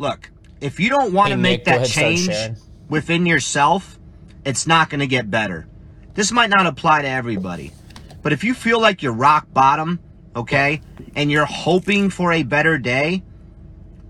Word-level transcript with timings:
Look, 0.00 0.30
if 0.62 0.80
you 0.80 0.88
don't 0.88 1.12
want 1.12 1.28
to 1.28 1.36
Nick, 1.36 1.42
make 1.42 1.64
go 1.66 1.72
that 1.72 1.86
change 1.86 2.30
within 2.88 3.26
yourself, 3.26 3.98
it's 4.46 4.66
not 4.66 4.88
going 4.88 5.00
to 5.00 5.06
get 5.06 5.30
better. 5.30 5.66
This 6.14 6.32
might 6.32 6.48
not 6.48 6.64
apply 6.64 7.02
to 7.02 7.08
everybody, 7.08 7.72
but 8.22 8.32
if 8.32 8.42
you 8.42 8.54
feel 8.54 8.80
like 8.80 9.02
you're 9.02 9.12
rock 9.12 9.52
bottom, 9.52 10.00
okay, 10.34 10.80
and 11.14 11.30
you're 11.30 11.44
hoping 11.44 12.08
for 12.08 12.32
a 12.32 12.44
better 12.44 12.78
day, 12.78 13.22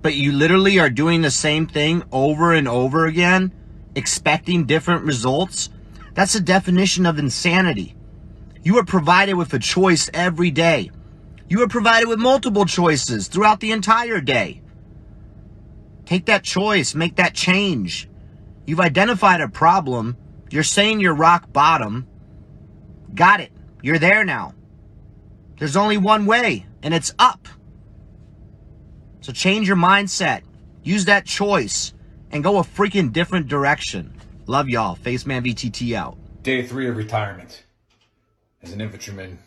but 0.00 0.14
you 0.14 0.30
literally 0.30 0.78
are 0.78 0.90
doing 0.90 1.22
the 1.22 1.30
same 1.32 1.66
thing 1.66 2.04
over 2.12 2.54
and 2.54 2.68
over 2.68 3.06
again, 3.06 3.52
expecting 3.96 4.66
different 4.66 5.04
results, 5.04 5.70
that's 6.14 6.34
the 6.34 6.40
definition 6.40 7.04
of 7.04 7.18
insanity. 7.18 7.96
You 8.62 8.78
are 8.78 8.84
provided 8.84 9.34
with 9.34 9.52
a 9.54 9.59
choice 9.59 10.09
every 10.14 10.52
day. 10.52 10.92
You 11.48 11.62
are 11.62 11.68
provided 11.68 12.09
with 12.09 12.20
multiple 12.20 12.64
choices 12.64 13.26
throughout 13.26 13.59
the 13.59 13.72
entire 13.72 14.20
day. 14.20 14.62
Take 16.10 16.26
that 16.26 16.42
choice, 16.42 16.96
make 16.96 17.14
that 17.16 17.34
change. 17.34 18.08
You've 18.66 18.80
identified 18.80 19.40
a 19.40 19.48
problem. 19.48 20.16
You're 20.50 20.64
saying 20.64 20.98
you're 20.98 21.14
rock 21.14 21.52
bottom. 21.52 22.08
Got 23.14 23.38
it. 23.38 23.52
You're 23.80 24.00
there 24.00 24.24
now. 24.24 24.54
There's 25.60 25.76
only 25.76 25.98
one 25.98 26.26
way, 26.26 26.66
and 26.82 26.92
it's 26.92 27.14
up. 27.20 27.46
So 29.20 29.32
change 29.32 29.68
your 29.68 29.76
mindset. 29.76 30.42
Use 30.82 31.04
that 31.04 31.26
choice 31.26 31.94
and 32.32 32.42
go 32.42 32.58
a 32.58 32.62
freaking 32.62 33.12
different 33.12 33.46
direction. 33.46 34.12
Love 34.48 34.68
y'all. 34.68 34.96
Faceman 34.96 35.46
VTT 35.46 35.94
out. 35.94 36.18
Day 36.42 36.66
three 36.66 36.88
of 36.88 36.96
retirement. 36.96 37.62
As 38.64 38.72
an 38.72 38.80
infantryman, 38.80 39.38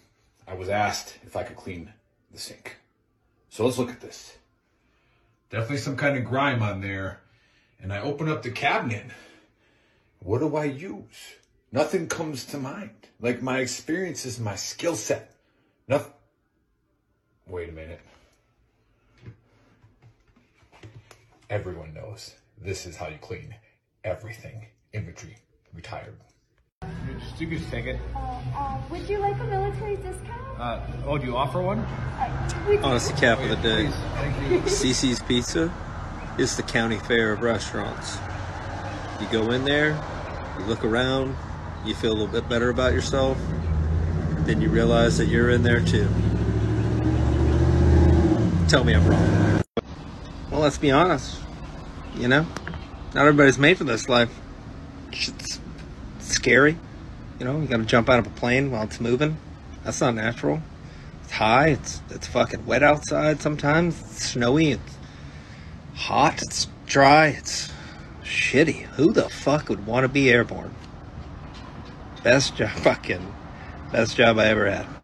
I 0.48 0.54
was 0.54 0.70
asked 0.70 1.18
if 1.24 1.36
I 1.36 1.44
could 1.44 1.58
clean 1.58 1.92
the 2.32 2.40
sink. 2.40 2.78
So 3.50 3.66
let's 3.66 3.78
look 3.78 3.90
at 3.90 4.00
this. 4.00 4.38
Definitely 5.54 5.78
some 5.78 5.98
kind 5.98 6.18
of 6.18 6.26
grime 6.26 6.64
on 6.64 6.82
there. 6.82 7.22
And 7.80 7.94
I 7.94 8.00
open 8.00 8.28
up 8.28 8.42
the 8.42 8.50
cabinet. 8.50 9.06
What 10.18 10.40
do 10.40 10.56
I 10.56 10.64
use? 10.64 11.36
Nothing 11.72 12.08
comes 12.08 12.46
to 12.46 12.58
mind. 12.58 12.90
Like 13.20 13.44
my 13.44 13.60
experience 13.60 14.26
is 14.26 14.40
my 14.40 14.56
skill 14.56 14.96
set. 14.96 15.36
Nothing. 15.88 16.14
Wait 17.46 17.70
a 17.70 17.72
minute. 17.72 18.00
Everyone 21.52 21.94
knows 21.94 22.34
this 22.60 22.88
is 22.88 22.96
how 22.96 23.10
you 23.10 23.20
clean 23.22 23.54
everything. 24.04 24.66
Inventory, 24.92 25.38
retired. 25.72 26.16
Just, 27.20 27.42
you 27.42 27.48
can 27.48 27.58
just 27.58 27.70
take 27.70 27.86
it. 27.86 28.00
Uh, 28.16 28.78
would 28.90 29.08
you 29.10 29.18
like 29.20 29.40
a 29.40 29.44
military 29.46 29.96
discount? 29.98 30.60
Uh, 30.60 30.80
oh, 31.06 31.18
do 31.18 31.26
you 31.26 31.36
offer 31.36 31.62
one? 31.62 31.86
We 32.68 32.78
do. 32.78 32.84
Honest 32.84 33.16
cap 33.18 33.40
of 33.40 33.50
the 33.50 33.56
day. 33.58 33.90
Thank. 33.90 34.64
Cicis 34.66 35.20
Pizza 35.28 35.74
is 36.38 36.56
the 36.56 36.64
county 36.64 36.98
fair 36.98 37.32
of 37.34 37.42
restaurants. 37.42 38.18
You 39.20 39.28
go 39.32 39.52
in 39.52 39.66
there, 39.66 40.00
you 40.60 40.66
look 40.66 40.84
around, 40.84 41.36
you 41.86 41.94
feel 41.94 42.12
a 42.12 42.16
little 42.16 42.28
bit 42.28 42.48
better 42.50 42.70
about 42.70 42.94
yourself, 42.94 43.38
then 44.46 44.62
you 44.62 44.70
realize 44.70 45.18
that 45.18 45.28
you're 45.28 45.50
in 45.50 45.64
there 45.64 45.82
too. 45.82 46.08
Tell 48.68 48.84
me 48.84 48.94
I'm 48.94 49.06
wrong. 49.08 49.62
Well, 50.50 50.62
let's 50.62 50.78
be 50.78 50.92
honest. 50.92 51.40
You 52.16 52.28
know, 52.28 52.46
not 53.14 53.28
everybody's 53.28 53.58
made 53.58 53.78
for 53.78 53.84
this 53.84 54.08
life. 54.08 54.30
It's 55.12 55.60
scary. 56.44 56.78
You 57.40 57.46
know, 57.46 57.62
you 57.62 57.68
gotta 57.68 57.86
jump 57.86 58.10
out 58.10 58.20
of 58.20 58.28
a 58.28 58.32
plane 58.32 58.70
while 58.70 58.84
it's 58.84 59.00
moving. 59.00 59.38
That's 59.86 60.02
not 60.02 60.14
natural. 60.14 60.62
It's 61.24 61.32
high. 61.32 61.70
It's 61.70 62.02
it's 62.10 62.28
fucking 62.28 62.66
wet 62.66 62.84
outside 62.84 63.42
sometimes. 63.42 64.00
It's 64.02 64.32
snowy. 64.32 64.72
It's 64.72 64.98
hot. 65.96 66.42
It's 66.42 66.68
dry. 66.86 67.28
It's 67.28 67.72
shitty. 68.24 68.82
Who 68.98 69.14
the 69.14 69.30
fuck 69.30 69.70
would 69.70 69.86
want 69.86 70.04
to 70.04 70.10
be 70.10 70.30
airborne? 70.30 70.76
Best 72.24 72.58
job, 72.58 72.72
fucking 72.84 73.34
best 73.94 74.18
job 74.18 74.38
I 74.38 74.48
ever 74.48 74.70
had. 74.70 75.03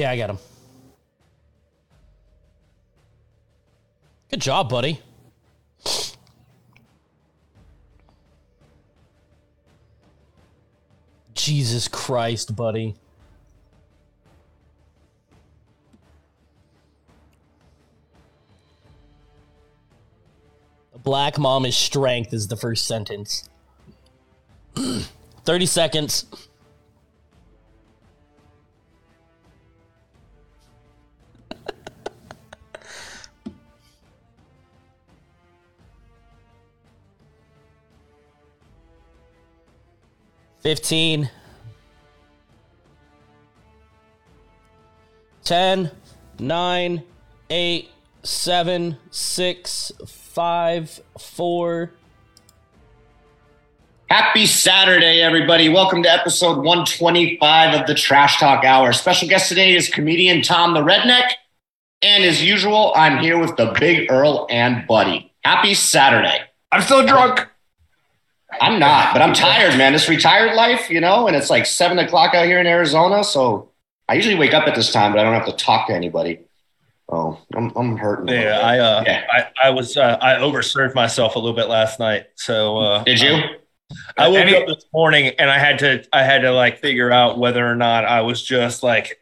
Yeah, 0.00 0.12
I 0.12 0.16
got 0.16 0.30
him. 0.30 0.38
Good 4.30 4.40
job, 4.40 4.70
buddy. 4.70 4.98
Jesus 11.34 11.86
Christ, 11.86 12.56
buddy. 12.56 12.94
Black 21.02 21.38
mom 21.38 21.66
is 21.66 21.76
strength 21.76 22.32
is 22.32 22.48
the 22.48 22.56
first 22.56 22.86
sentence. 22.86 23.50
30 25.44 25.66
seconds. 25.66 26.24
Fifteen. 40.60 41.30
Ten, 45.42 45.90
nine, 46.38 47.02
eight, 47.48 47.88
seven, 48.22 48.98
six, 49.10 49.90
five, 50.06 51.00
four. 51.18 51.92
Happy 54.10 54.44
Saturday, 54.44 55.22
everybody. 55.22 55.68
Welcome 55.70 56.02
to 56.02 56.10
episode 56.10 56.58
125 56.58 57.80
of 57.80 57.86
the 57.86 57.94
Trash 57.94 58.38
Talk 58.38 58.64
Hour. 58.64 58.92
Special 58.92 59.28
guest 59.28 59.48
today 59.48 59.74
is 59.74 59.88
comedian 59.88 60.42
Tom 60.42 60.74
the 60.74 60.80
Redneck. 60.80 61.30
And 62.02 62.24
as 62.24 62.42
usual, 62.42 62.92
I'm 62.94 63.18
here 63.18 63.38
with 63.38 63.56
the 63.56 63.74
Big 63.78 64.10
Earl 64.10 64.46
and 64.50 64.86
Buddy. 64.86 65.32
Happy 65.42 65.74
Saturday. 65.74 66.40
I'm 66.70 66.82
still 66.82 67.06
drunk. 67.06 67.46
I'm 68.60 68.78
not, 68.78 69.12
but 69.12 69.22
I'm 69.22 69.32
tired, 69.32 69.76
man. 69.78 69.92
This 69.92 70.08
retired 70.08 70.54
life, 70.54 70.90
you 70.90 71.00
know, 71.00 71.26
and 71.26 71.36
it's 71.36 71.50
like 71.50 71.66
seven 71.66 71.98
o'clock 71.98 72.34
out 72.34 72.46
here 72.46 72.58
in 72.60 72.66
Arizona. 72.66 73.22
So 73.22 73.70
I 74.08 74.14
usually 74.14 74.34
wake 74.34 74.54
up 74.54 74.66
at 74.66 74.74
this 74.74 74.92
time, 74.92 75.12
but 75.12 75.20
I 75.20 75.22
don't 75.24 75.34
have 75.34 75.46
to 75.46 75.52
talk 75.64 75.86
to 75.88 75.94
anybody. 75.94 76.40
Oh, 77.08 77.38
I'm, 77.54 77.72
I'm 77.76 77.96
hurting. 77.96 78.28
Yeah. 78.28 78.60
I 78.60 78.78
uh, 78.78 79.04
Yeah. 79.06 79.24
I, 79.32 79.68
I 79.68 79.70
was 79.70 79.96
uh, 79.96 80.18
I 80.20 80.34
overserved 80.34 80.94
myself 80.94 81.34
a 81.36 81.38
little 81.38 81.56
bit 81.56 81.68
last 81.68 81.98
night. 81.98 82.26
So 82.36 82.78
uh, 82.78 83.04
Did 83.04 83.20
you? 83.20 83.40
I 84.16 84.28
woke 84.28 84.38
Any- 84.38 84.56
up 84.56 84.66
this 84.68 84.84
morning 84.92 85.32
and 85.38 85.50
I 85.50 85.58
had 85.58 85.80
to 85.80 86.04
I 86.12 86.22
had 86.22 86.42
to 86.42 86.52
like 86.52 86.78
figure 86.78 87.10
out 87.10 87.38
whether 87.38 87.66
or 87.66 87.74
not 87.74 88.04
I 88.04 88.20
was 88.22 88.42
just 88.42 88.82
like 88.84 89.18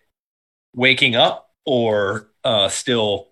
waking 0.74 1.16
up 1.16 1.50
or 1.64 2.30
uh, 2.44 2.68
still 2.68 3.28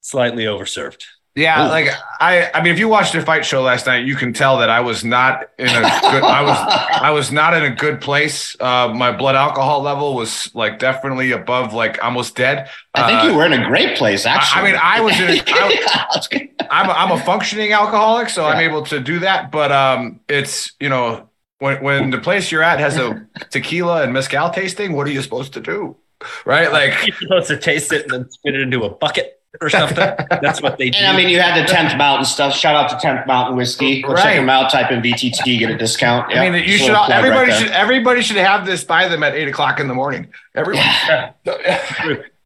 slightly 0.00 0.44
overserved. 0.44 1.04
Yeah, 1.36 1.64
Ooh. 1.64 1.68
like 1.68 1.88
I 2.20 2.50
I 2.52 2.62
mean 2.62 2.72
if 2.72 2.78
you 2.78 2.88
watched 2.88 3.12
the 3.12 3.22
fight 3.22 3.44
show 3.46 3.62
last 3.62 3.86
night, 3.86 4.04
you 4.04 4.16
can 4.16 4.32
tell 4.32 4.58
that 4.58 4.68
I 4.68 4.80
was 4.80 5.04
not 5.04 5.48
in 5.58 5.68
a 5.68 5.80
good 5.80 6.22
I 6.24 6.42
was 6.42 6.58
I 7.02 7.10
was 7.12 7.30
not 7.30 7.54
in 7.54 7.62
a 7.62 7.70
good 7.70 8.00
place. 8.00 8.56
Uh 8.60 8.88
my 8.88 9.12
blood 9.12 9.36
alcohol 9.36 9.80
level 9.80 10.14
was 10.14 10.52
like 10.54 10.78
definitely 10.80 11.30
above 11.32 11.72
like 11.72 12.02
almost 12.02 12.34
dead. 12.34 12.68
I 12.94 13.06
think 13.06 13.22
Uh, 13.22 13.26
you 13.28 13.36
were 13.36 13.46
in 13.46 13.52
a 13.52 13.64
great 13.68 13.96
place, 13.96 14.26
actually. 14.26 14.60
I 14.60 14.64
mean, 14.64 14.80
I 14.82 15.00
was 15.00 15.20
in 15.20 15.28
a- 15.30 15.42
I-. 15.46 16.48
I'm 16.70 16.88
a, 16.88 16.92
I'm 16.92 17.10
a 17.12 17.20
functioning 17.24 17.72
alcoholic, 17.72 18.28
so 18.28 18.44
I'm 18.44 18.60
able 18.60 18.82
to 18.86 19.00
do 19.00 19.20
that. 19.20 19.50
But 19.50 19.72
um, 19.72 20.20
it's 20.28 20.72
you 20.80 20.88
know 20.88 21.28
when 21.58 21.82
when 21.82 22.10
the 22.10 22.18
place 22.18 22.50
you're 22.52 22.62
at 22.62 22.80
has 22.80 22.96
a 22.96 23.26
tequila 23.50 24.02
and 24.02 24.12
mezcal 24.12 24.50
tasting, 24.50 24.92
what 24.94 25.06
are 25.06 25.10
you 25.10 25.22
supposed 25.22 25.52
to 25.54 25.60
do? 25.60 25.96
Right? 26.44 26.70
Like 26.72 27.06
You're 27.06 27.16
supposed 27.16 27.48
to 27.48 27.56
taste 27.58 27.92
it 27.92 28.02
and 28.02 28.10
then 28.10 28.30
spit 28.30 28.54
it 28.54 28.60
into 28.60 28.82
a 28.82 28.90
bucket. 28.90 29.39
Or 29.60 29.68
something. 29.68 29.96
That's 29.96 30.62
what 30.62 30.78
they 30.78 30.90
do. 30.90 30.98
And 30.98 31.06
I 31.08 31.16
mean, 31.16 31.28
you 31.28 31.40
had 31.40 31.56
the 31.66 31.70
10th 31.72 31.96
Mountain 31.98 32.24
stuff. 32.26 32.54
Shout 32.54 32.76
out 32.76 32.88
to 33.00 33.06
10th 33.06 33.26
Mountain 33.26 33.56
Whiskey. 33.56 34.02
Go 34.02 34.14
check 34.14 34.24
Right. 34.24 34.36
them 34.36 34.48
out. 34.48 34.70
Type 34.70 34.90
in 34.92 35.00
VTT, 35.02 35.58
get 35.58 35.70
a 35.70 35.76
discount. 35.76 36.34
I 36.36 36.48
mean, 36.50 36.62
you 36.62 36.76
should. 36.76 36.88
little 36.88 37.04
plug 37.04 37.10
right 37.10 37.18
everybody 37.24 37.52
should. 37.52 37.70
Everybody 37.72 38.22
should 38.22 38.36
have 38.36 38.64
this 38.66 38.84
by 38.84 39.08
them 39.08 39.22
at 39.22 39.34
eight 39.34 39.48
o'clock 39.48 39.80
in 39.80 39.88
the 39.88 39.94
morning. 39.94 40.28
Everyone. 40.54 40.84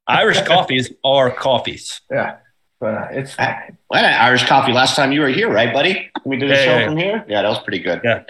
Irish 0.07 0.41
coffees 0.43 0.93
are 1.05 1.31
coffees. 1.31 2.01
Yeah, 2.11 2.37
but 2.81 2.95
uh, 2.95 3.09
it's. 3.11 3.39
I 3.39 3.71
had 3.93 4.05
an 4.05 4.21
Irish 4.21 4.45
coffee 4.47 4.73
last 4.73 4.97
time 4.97 5.13
you 5.13 5.21
were 5.21 5.29
here, 5.29 5.51
right, 5.51 5.73
buddy? 5.73 6.11
We 6.25 6.37
did 6.37 6.51
a 6.51 6.55
Yeah, 6.55 6.65
show 6.65 6.71
yeah, 6.73 6.79
yeah. 6.81 6.87
from 6.87 6.97
here. 6.97 7.25
Yeah, 7.29 7.43
that 7.43 7.49
was 7.49 7.59
pretty 7.61 7.79
good. 7.79 8.01
Yeah. 8.05 8.23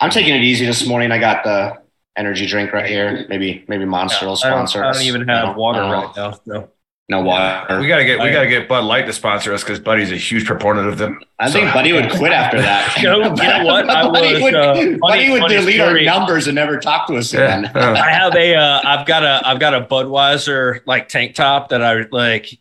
I'm 0.00 0.10
taking 0.10 0.34
it 0.34 0.42
easy 0.42 0.66
this 0.66 0.86
morning. 0.86 1.10
I 1.12 1.18
got 1.18 1.44
the 1.44 1.74
energy 2.16 2.46
drink 2.46 2.72
right 2.72 2.86
here. 2.86 3.24
Maybe 3.28 3.64
maybe 3.68 3.84
Monster 3.84 4.26
will 4.26 4.32
I 4.42 4.50
don't, 4.50 4.66
sponsor 4.68 4.84
I 4.84 4.92
don't 4.92 5.02
even 5.02 5.26
No, 5.26 5.46
have 5.46 5.56
water 5.56 5.80
no. 5.80 5.92
right 5.92 6.16
now. 6.16 6.38
No. 6.44 6.68
No 7.08 7.20
water. 7.20 7.80
We 7.80 7.86
gotta 7.86 8.04
get 8.04 8.18
we 8.18 8.32
gotta 8.32 8.48
get 8.48 8.68
Bud 8.68 8.82
Light 8.84 9.06
to 9.06 9.12
sponsor 9.12 9.54
us 9.54 9.62
because 9.62 9.78
Buddy's 9.78 10.10
a 10.10 10.16
huge 10.16 10.44
proponent 10.44 10.88
of 10.88 10.98
them. 10.98 11.20
I 11.38 11.48
think 11.48 11.72
Buddy 11.72 11.92
would 11.92 12.10
quit 12.10 12.32
after 12.32 12.60
that. 12.60 12.96
You 13.00 13.04
know- 13.10 13.18
you 13.22 13.34
know 13.36 13.64
what? 13.64 13.88
I 13.88 14.08
Buddy 14.10 14.32
was, 14.34 14.42
would, 14.42 14.54
uh, 14.56 14.74
Buddy 15.00 15.30
would 15.30 15.40
funny 15.42 15.54
delete 15.54 15.80
our 15.80 16.00
numbers 16.00 16.48
and 16.48 16.56
never 16.56 16.78
talk 16.80 17.06
to 17.06 17.16
us 17.16 17.32
again. 17.32 17.66
Uh, 17.66 17.94
I 17.96 18.10
have 18.10 18.34
a 18.34 18.56
uh, 18.56 18.80
I've 18.84 19.06
got 19.06 19.22
a 19.22 19.40
I've 19.46 19.60
got 19.60 19.72
a 19.74 19.82
Budweiser 19.82 20.80
like 20.84 21.08
tank 21.08 21.36
top 21.36 21.68
that 21.68 21.80
I 21.80 22.06
like 22.10 22.58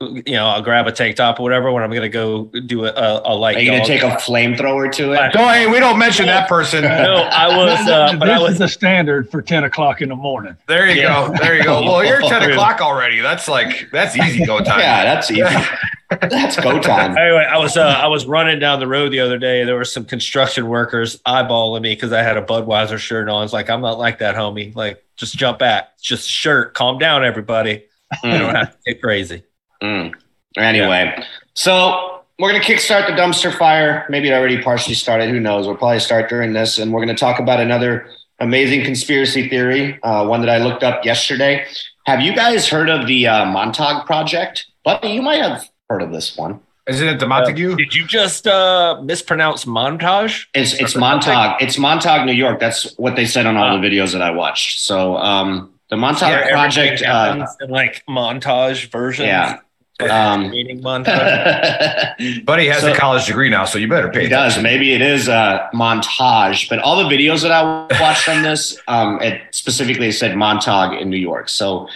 you 0.00 0.22
know 0.34 0.46
I'll 0.46 0.62
grab 0.62 0.86
a 0.86 0.92
tank 0.92 1.16
top 1.16 1.40
or 1.40 1.42
whatever 1.42 1.72
when 1.72 1.82
I'm 1.82 1.90
gonna 1.90 2.08
go 2.08 2.44
do 2.66 2.84
a, 2.84 2.90
a, 2.92 3.22
a 3.24 3.34
light 3.34 3.56
Are 3.56 3.60
you 3.60 3.70
gonna 3.72 3.84
take 3.84 4.02
a 4.02 4.10
flamethrower 4.10 4.92
to 4.92 5.12
it? 5.12 5.32
Don't. 5.32 5.48
Hey, 5.48 5.66
we 5.66 5.80
don't 5.80 5.98
mention 5.98 6.26
that 6.26 6.48
person. 6.48 6.82
no 6.84 7.16
I 7.32 7.48
was 7.56 7.80
uh, 7.88 8.14
but 8.16 8.30
I 8.30 8.38
was 8.38 8.52
is 8.52 8.58
the 8.58 8.68
standard 8.68 9.28
for 9.28 9.42
10 9.42 9.64
o'clock 9.64 10.00
in 10.00 10.08
the 10.10 10.14
morning. 10.14 10.56
there 10.68 10.88
you 10.88 11.02
Yeah. 11.02 11.26
go. 11.28 11.34
There 11.38 11.56
you 11.56 11.64
go. 11.64 11.82
Well, 11.82 12.04
you're 12.04 12.20
ten 12.20 12.42
o'clock 12.50 12.80
already. 12.80 13.20
That's 13.20 13.48
like 13.48 13.88
that's 13.90 14.16
easy 14.16 14.44
go 14.46 14.60
time. 14.60 14.78
Yeah, 14.78 15.02
that's 15.02 15.30
easy. 15.32 15.42
that's 16.10 16.56
go 16.60 16.78
time. 16.78 17.18
Anyway, 17.18 17.44
I 17.50 17.58
was 17.58 17.76
uh, 17.76 17.82
I 17.82 18.06
was 18.06 18.24
running 18.24 18.60
down 18.60 18.78
the 18.78 18.86
road 18.86 19.10
the 19.12 19.18
other 19.20 19.36
day. 19.36 19.64
There 19.64 19.74
were 19.74 19.84
some 19.84 20.04
construction 20.04 20.68
workers 20.68 21.18
eyeballing 21.26 21.82
me 21.82 21.92
because 21.94 22.12
I 22.12 22.22
had 22.22 22.36
a 22.36 22.42
Budweiser 22.42 22.98
shirt 22.98 23.28
on. 23.28 23.42
It's 23.42 23.52
like 23.52 23.68
I'm 23.68 23.80
not 23.80 23.98
like 23.98 24.20
that, 24.20 24.36
homie. 24.36 24.74
Like 24.76 25.04
just 25.16 25.36
jump 25.36 25.58
back. 25.58 25.88
It's 25.94 26.04
just 26.04 26.28
shirt. 26.30 26.74
Calm 26.74 26.98
down, 26.98 27.24
everybody. 27.24 27.82
You 28.22 28.38
don't 28.38 28.54
have 28.54 28.70
to 28.70 28.78
get 28.92 29.02
crazy. 29.02 29.42
Mm. 29.82 30.14
Anyway, 30.56 31.22
so 31.54 32.22
we're 32.38 32.50
gonna 32.52 32.62
kickstart 32.64 33.06
the 33.06 33.12
dumpster 33.12 33.56
fire. 33.56 34.06
Maybe 34.08 34.28
it 34.28 34.32
already 34.32 34.60
partially 34.62 34.94
started. 34.94 35.28
Who 35.30 35.40
knows? 35.40 35.66
We'll 35.66 35.76
probably 35.76 36.00
start 36.00 36.28
during 36.28 36.52
this, 36.52 36.78
and 36.78 36.92
we're 36.92 37.00
gonna 37.00 37.14
talk 37.16 37.38
about 37.38 37.60
another 37.60 38.08
amazing 38.40 38.84
conspiracy 38.84 39.48
theory, 39.48 39.98
uh, 40.02 40.26
one 40.26 40.40
that 40.40 40.50
I 40.50 40.58
looked 40.58 40.82
up 40.82 41.04
yesterday. 41.04 41.66
Have 42.06 42.20
you 42.20 42.34
guys 42.34 42.68
heard 42.68 42.88
of 42.88 43.06
the 43.06 43.26
uh, 43.26 43.44
Montauk 43.46 44.06
Project? 44.06 44.66
Buddy, 44.84 45.08
you 45.10 45.22
might 45.22 45.40
have 45.42 45.68
heard 45.90 46.02
of 46.02 46.10
this 46.12 46.36
one. 46.36 46.60
Isn't 46.86 47.06
it 47.06 47.18
the 47.20 47.26
Montague? 47.26 47.76
Did 47.76 47.94
you 47.94 48.06
just 48.06 48.46
uh, 48.46 48.98
mispronounce 49.02 49.66
montage? 49.66 50.46
It's 50.54 50.72
it's 50.72 50.96
Montauk. 50.96 51.60
It's 51.60 51.76
Montauk, 51.78 52.24
New 52.24 52.32
York. 52.32 52.60
That's 52.60 52.96
what 52.96 53.14
they 53.14 53.26
said 53.26 53.44
on 53.44 53.58
all 53.58 53.78
the 53.78 53.86
videos 53.86 54.12
that 54.12 54.22
I 54.22 54.30
watched. 54.30 54.80
So 54.80 55.18
um, 55.18 55.74
the 55.90 55.96
Montauk 55.98 56.30
Yeah, 56.30 56.48
Project. 56.50 57.02
Uh, 57.02 57.46
in 57.60 57.68
like 57.70 58.04
montage 58.08 58.90
version. 58.90 59.26
yeah. 59.26 59.58
Like 60.00 60.10
Um, 60.10 60.50
meeting 60.50 60.80
montage. 60.80 62.14
it 62.18 62.44
Buddy 62.46 62.66
has 62.68 62.82
So- 62.82 62.92
a 62.92 62.96
college 62.96 63.26
degree 63.26 63.48
now, 63.48 63.64
so 63.64 63.78
you 63.78 63.88
better 63.88 64.10
pay 64.10 64.22
He 64.22 64.28
does. 64.28 64.60
Maybe 64.62 64.92
it 64.94 65.00
is 65.02 65.28
a 65.28 65.68
montage, 65.74 66.68
but 66.68 66.78
all 66.78 66.96
the 66.96 67.14
videos 67.14 67.42
that 67.42 67.50
I 67.50 67.86
watched 68.00 68.22
from 68.22 68.42
this, 68.42 68.78
um, 68.88 69.20
it 69.22 69.42
specifically 69.50 70.12
said 70.12 70.36
Montauk 70.36 71.00
in 71.00 71.10
New 71.10 71.16
York. 71.16 71.48
So 71.48 71.88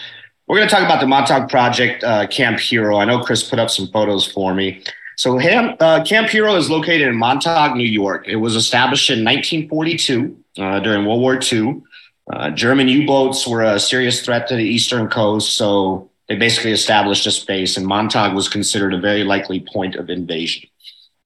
we're 0.47 0.57
going 0.57 0.69
to 0.69 0.75
talk 0.75 0.85
about 0.85 1.01
the 1.01 1.07
Montauk 1.07 1.49
Project 1.49 2.03
uh, 2.05 2.27
Camp 2.27 2.59
Hero. 2.59 2.99
I 2.99 3.05
know 3.05 3.21
Chris 3.21 3.43
put 3.49 3.59
up 3.59 3.71
some 3.71 3.87
photos 3.89 4.27
for 4.27 4.53
me. 4.55 4.83
So 5.17 5.39
Ham, 5.39 5.77
uh, 5.79 6.03
Camp 6.05 6.29
Hero 6.31 6.57
is 6.57 6.69
located 6.69 7.07
in 7.07 7.17
Montauk, 7.17 7.77
New 7.77 7.85
York. 7.87 8.27
It 8.27 8.37
was 8.37 8.57
established 8.57 9.11
in 9.11 9.25
1942 9.25 10.37
uh, 10.59 10.81
during 10.81 11.07
World 11.07 11.21
War 11.21 11.39
II. 11.41 11.83
Uh, 12.33 12.51
German 12.51 12.89
U-boats 12.89 13.47
were 13.47 13.63
a 13.63 13.79
serious 13.79 14.25
threat 14.25 14.49
to 14.49 14.57
the 14.57 14.65
eastern 14.65 15.09
coast, 15.09 15.57
so 15.57 16.09
they 16.33 16.39
basically 16.39 16.73
established 16.73 17.27
a 17.27 17.31
space, 17.31 17.77
and 17.77 17.87
Montauk 17.87 18.33
was 18.33 18.49
considered 18.49 18.95
a 18.95 18.99
very 18.99 19.23
likely 19.23 19.61
point 19.61 19.97
of 19.97 20.09
invasion. 20.09 20.67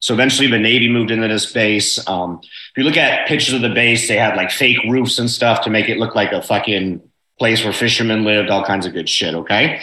So 0.00 0.14
eventually, 0.14 0.48
the 0.48 0.58
Navy 0.58 0.88
moved 0.88 1.12
into 1.12 1.28
this 1.28 1.52
base. 1.52 2.04
Um, 2.08 2.40
if 2.42 2.72
you 2.76 2.82
look 2.82 2.96
at 2.96 3.28
pictures 3.28 3.54
of 3.54 3.62
the 3.62 3.72
base, 3.72 4.08
they 4.08 4.16
had 4.16 4.34
like 4.34 4.50
fake 4.50 4.78
roofs 4.88 5.20
and 5.20 5.30
stuff 5.30 5.62
to 5.62 5.70
make 5.70 5.88
it 5.88 5.98
look 5.98 6.16
like 6.16 6.32
a 6.32 6.42
fucking 6.42 7.00
place 7.38 7.62
where 7.62 7.72
fishermen 7.72 8.24
lived, 8.24 8.50
all 8.50 8.64
kinds 8.64 8.84
of 8.84 8.94
good 8.94 9.08
shit. 9.08 9.36
Okay. 9.36 9.80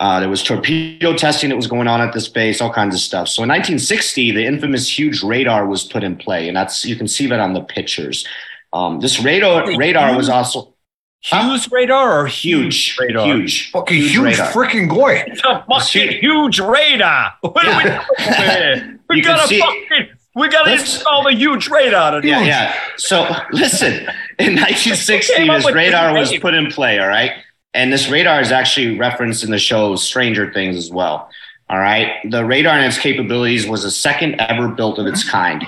Uh, 0.00 0.20
there 0.20 0.28
was 0.28 0.42
torpedo 0.42 1.16
testing 1.16 1.48
that 1.48 1.56
was 1.56 1.66
going 1.66 1.88
on 1.88 2.02
at 2.02 2.12
this 2.12 2.28
base, 2.28 2.60
all 2.60 2.72
kinds 2.72 2.94
of 2.94 3.00
stuff. 3.00 3.26
So 3.26 3.42
in 3.42 3.48
1960, 3.48 4.32
the 4.32 4.44
infamous 4.44 4.98
huge 4.98 5.22
radar 5.22 5.66
was 5.66 5.82
put 5.82 6.04
in 6.04 6.14
play, 6.16 6.46
and 6.46 6.54
that's 6.54 6.84
you 6.84 6.94
can 6.94 7.08
see 7.08 7.26
that 7.28 7.40
on 7.40 7.54
the 7.54 7.62
pictures. 7.62 8.26
Um, 8.74 9.00
this 9.00 9.18
radar 9.24 9.78
radar 9.78 10.14
was 10.14 10.28
also 10.28 10.74
Hughes 11.20 11.70
radar 11.72 12.20
or 12.20 12.26
huge, 12.26 12.96
radar? 12.98 13.26
huge, 13.26 13.70
Fucking 13.72 13.96
huge, 13.96 14.18
radar. 14.18 14.52
freaking 14.52 14.88
goy. 14.88 15.22
It's 15.26 15.40
a 15.44 15.64
fucking 15.68 16.20
huge 16.20 16.60
radar. 16.60 17.34
What 17.40 17.66
are 17.66 17.76
we 17.76 17.84
doing? 17.84 18.98
We 19.08 19.16
You 19.16 19.22
gotta 19.24 19.48
see- 19.48 19.58
fucking 19.60 20.08
we 20.34 20.48
gotta 20.48 20.72
install 20.72 21.24
the 21.24 21.32
huge 21.34 21.68
radar. 21.68 22.24
Yeah, 22.24 22.42
yeah. 22.44 22.74
So 22.98 23.22
listen, 23.50 23.94
in 24.38 24.54
1960, 24.54 25.34
Came 25.34 25.48
this 25.48 25.68
radar 25.72 26.12
was 26.16 26.36
put 26.38 26.54
in 26.54 26.70
play. 26.70 26.98
All 27.00 27.08
right, 27.08 27.32
and 27.74 27.92
this 27.92 28.08
radar 28.08 28.40
is 28.40 28.52
actually 28.52 28.96
referenced 28.98 29.42
in 29.42 29.50
the 29.50 29.58
show 29.58 29.96
Stranger 29.96 30.52
Things 30.52 30.76
as 30.76 30.90
well. 30.90 31.28
All 31.70 31.78
right, 31.78 32.12
the 32.30 32.44
radar 32.44 32.74
and 32.76 32.86
its 32.86 32.98
capabilities 32.98 33.66
was 33.66 33.82
the 33.82 33.90
second 33.90 34.36
ever 34.40 34.68
built 34.68 34.98
of 34.98 35.06
its 35.06 35.28
kind. 35.28 35.64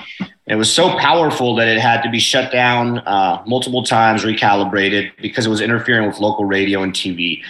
It 0.51 0.55
was 0.55 0.69
so 0.69 0.97
powerful 0.97 1.55
that 1.55 1.69
it 1.69 1.79
had 1.79 2.01
to 2.01 2.09
be 2.09 2.19
shut 2.19 2.51
down 2.51 2.97
uh, 2.99 3.41
multiple 3.47 3.83
times, 3.83 4.25
recalibrated 4.25 5.11
because 5.21 5.45
it 5.45 5.49
was 5.49 5.61
interfering 5.61 6.05
with 6.05 6.19
local 6.19 6.43
radio 6.43 6.83
and 6.83 6.91
TV. 6.91 7.41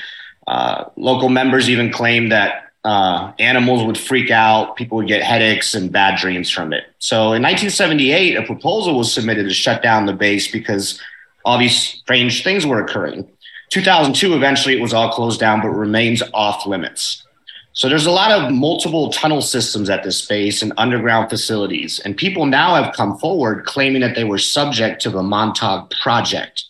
Uh, 0.45 0.83
local 0.97 1.27
members 1.27 1.67
even 1.67 1.91
claimed 1.91 2.31
that 2.31 2.71
uh, 2.83 3.31
animals 3.39 3.83
would 3.83 3.97
freak 3.97 4.29
out, 4.29 4.75
people 4.75 4.97
would 4.97 5.07
get 5.07 5.23
headaches 5.23 5.73
and 5.73 5.91
bad 5.91 6.19
dreams 6.19 6.51
from 6.51 6.73
it. 6.73 6.83
So 6.99 7.33
in 7.33 7.41
1978, 7.41 8.35
a 8.35 8.43
proposal 8.43 8.95
was 8.95 9.11
submitted 9.11 9.45
to 9.45 9.53
shut 9.53 9.81
down 9.81 10.05
the 10.05 10.13
base 10.13 10.51
because 10.51 11.01
all 11.43 11.57
these 11.57 11.75
strange 11.75 12.43
things 12.43 12.67
were 12.67 12.83
occurring. 12.85 13.27
2002, 13.71 14.35
eventually 14.35 14.77
it 14.77 14.81
was 14.81 14.93
all 14.93 15.11
closed 15.11 15.39
down, 15.39 15.59
but 15.61 15.69
remains 15.69 16.21
off 16.35 16.67
limits. 16.67 17.25
So 17.73 17.87
there's 17.87 18.05
a 18.05 18.11
lot 18.11 18.31
of 18.31 18.51
multiple 18.51 19.11
tunnel 19.11 19.41
systems 19.41 19.89
at 19.89 20.03
this 20.03 20.17
space 20.17 20.61
and 20.61 20.73
underground 20.77 21.29
facilities. 21.29 21.99
And 21.99 22.17
people 22.17 22.45
now 22.45 22.81
have 22.81 22.93
come 22.93 23.17
forward 23.17 23.65
claiming 23.65 24.01
that 24.01 24.15
they 24.15 24.25
were 24.25 24.37
subject 24.37 25.01
to 25.03 25.09
the 25.09 25.23
Montauk 25.23 25.91
Project. 26.01 26.65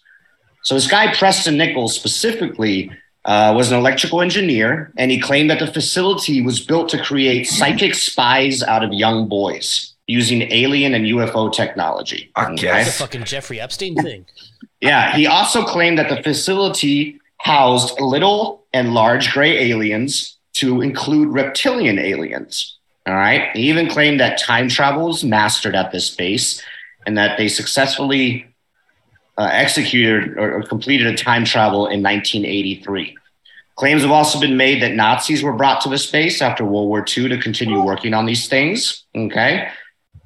So 0.63 0.75
this 0.75 0.88
guy, 0.88 1.13
Preston 1.15 1.58
Nichols, 1.58 1.96
specifically, 1.96 2.91
uh, 3.25 3.53
was 3.55 3.72
an 3.72 3.77
electrical 3.79 4.22
engineer, 4.22 4.91
and 4.98 5.12
he 5.12 5.20
claimed 5.20 5.50
that 5.50 5.60
the 5.60 5.72
facility 5.72 6.41
was 6.41 6.60
built 6.60 6.89
to 6.89 7.03
create 7.03 7.48
psychic 7.48 7.93
spies 7.96 8.62
out 8.63 8.84
of 8.84 8.93
young 8.93 9.27
boys 9.27 9.93
using 10.08 10.41
alien 10.51 10.93
and 10.93 11.05
UFO 11.05 11.51
technology. 11.51 12.31
I 12.36 12.53
guess. 12.55 12.86
That's 12.86 12.96
a 12.98 13.00
fucking 13.00 13.24
Jeffrey 13.25 13.60
Epstein 13.60 13.96
thing. 13.96 14.25
Yeah, 14.81 15.15
he 15.15 15.27
also 15.27 15.63
claimed 15.63 16.00
that 16.00 16.10
the 16.10 16.22
facility 16.24 17.20
housed 17.38 18.00
little 18.00 18.65
and 18.74 18.93
large 18.93 19.31
gray 19.31 19.70
aliens 19.70 20.38
to 20.62 20.82
include 20.82 21.30
reptilian 21.30 21.98
aliens. 21.98 22.77
All 23.08 23.15
right. 23.15 23.50
He 23.56 23.63
even 23.70 23.89
claimed 23.89 24.20
that 24.20 24.38
time 24.38 24.70
travel 24.70 25.08
was 25.08 25.24
mastered 25.24 25.75
at 25.75 25.91
this 25.91 26.15
base 26.15 26.63
and 27.08 27.18
that 27.18 27.38
they 27.38 27.48
successfully 27.48 28.46
uh, 29.39 29.50
executed 29.51 30.38
or, 30.38 30.60
or 30.60 30.63
completed 30.63 31.08
a 31.08 31.18
time 31.18 31.46
travel 31.46 31.88
in 31.88 32.03
1983. 32.03 33.18
Claims 33.75 34.03
have 34.03 34.12
also 34.12 34.39
been 34.39 34.56
made 34.56 34.84
that 34.84 34.94
Nazis 34.94 35.41
were 35.41 35.53
brought 35.53 35.82
to 35.82 35.89
the 35.89 35.98
space 35.98 36.44
after 36.44 36.63
World 36.63 36.89
War 36.89 37.00
II 37.00 37.30
to 37.30 37.39
continue 37.39 37.82
working 37.82 38.13
on 38.13 38.27
these 38.27 38.48
things. 38.48 39.03
Okay. 39.15 39.68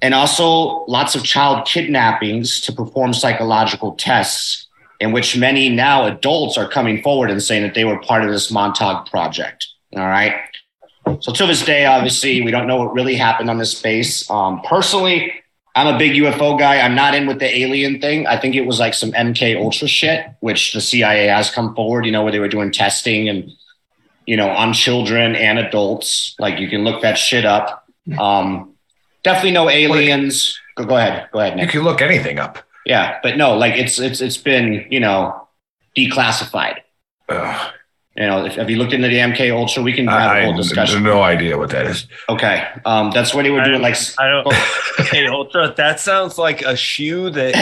And 0.01 0.13
also 0.13 0.83
lots 0.89 1.15
of 1.15 1.23
child 1.23 1.65
kidnappings 1.65 2.59
to 2.61 2.73
perform 2.73 3.13
psychological 3.13 3.93
tests, 3.93 4.67
in 4.99 5.13
which 5.13 5.37
many 5.37 5.69
now 5.69 6.05
adults 6.05 6.57
are 6.57 6.67
coming 6.67 7.01
forward 7.01 7.31
and 7.31 7.41
saying 7.41 7.63
that 7.63 7.73
they 7.73 7.85
were 7.85 8.01
part 8.01 8.25
of 8.25 8.31
this 8.31 8.51
Montauk 8.51 9.09
project. 9.09 9.65
All 9.95 10.07
right. 10.07 10.35
So 11.19 11.31
to 11.31 11.47
this 11.47 11.63
day, 11.63 11.85
obviously, 11.85 12.41
we 12.41 12.51
don't 12.51 12.67
know 12.67 12.77
what 12.77 12.93
really 12.93 13.15
happened 13.15 13.49
on 13.49 13.57
this 13.57 13.79
base. 13.79 14.29
Um, 14.29 14.61
personally, 14.61 15.33
I'm 15.75 15.93
a 15.93 15.97
big 15.97 16.13
UFO 16.13 16.57
guy. 16.57 16.79
I'm 16.79 16.95
not 16.95 17.13
in 17.13 17.27
with 17.27 17.39
the 17.39 17.57
alien 17.57 18.01
thing. 18.01 18.25
I 18.27 18.39
think 18.39 18.55
it 18.55 18.65
was 18.65 18.79
like 18.79 18.93
some 18.93 19.11
MK 19.11 19.57
Ultra 19.57 19.87
shit, 19.87 20.25
which 20.39 20.73
the 20.73 20.81
CIA 20.81 21.27
has 21.27 21.49
come 21.51 21.75
forward. 21.75 22.05
You 22.05 22.11
know, 22.11 22.23
where 22.23 22.31
they 22.31 22.39
were 22.39 22.47
doing 22.47 22.71
testing 22.71 23.29
and 23.29 23.51
you 24.25 24.35
know 24.37 24.49
on 24.49 24.73
children 24.73 25.35
and 25.35 25.59
adults. 25.59 26.35
Like 26.39 26.59
you 26.59 26.69
can 26.69 26.83
look 26.83 27.01
that 27.01 27.17
shit 27.17 27.45
up. 27.45 27.87
Um, 28.17 28.73
definitely 29.23 29.51
no 29.51 29.69
aliens. 29.69 30.59
Go, 30.75 30.85
go 30.85 30.97
ahead. 30.97 31.29
Go 31.31 31.39
ahead. 31.39 31.57
Nick. 31.57 31.65
You 31.65 31.79
can 31.79 31.83
look 31.83 32.01
anything 32.01 32.39
up. 32.39 32.59
Yeah, 32.85 33.19
but 33.21 33.37
no, 33.37 33.57
like 33.57 33.75
it's 33.75 33.99
it's 33.99 34.21
it's 34.21 34.37
been 34.37 34.87
you 34.89 34.99
know 34.99 35.47
declassified. 35.97 36.79
Ugh. 37.29 37.73
You 38.17 38.25
know, 38.27 38.45
if, 38.45 38.53
have 38.55 38.69
you 38.69 38.77
looked 38.77 38.93
into 38.93 39.09
the 39.09 39.17
MK 39.17 39.51
Ultra? 39.53 39.83
We 39.83 39.91
can 39.91 40.07
have 40.07 40.21
I, 40.31 40.39
a 40.39 40.41
I 40.41 40.43
whole 40.45 40.55
discussion. 40.55 40.95
I 40.95 40.99
have 40.99 41.03
no 41.17 41.21
idea 41.21 41.57
what 41.57 41.69
that 41.71 41.85
is. 41.85 42.07
Okay, 42.29 42.65
um, 42.85 43.11
that's 43.11 43.33
what 43.33 43.43
they 43.43 43.51
were 43.51 43.61
doing. 43.63 43.81
Like, 43.81 43.97
I 44.17 44.29
don't. 44.29 44.47
Okay, 45.01 45.27
Ultra. 45.31 45.73
That 45.75 45.99
sounds 45.99 46.37
like 46.37 46.61
a 46.61 46.77
shoe 46.77 47.29
that 47.31 47.53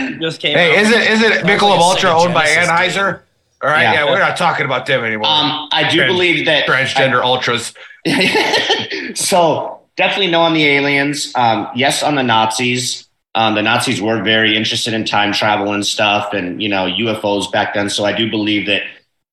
like, 0.00 0.20
just 0.20 0.40
came. 0.40 0.56
Hey, 0.56 0.76
out. 0.76 0.82
is 0.82 0.90
it 0.90 1.10
is 1.12 1.22
it 1.22 1.32
Sounds 1.34 1.44
Michelob 1.48 1.78
Ultra 1.78 2.10
Sega 2.10 2.24
owned 2.24 2.34
by 2.34 2.46
Genesis 2.46 2.96
Anheuser? 2.96 3.20
All 3.62 3.70
right, 3.70 3.82
Yeah. 3.82 3.92
yeah. 3.92 4.04
we're 4.10 4.18
not 4.18 4.36
talking 4.36 4.66
about 4.66 4.86
them 4.86 5.04
anymore. 5.04 5.26
um, 5.28 5.68
I 5.70 5.88
do 5.88 5.98
Trans- 5.98 6.12
believe 6.12 6.46
that 6.46 6.66
transgender 6.66 7.22
ultras. 7.22 7.72
so 9.14 9.80
definitely 9.96 10.30
no 10.30 10.40
on 10.40 10.54
the 10.54 10.64
aliens. 10.66 11.32
Um, 11.36 11.68
yes 11.74 12.02
on 12.02 12.14
the 12.16 12.22
Nazis. 12.22 13.06
Um, 13.34 13.54
the 13.54 13.62
Nazis 13.62 14.02
were 14.02 14.22
very 14.22 14.56
interested 14.56 14.92
in 14.92 15.04
time 15.06 15.32
travel 15.32 15.72
and 15.72 15.86
stuff, 15.86 16.32
and 16.34 16.60
you 16.62 16.68
know 16.68 16.86
UFOs 16.86 17.50
back 17.52 17.74
then. 17.74 17.88
So 17.88 18.04
I 18.04 18.12
do 18.12 18.28
believe 18.28 18.66
that 18.66 18.82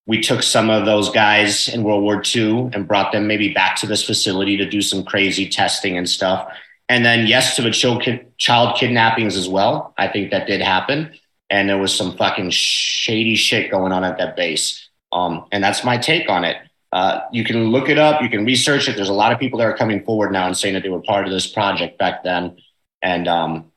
we 0.09 0.19
took 0.19 0.41
some 0.41 0.71
of 0.71 0.87
those 0.87 1.11
guys 1.11 1.69
in 1.69 1.83
World 1.83 2.01
War 2.01 2.19
II 2.35 2.71
and 2.73 2.87
brought 2.87 3.11
them 3.11 3.27
maybe 3.27 3.53
back 3.53 3.75
to 3.75 3.85
this 3.85 4.03
facility 4.03 4.57
to 4.57 4.67
do 4.67 4.81
some 4.81 5.03
crazy 5.03 5.47
testing 5.47 5.99
and 5.99 6.09
stuff. 6.09 6.51
And 6.89 7.05
then 7.05 7.27
yes 7.27 7.55
to 7.57 7.61
the 7.61 7.69
child, 7.69 8.75
kidnappings 8.75 9.35
as 9.35 9.47
well. 9.47 9.93
I 9.99 10.07
think 10.07 10.31
that 10.31 10.47
did 10.47 10.61
happen, 10.61 11.13
and 11.51 11.69
there 11.69 11.77
was 11.77 11.93
some 11.93 12.17
fucking 12.17 12.49
shady 12.49 13.35
shit 13.35 13.69
going 13.69 13.91
on 13.91 14.03
at 14.03 14.17
that 14.17 14.35
base. 14.35 14.89
Um, 15.11 15.45
and 15.51 15.63
that's 15.63 15.83
my 15.83 15.99
take 15.99 16.27
on 16.27 16.43
it. 16.43 16.57
Uh, 16.91 17.19
you 17.31 17.43
can 17.43 17.65
look 17.65 17.87
it 17.87 17.99
up, 17.99 18.23
you 18.23 18.29
can 18.29 18.45
research 18.45 18.89
it. 18.89 18.95
There's 18.95 19.09
a 19.09 19.13
lot 19.13 19.31
of 19.31 19.37
people 19.37 19.59
that 19.59 19.65
are 19.65 19.77
coming 19.77 20.03
forward 20.03 20.31
now 20.31 20.47
and 20.47 20.57
saying 20.57 20.73
that 20.73 20.81
they 20.81 20.89
were 20.89 21.03
part 21.03 21.25
of 21.25 21.31
this 21.31 21.45
project 21.45 21.99
back 21.99 22.23
then, 22.23 22.57
and 23.03 23.27
um, 23.27 23.71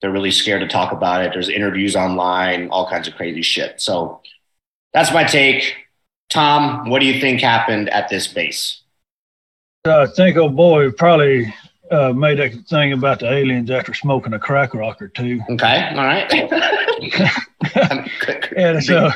they're 0.00 0.10
really 0.10 0.32
scared 0.32 0.62
to 0.62 0.68
talk 0.68 0.90
about 0.90 1.24
it. 1.24 1.32
There's 1.32 1.48
interviews 1.48 1.94
online, 1.94 2.70
all 2.70 2.90
kinds 2.90 3.06
of 3.06 3.14
crazy 3.14 3.42
shit. 3.42 3.80
So 3.80 4.20
that's 4.92 5.12
my 5.12 5.24
take. 5.24 5.74
Tom, 6.30 6.88
what 6.88 7.00
do 7.00 7.06
you 7.06 7.20
think 7.20 7.40
happened 7.40 7.88
at 7.90 8.08
this 8.08 8.28
base? 8.28 8.82
I 9.84 10.06
think 10.06 10.36
old 10.36 10.56
boy 10.56 10.90
probably 10.90 11.52
uh, 11.90 12.12
made 12.12 12.38
that 12.38 12.52
thing 12.68 12.92
about 12.92 13.20
the 13.20 13.32
aliens 13.32 13.70
after 13.70 13.94
smoking 13.94 14.34
a 14.34 14.38
crack 14.38 14.74
rock 14.74 15.00
or 15.02 15.08
two. 15.08 15.40
Okay, 15.50 15.88
all 15.90 16.04
right. 16.04 16.30
And 18.56 18.82
so 18.82 19.10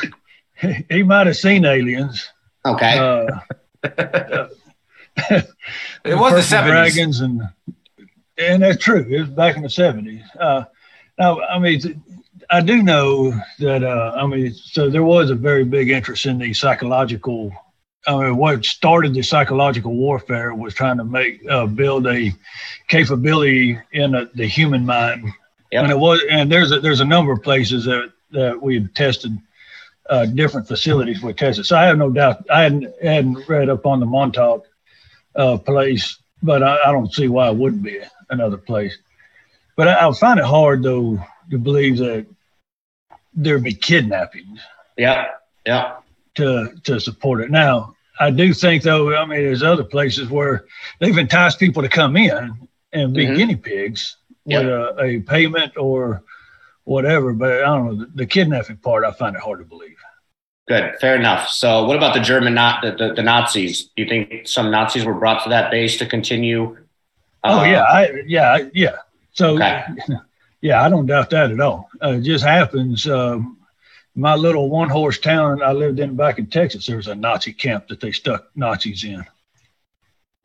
he 0.90 1.02
might 1.02 1.26
have 1.26 1.36
seen 1.36 1.64
aliens. 1.64 2.28
Okay. 2.66 2.98
Uh, 2.98 3.40
It 6.04 6.18
was 6.18 6.50
the 6.50 6.56
70s. 6.56 6.66
Dragons 6.66 7.20
and 7.20 7.42
and 8.36 8.62
that's 8.62 8.82
true. 8.82 9.06
It 9.08 9.20
was 9.20 9.28
back 9.30 9.56
in 9.56 9.62
the 9.62 9.70
seventies. 9.70 10.24
Uh, 10.38 10.64
now, 11.18 11.40
I 11.40 11.58
mean, 11.58 12.02
I 12.50 12.60
do 12.60 12.82
know 12.82 13.32
that. 13.58 13.84
Uh, 13.84 14.12
I 14.16 14.26
mean, 14.26 14.52
so 14.54 14.90
there 14.90 15.02
was 15.02 15.30
a 15.30 15.34
very 15.34 15.64
big 15.64 15.90
interest 15.90 16.26
in 16.26 16.38
the 16.38 16.52
psychological. 16.54 17.52
I 18.06 18.16
mean, 18.18 18.36
what 18.36 18.64
started 18.64 19.14
the 19.14 19.22
psychological 19.22 19.94
warfare 19.94 20.54
was 20.54 20.74
trying 20.74 20.98
to 20.98 21.04
make 21.04 21.40
uh, 21.48 21.66
build 21.66 22.06
a 22.06 22.32
capability 22.88 23.78
in 23.92 24.14
a, 24.14 24.26
the 24.34 24.46
human 24.46 24.84
mind, 24.84 25.28
and 25.72 25.90
it 25.90 25.98
was. 25.98 26.22
And 26.30 26.50
there's 26.50 26.70
a, 26.70 26.80
there's 26.80 27.00
a 27.00 27.04
number 27.04 27.32
of 27.32 27.42
places 27.42 27.84
that 27.86 28.12
that 28.32 28.60
we 28.60 28.74
had 28.74 28.94
tested 28.94 29.38
uh, 30.10 30.26
different 30.26 30.68
facilities 30.68 31.22
we 31.22 31.32
tested. 31.32 31.66
So 31.66 31.76
I 31.76 31.84
have 31.84 31.98
no 31.98 32.10
doubt. 32.10 32.44
I 32.50 32.62
hadn't 32.62 32.92
hadn't 33.02 33.48
read 33.48 33.68
up 33.68 33.86
on 33.86 34.00
the 34.00 34.06
Montauk 34.06 34.66
uh, 35.34 35.58
place, 35.58 36.18
but 36.42 36.62
I, 36.62 36.78
I 36.86 36.92
don't 36.92 37.12
see 37.12 37.28
why 37.28 37.48
it 37.48 37.56
wouldn't 37.56 37.82
be 37.82 38.00
another 38.28 38.58
place. 38.58 38.96
But 39.76 39.88
I, 39.88 40.06
I 40.08 40.12
find 40.12 40.38
it 40.38 40.44
hard 40.44 40.82
though 40.82 41.18
to 41.50 41.58
believe 41.58 41.98
that 41.98 42.26
there'd 43.34 43.62
be 43.62 43.74
kidnappings. 43.74 44.60
Yeah, 44.96 45.26
yeah. 45.66 45.96
To 46.36 46.74
to 46.84 47.00
support 47.00 47.40
it. 47.40 47.50
Now 47.50 47.94
I 48.20 48.30
do 48.30 48.52
think 48.52 48.82
though. 48.82 49.14
I 49.16 49.24
mean, 49.26 49.42
there's 49.42 49.62
other 49.62 49.84
places 49.84 50.28
where 50.30 50.66
they've 51.00 51.16
enticed 51.16 51.58
people 51.58 51.82
to 51.82 51.88
come 51.88 52.16
in 52.16 52.68
and 52.92 53.12
be 53.14 53.26
Mhm. 53.26 53.36
guinea 53.36 53.56
pigs 53.56 54.16
with 54.44 54.66
a, 54.66 54.94
a 55.00 55.20
payment 55.20 55.76
or 55.76 56.22
whatever. 56.84 57.32
But 57.32 57.52
I 57.62 57.66
don't 57.66 57.86
know 57.86 58.04
the, 58.04 58.10
the 58.14 58.26
kidnapping 58.26 58.76
part. 58.78 59.04
I 59.04 59.12
find 59.12 59.34
it 59.36 59.42
hard 59.42 59.58
to 59.60 59.64
believe. 59.64 59.96
Good, 60.66 60.94
fair 61.00 61.16
enough. 61.16 61.48
So, 61.50 61.84
what 61.84 61.96
about 61.96 62.14
the 62.14 62.20
German, 62.20 62.54
not 62.54 62.82
the, 62.82 62.92
the, 62.92 63.14
the 63.14 63.22
Nazis? 63.22 63.90
Do 63.94 64.02
you 64.02 64.08
think 64.08 64.48
some 64.48 64.70
Nazis 64.70 65.04
were 65.04 65.12
brought 65.12 65.42
to 65.44 65.50
that 65.50 65.70
base 65.70 65.98
to 65.98 66.06
continue? 66.06 66.78
Oh 67.42 67.60
uh, 67.60 67.64
yeah, 67.64 67.82
I, 67.82 68.22
yeah, 68.26 68.58
yeah. 68.72 68.96
So 69.32 69.56
Okay. 69.56 69.84
yeah, 70.64 70.83
I 70.83 70.88
don't 70.88 71.04
doubt 71.04 71.28
that 71.28 71.50
at 71.50 71.61
all. 71.61 71.90
Uh, 72.02 72.12
it 72.12 72.23
just 72.23 72.42
happens. 72.42 73.06
Um, 73.06 73.59
my 74.14 74.35
little 74.35 74.71
one 74.71 74.88
horse 74.88 75.18
town 75.18 75.62
I 75.62 75.73
lived 75.73 76.00
in 76.00 76.16
back 76.16 76.38
in 76.38 76.47
Texas, 76.47 76.87
there 76.87 76.97
was 76.97 77.06
a 77.06 77.14
Nazi 77.14 77.52
camp 77.52 77.88
that 77.88 78.00
they 78.00 78.12
stuck 78.12 78.47
Nazis 78.56 79.04
in. 79.04 79.23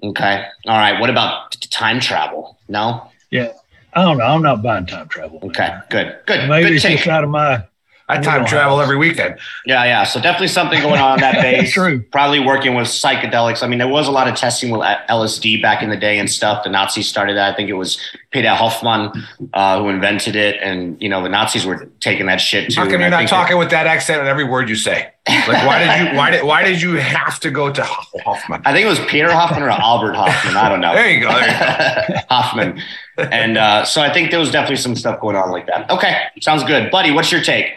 Okay. 0.04 0.46
All 0.66 0.78
right. 0.78 1.00
What 1.00 1.10
about 1.10 1.52
time 1.72 2.02
travel? 2.02 2.58
No. 2.68 3.10
Yeah, 3.32 3.54
I 3.94 4.04
don't 4.04 4.18
know. 4.18 4.26
I'm 4.26 4.42
not 4.42 4.62
buying 4.62 4.88
time 4.88 5.08
travel. 5.08 5.40
Okay. 5.42 5.78
Good. 5.90 6.18
Good. 6.26 6.50
Maybe 6.50 6.68
Good 6.68 6.76
it's 6.76 6.84
just 6.84 7.08
out 7.08 7.24
of 7.24 7.30
my. 7.30 7.64
I 8.10 8.18
time 8.20 8.46
travel 8.46 8.82
every 8.82 8.98
weekend. 8.98 9.38
Yeah, 9.66 9.84
yeah. 9.86 10.04
So 10.04 10.20
definitely 10.20 10.48
something 10.48 10.82
going 10.82 11.00
on 11.00 11.12
on 11.12 11.20
that 11.20 11.36
base. 11.42 11.72
True. 11.74 12.02
Probably 12.12 12.40
working 12.40 12.74
with 12.76 12.88
psychedelics. 12.88 13.64
I 13.64 13.68
mean, 13.68 13.80
there 13.80 13.88
was 13.88 14.08
a 14.08 14.12
lot 14.12 14.28
of 14.28 14.36
testing 14.36 14.72
with 14.72 14.82
LSD 14.82 15.62
back 15.62 15.84
in 15.84 15.90
the 15.90 15.98
day 15.98 16.18
and 16.20 16.30
stuff. 16.30 16.64
The 16.64 16.70
Nazis 16.70 17.08
started 17.08 17.38
that. 17.38 17.54
I 17.54 17.56
think 17.56 17.70
it 17.70 17.74
was 17.74 18.00
Peter 18.32 18.50
Hoffman 18.54 19.12
uh, 19.54 19.80
who 19.82 19.90
invented 19.90 20.36
it, 20.36 20.60
and 20.62 21.02
you 21.02 21.08
know 21.10 21.22
the 21.24 21.30
Nazis 21.30 21.66
were 21.66 21.86
taking 22.00 22.26
that 22.26 22.38
shit 22.42 22.72
too. 22.72 22.82
How 22.82 22.90
come 22.90 23.00
you're 23.02 23.10
not 23.10 23.18
think 23.20 23.30
that- 23.30 23.36
talking 23.36 23.58
with 23.58 23.70
that 23.70 23.88
accent 23.88 24.22
on 24.22 24.28
every 24.28 24.44
word 24.44 24.70
you 24.70 24.76
say? 24.76 25.12
Like, 25.28 25.68
why 25.68 25.78
did 25.80 26.12
you 26.12 26.18
why 26.18 26.32
did 26.32 26.44
why 26.44 26.64
did 26.64 26.82
you 26.82 26.94
have 26.96 27.40
to 27.42 27.52
go 27.52 27.72
to 27.72 27.84
Hoffman? 27.84 28.64
I 28.66 28.74
think 28.74 28.86
it 28.86 28.90
was 28.90 29.00
Peter 29.02 29.32
Hoffman 29.32 29.62
or 29.62 29.70
Albert 29.70 30.14
Hoffman. 30.14 30.56
I 30.58 30.68
don't 30.70 30.82
know. 30.82 30.96
There 30.96 31.08
you 31.12 31.22
go. 31.22 31.30
There 31.32 31.48
you 31.48 32.16
go. 32.16 32.20
Hoffman. 32.30 32.82
And 33.18 33.58
uh, 33.58 33.86
so 33.86 34.02
I 34.02 34.12
think 34.12 34.32
there 34.32 34.40
was 34.40 34.50
definitely 34.50 34.78
some 34.78 34.96
stuff 34.96 35.20
going 35.20 35.36
on 35.36 35.52
like 35.52 35.68
that. 35.68 35.90
Okay, 35.92 36.20
sounds 36.42 36.64
good, 36.64 36.90
buddy. 36.90 37.12
What's 37.12 37.32
your 37.32 37.42
take? 37.44 37.74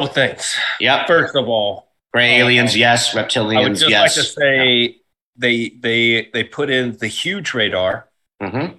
Couple 0.00 0.14
things. 0.14 0.56
Yep. 0.80 1.06
First 1.06 1.36
of 1.36 1.48
all, 1.48 1.88
Gray 2.12 2.38
aliens, 2.38 2.76
yes. 2.76 3.14
Reptilians, 3.14 3.58
I 3.58 3.62
would 3.62 3.76
just 3.76 3.90
yes. 3.90 4.16
like 4.16 4.24
to 4.24 4.32
say 4.32 4.96
they 5.36 5.68
they 5.80 6.30
they 6.32 6.44
put 6.44 6.70
in 6.70 6.96
the 6.96 7.08
huge 7.08 7.54
radar. 7.54 8.08
Mhm. 8.42 8.78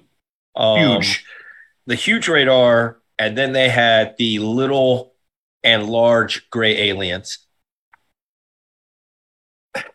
Um, 0.56 0.80
Huge. 0.80 1.24
The 1.86 1.96
huge 1.96 2.28
radar, 2.28 3.00
and 3.18 3.38
then 3.38 3.54
they 3.54 3.70
had 3.70 4.16
the 4.18 4.40
little 4.40 5.14
and 5.64 5.88
large 5.90 6.50
gray 6.50 6.90
aliens. 6.90 7.40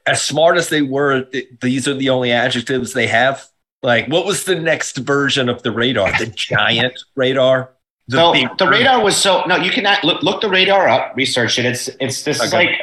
As 0.07 0.23
smart 0.23 0.57
as 0.57 0.69
they 0.69 0.83
were, 0.83 1.23
th- 1.25 1.49
these 1.61 1.89
are 1.89 1.95
the 1.95 2.11
only 2.11 2.31
adjectives 2.33 2.93
they 2.93 3.09
have. 3.09 3.45
Like, 3.83 4.07
what 4.07 4.25
was 4.25 4.45
the 4.45 4.55
next 4.55 4.97
version 4.99 5.49
of 5.49 5.63
the 5.63 5.73
radar? 5.73 6.17
The 6.19 6.27
giant 6.27 6.95
radar. 7.17 7.73
The 8.09 8.17
so 8.17 8.33
big 8.33 8.49
the 8.59 8.69
radar 8.69 9.03
was 9.03 9.17
so 9.17 9.45
no, 9.47 9.57
you 9.57 9.71
cannot 9.71 10.03
look 10.05 10.23
look 10.23 10.41
the 10.41 10.49
radar 10.49 10.89
up, 10.89 11.15
research 11.17 11.59
it. 11.59 11.65
It's 11.65 11.89
it's 12.01 12.23
this 12.25 12.41
Okay. 12.43 12.57
like 12.67 12.81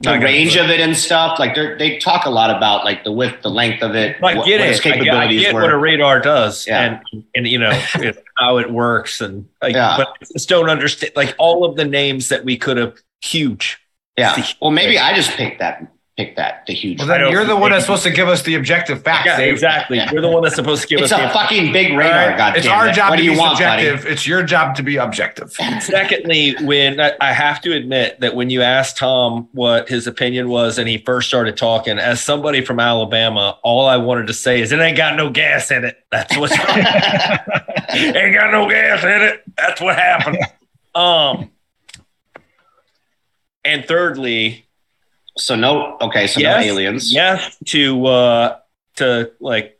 the 0.00 0.18
range 0.18 0.56
it. 0.56 0.64
of 0.64 0.70
it 0.70 0.80
and 0.80 0.96
stuff. 0.96 1.38
Like 1.38 1.54
they 1.54 1.74
they 1.76 1.98
talk 1.98 2.26
a 2.26 2.30
lot 2.30 2.50
about 2.56 2.84
like 2.84 3.04
the 3.04 3.12
width, 3.12 3.42
the 3.42 3.50
length 3.50 3.82
of 3.82 3.94
it, 3.96 4.16
I 4.16 4.20
what, 4.36 4.46
get 4.46 4.60
what 4.60 4.68
its 4.68 4.78
it. 4.84 4.92
I 4.92 4.98
get, 4.98 5.14
I 5.14 5.26
get 5.28 5.54
were. 5.54 5.62
what 5.62 5.70
a 5.70 5.76
radar 5.78 6.20
does, 6.20 6.66
Yeah. 6.66 7.00
and 7.12 7.24
and 7.34 7.46
you 7.46 7.58
know 7.58 7.70
how 8.38 8.58
it 8.58 8.70
works, 8.72 9.20
and 9.20 9.48
like, 9.60 9.74
Yeah. 9.74 9.96
but 9.98 10.08
I 10.20 10.24
just 10.32 10.48
don't 10.48 10.70
understand. 10.70 11.12
Like 11.16 11.34
all 11.38 11.64
of 11.64 11.76
the 11.76 11.84
names 11.84 12.28
that 12.30 12.44
we 12.44 12.56
could 12.56 12.76
have 12.76 12.94
huge. 13.20 13.78
yeah. 14.16 14.44
Well, 14.60 14.70
maybe 14.70 14.98
I 14.98 15.14
just 15.14 15.30
picked 15.32 15.58
that 15.60 15.86
picked 16.24 16.36
that 16.36 16.64
the 16.66 16.74
huge. 16.74 16.98
Well, 16.98 17.08
then 17.08 17.30
you're 17.30 17.44
the 17.44 17.56
one 17.56 17.70
that's 17.72 17.84
supposed 17.84 18.02
to 18.04 18.10
give 18.10 18.28
us 18.28 18.42
the 18.42 18.54
objective 18.54 19.02
facts. 19.02 19.26
Yeah, 19.26 19.36
Dave. 19.36 19.52
exactly. 19.52 20.00
You're 20.12 20.22
the 20.22 20.28
one 20.28 20.42
that's 20.42 20.54
supposed 20.54 20.82
to 20.82 20.88
give 20.88 21.00
It's 21.00 21.12
us. 21.12 21.18
It's 21.18 21.24
a 21.24 21.28
the 21.28 21.32
fucking 21.34 21.72
big 21.72 21.96
radar. 21.96 22.28
right? 22.28 22.36
God 22.36 22.56
It's 22.56 22.66
damn 22.66 22.78
our 22.78 22.88
it. 22.88 22.94
job 22.94 23.10
What 23.10 23.16
to 23.16 23.22
be 23.22 23.28
you 23.32 23.38
want, 23.38 23.58
buddy? 23.58 23.84
It's 23.84 24.26
your 24.26 24.42
job 24.42 24.74
to 24.76 24.82
be 24.82 24.96
objective. 24.96 25.52
Secondly, 25.80 26.54
when 26.62 27.00
I, 27.00 27.12
I 27.20 27.32
have 27.32 27.60
to 27.62 27.72
admit 27.72 28.20
that 28.20 28.34
when 28.34 28.50
you 28.50 28.62
asked 28.62 28.96
Tom 28.98 29.48
what 29.52 29.88
his 29.88 30.06
opinion 30.06 30.48
was 30.48 30.78
and 30.78 30.88
he 30.88 30.98
first 30.98 31.28
started 31.28 31.56
talking, 31.56 31.98
as 31.98 32.20
somebody 32.20 32.64
from 32.64 32.78
Alabama, 32.80 33.58
all 33.62 33.86
I 33.86 33.96
wanted 33.96 34.26
to 34.28 34.34
say 34.34 34.60
is 34.60 34.72
it 34.72 34.78
ain't 34.80 34.96
got 34.96 35.16
no 35.16 35.30
gas 35.30 35.70
in 35.70 35.84
it. 35.84 35.96
That's 36.10 36.36
what's 36.36 36.56
wrong. 36.58 36.78
ain't 37.90 38.34
got 38.34 38.50
no 38.52 38.68
gas 38.68 39.02
in 39.04 39.22
it. 39.22 39.42
That's 39.56 39.80
what 39.80 39.96
happened. 39.96 40.38
Um, 40.94 41.50
and 43.64 43.84
thirdly, 43.84 44.66
So 45.38 45.54
no, 45.56 45.96
okay, 46.00 46.26
so 46.26 46.40
no 46.40 46.56
aliens. 46.58 47.12
Yeah, 47.12 47.42
to 47.66 48.06
uh, 48.06 48.58
to 48.96 49.32
like, 49.40 49.78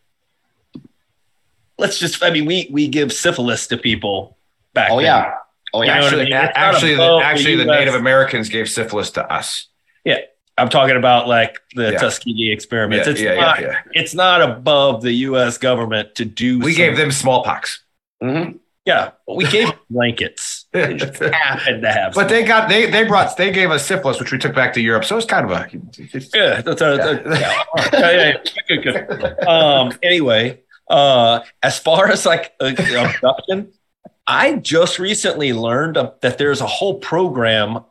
let's 1.78 1.98
just. 1.98 2.22
I 2.22 2.30
mean, 2.30 2.46
we 2.46 2.68
we 2.70 2.88
give 2.88 3.12
syphilis 3.12 3.66
to 3.68 3.76
people 3.76 4.36
back. 4.72 4.90
Oh 4.90 4.96
then. 4.96 5.04
yeah. 5.06 5.34
Oh 5.74 5.82
yeah. 5.82 5.94
You 5.96 6.00
know 6.00 6.04
what 6.04 6.14
I 6.14 6.16
Actually, 6.16 6.24
mean? 6.24 6.32
Actually, 6.32 6.94
the, 6.94 7.04
above 7.04 7.38
the 7.44 7.56
the 7.56 7.64
Native 7.64 7.94
Americans 7.94 8.48
gave 8.48 8.68
syphilis 8.68 9.10
to 9.12 9.30
us. 9.32 9.66
Yeah, 10.04 10.18
I'm 10.58 10.68
talking 10.68 10.96
about 10.96 11.28
like 11.28 11.58
the 11.74 11.92
Yeah. 11.92 11.98
Tuskegee 11.98 12.50
experiments. 12.52 13.06
Yeah, 13.06 13.12
it's 13.12 13.20
yeah, 13.20 13.32
yeah, 13.34 13.40
not. 13.40 13.60
yeah. 13.60 13.78
It's 13.92 14.14
not 14.14 14.42
above 14.42 15.02
the 15.02 15.12
U.S. 15.12 15.58
government 15.58 16.14
to 16.16 16.24
do. 16.24 16.58
We 16.60 16.72
some- 16.72 16.76
gave 16.78 16.96
them 16.96 17.10
smallpox. 17.12 17.82
Mhm. 18.22 18.58
Yeah, 18.84 19.12
we 19.28 19.44
gave 19.46 19.68
blankets. 19.88 20.66
Just 20.74 21.22
happened 21.22 21.82
to 21.82 21.92
have. 21.92 22.14
But 22.14 22.28
they 22.28 22.42
got 22.42 22.68
they 22.68 22.90
they 22.90 23.04
brought 23.04 23.36
they 23.36 23.52
gave 23.52 23.70
us 23.70 23.86
syphilis, 23.86 24.18
which 24.18 24.32
we 24.32 24.38
took 24.38 24.54
back 24.54 24.72
to 24.74 24.80
Europe. 24.80 25.04
So 25.04 25.16
it's 25.16 25.26
kind 25.26 25.48
of 25.48 25.52
a 25.52 25.68
Good. 25.68 26.64
That's 26.64 26.80
a, 26.80 27.22
yeah. 27.24 27.62
Yeah, 27.92 28.10
yeah, 28.10 28.32
yeah. 28.44 28.62
Good, 28.68 28.82
good. 28.82 29.46
Um, 29.46 29.92
anyway, 30.02 30.62
uh, 30.90 31.40
as 31.62 31.78
far 31.78 32.08
as 32.08 32.26
like 32.26 32.54
uh, 32.60 32.74
abduction, 32.76 33.72
I 34.26 34.56
just 34.56 34.98
recently 34.98 35.52
learned 35.52 35.96
that 36.20 36.38
there's 36.38 36.60
a 36.60 36.66
whole 36.66 36.98
program 36.98 37.84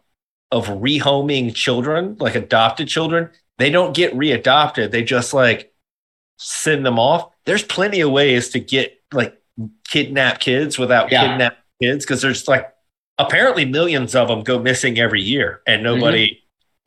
of 0.51 0.67
rehoming 0.67 1.55
children, 1.55 2.17
like 2.19 2.36
adopted 2.36 2.88
children. 2.88 3.29
They 3.57 3.69
don't 3.69 3.95
get 3.95 4.13
readopted. 4.13 4.91
They 4.91 5.03
just 5.03 5.33
like 5.33 5.74
send 6.38 6.86
them 6.86 7.00
off. 7.00 7.31
There's 7.45 7.63
plenty 7.63 8.01
of 8.01 8.12
ways 8.12 8.50
to 8.50 8.60
get 8.60 9.01
like 9.13 9.40
kidnap 9.91 10.39
kids 10.39 10.79
without 10.79 11.12
Yeah. 11.12 11.27
kidnap 11.27 11.57
kids 11.81 12.05
because 12.05 12.21
there's 12.21 12.48
like 12.48 12.67
apparently 13.17 13.65
millions 13.65 14.15
of 14.15 14.27
them 14.29 14.41
go 14.41 14.57
missing 14.60 14.98
every 15.00 15.21
year 15.21 15.62
and 15.67 15.83
nobody. 15.83 16.38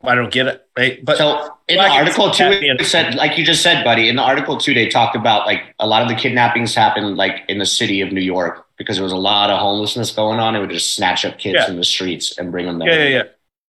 I 0.02 0.14
don't 0.14 0.30
get 0.32 0.46
it. 0.48 0.66
But 0.74 0.84
Mm-hmm. 0.84 1.16
So 1.16 1.54
in 1.68 1.76
the 1.78 1.88
article 1.88 2.30
can- 2.30 2.52
too, 2.52 2.58
it 2.78 2.84
said, 2.86 3.14
like 3.14 3.38
you 3.38 3.44
just 3.44 3.62
said, 3.62 3.84
buddy, 3.84 4.08
in 4.08 4.16
the 4.16 4.22
article 4.22 4.58
too, 4.58 4.74
they 4.74 4.86
talked 4.88 5.16
about 5.16 5.46
like 5.46 5.62
a 5.78 5.86
lot 5.86 6.02
of 6.02 6.08
the 6.08 6.14
kidnappings 6.14 6.74
happened 6.74 7.16
like 7.16 7.42
in 7.48 7.58
the 7.58 7.64
city 7.66 8.00
of 8.02 8.12
New 8.12 8.20
York 8.20 8.66
because 8.76 8.96
there 8.96 9.02
was 9.04 9.12
a 9.12 9.16
lot 9.16 9.48
of 9.50 9.58
homelessness 9.58 10.10
going 10.10 10.40
on. 10.40 10.54
It 10.56 10.60
would 10.60 10.70
just 10.70 10.94
snatch 10.94 11.24
up 11.24 11.38
kids 11.38 11.56
Yeah. 11.60 11.70
in 11.70 11.76
the 11.76 11.84
streets 11.84 12.36
and 12.38 12.50
bring 12.50 12.66
them 12.66 12.78
there. 12.80 12.88
yeah, 12.88 13.04
yeah, 13.08 13.16
yeah. 13.16 13.22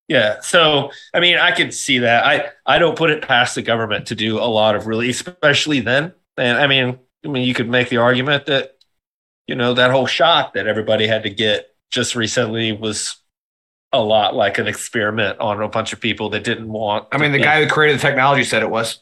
Yeah. 0.08 0.40
So, 0.40 0.90
I 1.14 1.20
mean, 1.20 1.36
I 1.38 1.50
could 1.52 1.72
see 1.74 1.98
that. 2.00 2.24
I, 2.24 2.50
I 2.66 2.78
don't 2.78 2.96
put 2.96 3.10
it 3.10 3.22
past 3.22 3.54
the 3.56 3.62
government 3.62 4.06
to 4.08 4.14
do 4.14 4.38
a 4.38 4.44
lot 4.46 4.76
of 4.76 4.86
really, 4.86 5.08
especially 5.10 5.80
then. 5.80 6.12
And 6.36 6.58
I 6.58 6.66
mean, 6.68 6.98
I 7.24 7.28
mean, 7.28 7.44
you 7.44 7.54
could 7.54 7.68
make 7.68 7.88
the 7.88 7.96
argument 7.96 8.46
that, 8.46 8.75
you 9.46 9.54
know, 9.54 9.74
that 9.74 9.90
whole 9.90 10.06
shot 10.06 10.54
that 10.54 10.66
everybody 10.66 11.06
had 11.06 11.22
to 11.24 11.30
get 11.30 11.74
just 11.90 12.14
recently 12.14 12.72
was 12.72 13.16
a 13.92 14.00
lot 14.00 14.34
like 14.34 14.58
an 14.58 14.66
experiment 14.66 15.38
on 15.38 15.62
a 15.62 15.68
bunch 15.68 15.92
of 15.92 16.00
people 16.00 16.30
that 16.30 16.44
didn't 16.44 16.68
want. 16.68 17.06
I 17.12 17.18
mean, 17.18 17.32
the 17.32 17.38
guy 17.38 17.62
who 17.62 17.70
created 17.70 17.98
the 17.98 18.02
technology 18.02 18.44
said 18.44 18.62
it 18.62 18.70
was. 18.70 19.00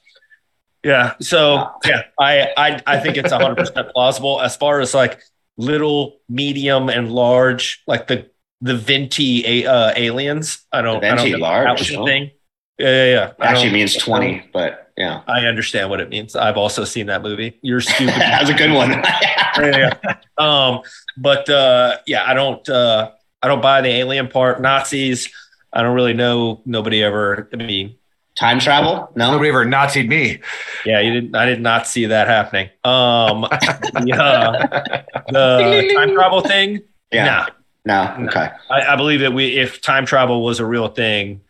Yeah. 0.82 1.14
So 1.20 1.70
yeah, 1.84 2.02
I 2.20 2.50
I, 2.56 2.82
I 2.86 3.00
think 3.00 3.16
it's 3.16 3.32
hundred 3.32 3.56
percent 3.56 3.88
plausible 3.94 4.40
as 4.40 4.56
far 4.56 4.80
as 4.80 4.94
like 4.94 5.20
little, 5.56 6.20
medium, 6.28 6.88
and 6.90 7.10
large, 7.10 7.82
like 7.86 8.06
the 8.06 8.30
the 8.60 8.76
venti 8.76 9.66
uh, 9.66 9.92
aliens. 9.96 10.64
I 10.72 10.82
don't. 10.82 11.00
The 11.00 11.06
I 11.06 11.10
don't 11.10 11.18
venti 11.18 11.30
know 11.30 11.36
if 11.36 11.42
large, 11.42 11.66
That 11.66 11.78
was 11.78 11.88
the 11.88 11.96
huh? 11.96 12.04
thing. 12.04 12.30
Yeah, 12.78 12.88
yeah, 12.88 13.12
yeah. 13.12 13.32
Actually 13.40 13.72
means 13.72 13.96
20, 13.96 14.50
but 14.52 14.83
yeah. 14.96 15.22
I 15.26 15.46
understand 15.46 15.90
what 15.90 16.00
it 16.00 16.08
means. 16.08 16.36
I've 16.36 16.56
also 16.56 16.84
seen 16.84 17.06
that 17.06 17.22
movie. 17.22 17.58
You're 17.62 17.80
stupid. 17.80 18.14
that 18.18 18.40
was 18.40 18.50
a 18.50 18.54
good 18.54 18.72
one. 18.72 18.90
yeah, 19.58 19.94
yeah. 20.04 20.16
Um, 20.38 20.80
but 21.16 21.48
uh, 21.48 21.98
yeah, 22.06 22.24
I 22.26 22.34
don't. 22.34 22.68
Uh, 22.68 23.10
I 23.42 23.48
don't 23.48 23.60
buy 23.60 23.82
the 23.82 23.90
alien 23.90 24.28
part. 24.28 24.60
Nazis. 24.62 25.28
I 25.72 25.82
don't 25.82 25.94
really 25.94 26.14
know. 26.14 26.62
Nobody 26.64 27.02
ever. 27.02 27.48
I 27.52 27.56
mean, 27.56 27.96
Time 28.36 28.58
travel? 28.58 29.12
No. 29.14 29.30
Nobody 29.30 29.48
ever 29.48 29.64
Nazi'd 29.64 30.08
me. 30.08 30.40
Yeah, 30.84 30.98
you 31.00 31.12
didn't. 31.12 31.36
I 31.36 31.46
did 31.46 31.60
not 31.60 31.86
see 31.86 32.06
that 32.06 32.26
happening. 32.26 32.68
Um, 32.82 33.46
yeah, 34.04 35.04
the 35.28 35.92
time 35.94 36.12
travel 36.14 36.40
thing. 36.40 36.82
Yeah. 37.12 37.46
Nah. 37.84 38.16
No. 38.16 38.26
Okay. 38.26 38.50
I, 38.70 38.80
I 38.80 38.96
believe 38.96 39.20
that 39.20 39.32
we, 39.32 39.56
if 39.56 39.80
time 39.80 40.04
travel 40.04 40.42
was 40.42 40.58
a 40.58 40.66
real 40.66 40.88
thing, 40.88 41.42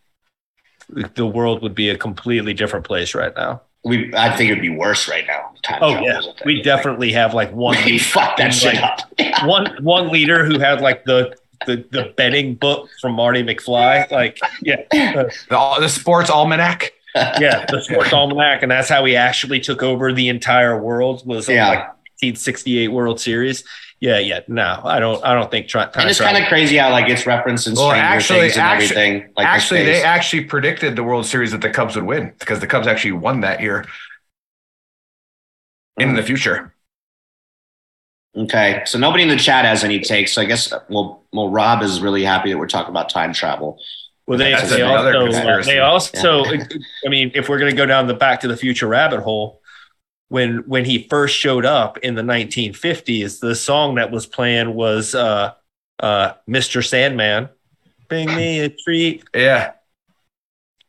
the 0.89 1.27
world 1.27 1.63
would 1.63 1.75
be 1.75 1.89
a 1.91 1.97
completely 1.97 2.55
different 2.55 2.85
place 2.87 3.15
right 3.15 3.35
now. 3.37 3.63
We, 3.85 4.13
I 4.15 4.35
think 4.35 4.51
it'd 4.51 4.63
be 4.63 4.71
worse 4.71 5.09
right 5.09 5.27
now. 5.27 5.53
Time 5.63 5.79
Oh 5.83 6.01
yeah, 6.01 6.19
is 6.19 6.27
a 6.27 6.33
thing. 6.33 6.43
we 6.47 6.63
definitely 6.63 7.13
have 7.13 7.35
like 7.35 7.53
one. 7.53 7.77
We 7.85 7.99
fucked 7.99 8.39
that 8.39 8.45
and, 8.47 8.55
shit 8.55 8.75
like, 8.75 8.83
up. 9.39 9.47
one 9.47 9.77
one 9.85 10.09
leader 10.11 10.45
who 10.45 10.59
had 10.59 10.81
like 10.81 11.05
the 11.05 11.37
the 11.67 11.85
the 11.91 12.13
betting 12.17 12.55
book 12.55 12.89
from 13.03 13.13
Marty 13.13 13.43
McFly. 13.43 14.11
Like 14.11 14.39
yeah, 14.63 14.83
The, 14.91 15.77
the 15.81 15.89
sports 15.89 16.31
almanac. 16.31 16.93
yeah, 17.15 17.67
the 17.69 17.81
sports 17.83 18.13
almanac, 18.13 18.63
and 18.63 18.71
that's 18.73 18.89
how 18.89 19.05
he 19.05 19.17
actually 19.17 19.61
took 19.61 19.83
over 19.83 20.13
the 20.13 20.29
entire 20.29 20.81
world. 20.81 21.27
Was 21.27 21.49
Yeah. 21.49 21.69
like 21.69 21.79
1968 22.23 22.89
World 22.89 23.21
Series. 23.21 23.65
Yeah, 24.01 24.19
yeah. 24.19 24.41
No, 24.49 24.81
I 24.85 25.01
don't. 25.01 25.25
I 25.25 25.35
don't 25.35 25.51
think. 25.51 25.69
Tri- 25.69 25.85
time 25.87 26.03
And 26.03 26.11
it's 26.11 26.21
kind 26.21 26.37
of 26.37 26.47
crazy 26.49 26.77
how 26.77 26.91
like 26.91 27.09
it's 27.09 27.27
referenced 27.27 27.67
in 27.67 27.75
Well, 27.75 27.91
Stranger 27.91 28.05
actually, 28.07 28.41
Things 28.41 28.53
and 28.57 28.63
actually, 28.63 28.85
everything. 28.85 29.33
Like 29.37 29.47
the 29.47 29.49
actually, 29.51 29.85
they 29.85 30.03
actually 30.03 30.45
predicted 30.45 30.97
the 30.97 31.03
World 31.03 31.27
Series 31.27 31.53
that 31.53 31.61
the 31.63 31.71
Cubs 31.71 31.95
would 31.97 32.05
win 32.05 32.33
because 32.39 32.61
the 32.61 32.67
Cubs 32.67 32.87
actually 32.87 33.13
won 33.13 33.41
that 33.41 33.61
year. 33.61 33.87
In 35.97 36.11
Mm. 36.11 36.17
the 36.17 36.23
future, 36.25 36.75
Okay, 38.37 38.83
so 38.85 38.99
nobody 38.99 39.23
in 39.23 39.29
the 39.29 39.37
chat 39.37 39.65
has 39.65 39.85
any 39.85 40.01
takes. 40.01 40.33
So 40.33 40.43
I 40.43 40.45
guess 40.45 40.73
well, 40.89 41.23
well, 41.33 41.49
Rob 41.49 41.83
is 41.83 42.01
really 42.01 42.25
happy 42.25 42.51
that 42.51 42.59
we're 42.59 42.67
talking 42.67 42.91
about 42.91 43.09
time 43.09 43.33
travel. 43.33 43.79
Well, 44.27 44.39
they, 44.39 44.51
they 44.51 44.83
also, 44.83 45.63
they 45.63 45.79
also, 45.79 46.45
I 46.45 47.09
mean, 47.09 47.31
if 47.35 47.49
we're 47.49 47.59
going 47.59 47.71
to 47.71 47.77
go 47.77 47.87
down 47.87 48.09
the 48.09 48.15
Back 48.15 48.41
to 48.41 48.49
the 48.49 48.57
Future 48.57 48.89
rabbit 48.89 49.21
hole, 49.21 49.61
when 50.29 50.59
when 50.67 50.85
he 50.85 51.07
first 51.09 51.37
showed 51.37 51.65
up 51.65 51.99
in 51.99 52.15
the 52.15 52.23
1950s, 52.23 53.41
the 53.41 53.55
song 53.55 53.97
that 53.97 54.11
was 54.11 54.27
playing 54.27 54.75
was 54.75 55.15
uh, 55.15 55.53
uh, 56.01 56.33
"Mr. 56.49 56.87
Sandman." 56.87 57.49
Bring 58.09 58.27
me 58.27 58.61
a 58.61 58.69
treat. 58.69 59.25
yeah, 59.35 59.73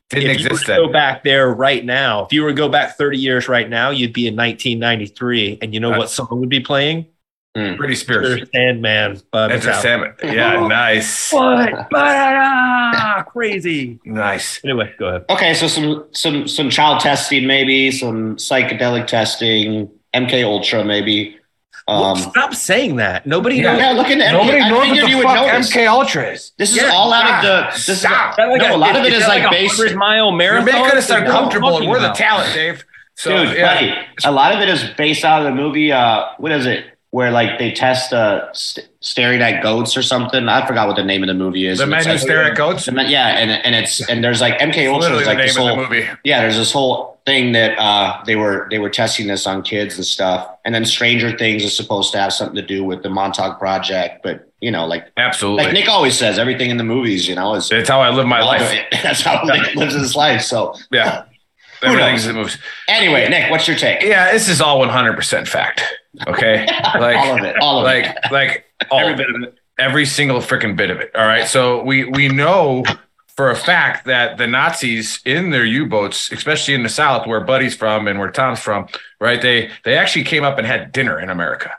didn't 0.10 0.32
if 0.32 0.39
you 0.41 0.43
were 0.45 0.52
exist 0.52 0.65
to 0.67 0.76
go 0.76 0.91
back 0.91 1.24
there 1.24 1.50
right 1.50 1.84
now, 1.84 2.26
if 2.26 2.34
you 2.34 2.43
were 2.43 2.50
to 2.50 2.56
go 2.56 2.69
back 2.69 2.98
30 2.98 3.17
years 3.17 3.48
right 3.48 3.69
now, 3.69 3.89
you'd 3.89 4.13
be 4.13 4.28
in 4.28 4.36
1993, 4.36 5.60
and 5.62 5.74
you 5.74 5.80
know 5.80 5.98
what 5.98 6.10
song 6.10 6.28
would 6.32 6.50
be 6.50 6.60
playing? 6.60 7.08
Pretty 7.56 7.96
spiritual. 7.96 8.46
Mr. 8.46 8.52
Sandman. 8.54 9.22
by 9.32 9.50
Enter 9.50 9.70
Metallica. 9.70 9.82
Salmon. 9.82 10.13
Yeah, 10.24 10.68
nice. 10.68 11.32
What? 11.32 11.72
Ba-da-da! 11.89 13.24
Crazy. 13.24 13.98
Nice. 14.04 14.60
Anyway, 14.63 14.94
go 15.00 15.08
ahead. 15.08 15.26
Okay, 15.30 15.54
so 15.54 15.68
some 15.68 16.06
some 16.12 16.48
some 16.50 16.70
child 16.70 17.00
testing, 17.00 17.48
maybe 17.48 17.91
some 17.91 18.36
psychedelic 18.36 19.08
testing, 19.08 19.89
MK 20.13 20.44
Ultra, 20.44 20.84
maybe. 20.84 21.38
Um, 21.88 22.18
Stop 22.18 22.54
saying 22.56 22.96
that. 22.98 23.26
Nobody 23.28 23.58
Yeah, 23.58 23.74
knows. 23.74 23.80
yeah, 23.80 23.91
look 23.91 24.10
into 24.10 24.32
Nobody 24.32 24.58
MK. 24.58 24.62
I 24.63 24.70
knows 24.70 25.24
what 25.24 25.34
the 25.36 25.50
fuck. 25.52 25.62
MK 25.62 25.88
Ultra 25.88 26.24
is. 26.32 26.52
This 26.58 26.72
is 26.72 26.78
Yeah, 26.78 26.89
all 26.89 27.13
out 27.13 27.36
of 27.36 27.44
the. 27.44 27.72
This 27.86 28.00
stop. 28.00 28.32
Is, 28.39 28.58
no, 28.58 28.76
a 28.76 28.78
lot 28.78 28.96
of 28.96 29.06
it 29.06 29.13
is 29.13 29.28
like 29.28 29.50
based. 29.52 29.78
hundred 29.78 29.96
mile 29.96 30.30
You're 30.30 30.38
marathon. 30.38 30.65
making 30.65 30.98
us 30.98 31.10
What 31.10 31.20
uncomfortable, 31.22 31.78
and 31.78 31.88
we're 31.88 32.02
the 32.02 32.10
talent, 32.12 32.54
Dave. 32.54 32.84
So, 33.18 33.46
Dude, 33.46 33.56
yeah. 33.56 33.76
buddy, 33.76 33.94
a 34.26 34.32
lot 34.32 34.54
of 34.54 34.60
it 34.62 34.68
is 34.68 34.84
based 34.98 35.24
out 35.24 35.39
of 35.39 35.46
the 35.46 35.52
movie. 35.56 35.89
Uh, 35.91 36.26
what 36.38 36.52
is 36.52 36.65
it? 36.65 36.86
Where 37.15 37.32
like 37.32 37.60
they 37.60 37.71
test 37.71 38.12
uh, 38.12 38.51
st- 38.51 38.89
staring 38.99 39.41
at 39.41 39.63
goats 39.63 39.95
or 39.95 40.01
something. 40.04 40.49
I 40.49 40.67
forgot 40.67 40.86
what 40.89 40.97
the 40.97 41.04
name 41.12 41.23
of 41.23 41.28
the 41.28 41.34
movie 41.34 41.65
is. 41.65 41.78
The 41.80 41.88
men 41.88 42.04
who 42.04 42.10
like- 42.10 42.19
stare 42.19 42.43
at 42.43 42.58
goats. 42.58 42.86
the 42.88 42.91
men- 42.91 43.10
yeah, 43.10 43.38
and 43.41 43.51
and 43.51 43.73
it's 43.73 43.95
and 44.10 44.21
there's 44.21 44.41
like 44.41 44.60
MK 44.60 44.91
Ultra 44.91 45.13
is 45.13 45.19
the 45.21 45.25
like 45.28 45.38
name 45.38 45.47
this 45.47 45.56
of 45.58 45.63
the 45.63 45.69
whole 45.75 45.78
movie. 45.78 46.06
yeah. 46.25 46.41
There's 46.41 46.58
this 46.58 46.73
whole 46.73 47.21
thing 47.25 47.54
that 47.54 47.80
uh, 47.80 48.21
they 48.25 48.36
were 48.36 48.67
they 48.69 48.80
were 48.80 48.89
testing 48.89 49.28
this 49.28 49.47
on 49.47 49.63
kids 49.63 49.95
and 49.95 50.06
stuff. 50.06 50.45
And 50.65 50.75
then 50.75 50.84
Stranger 50.84 51.32
Things 51.38 51.63
is 51.63 51.73
supposed 51.78 52.12
to 52.12 52.17
have 52.19 52.34
something 52.34 52.58
to 52.58 52.62
do 52.75 52.84
with 52.84 53.01
the 53.01 53.10
Montauk 53.10 53.60
Project, 53.60 54.21
but 54.21 54.51
you 54.60 54.69
know, 54.71 54.86
like 54.86 55.06
Absolutely. 55.15 55.63
like 55.63 55.73
Nick 55.73 55.88
always 55.88 56.17
says, 56.17 56.38
everything 56.38 56.69
in 56.69 56.75
the 56.75 56.84
movies, 56.95 57.30
you 57.30 57.36
know, 57.36 57.56
is 57.56 57.69
That's 57.69 57.88
how 57.88 58.01
I 58.01 58.10
live 58.10 58.28
my 58.28 58.43
life. 58.43 58.69
That's 59.04 59.21
how 59.21 59.41
Nick 59.43 59.73
lives 59.75 59.93
his 59.93 60.17
life. 60.17 60.41
So 60.41 60.75
Yeah. 60.91 61.23
Everything's 61.82 62.25
in 62.28 62.36
moves. 62.36 62.58
anyway, 62.89 63.30
Nick, 63.30 63.51
what's 63.51 63.67
your 63.67 63.78
take? 63.78 64.01
Yeah, 64.01 64.32
this 64.34 64.49
is 64.49 64.60
all 64.60 64.80
100% 64.86 65.47
fact. 65.47 65.84
Okay. 66.28 66.65
Like, 66.99 67.17
all 67.17 67.38
of 67.38 67.43
it. 67.43 67.58
All 67.58 67.80
of 67.80 67.84
like, 67.86 68.06
it. 68.06 68.32
like 68.32 68.65
every 68.91 69.15
bit 69.15 69.30
of 69.30 69.43
it, 69.43 69.56
every 69.78 70.06
single 70.06 70.39
freaking 70.39 70.75
bit 70.75 70.89
of 70.89 70.99
it. 70.99 71.15
All 71.15 71.25
right. 71.25 71.47
So 71.47 71.84
we 71.84 72.06
we 72.06 72.28
know 72.28 72.84
for 73.36 73.51
a 73.51 73.56
fact 73.56 74.06
that 74.06 74.38
the 74.38 74.47
Nazis 74.47 75.21
in 75.25 75.49
their 75.49 75.65
U-boats, 75.65 76.32
especially 76.32 76.73
in 76.73 76.84
the 76.84 76.89
South, 76.89 77.28
where 77.28 77.41
Buddy's 77.41 77.75
from 77.75 78.08
and 78.08 78.17
where 78.17 78.32
Tom's 78.32 78.60
from, 78.60 78.88
right? 79.19 79.41
They 79.41 79.69
they 79.84 79.97
actually 79.97 80.23
came 80.23 80.43
up 80.43 80.58
and 80.58 80.65
had 80.65 80.91
dinner 80.91 81.19
in 81.19 81.30
America, 81.30 81.71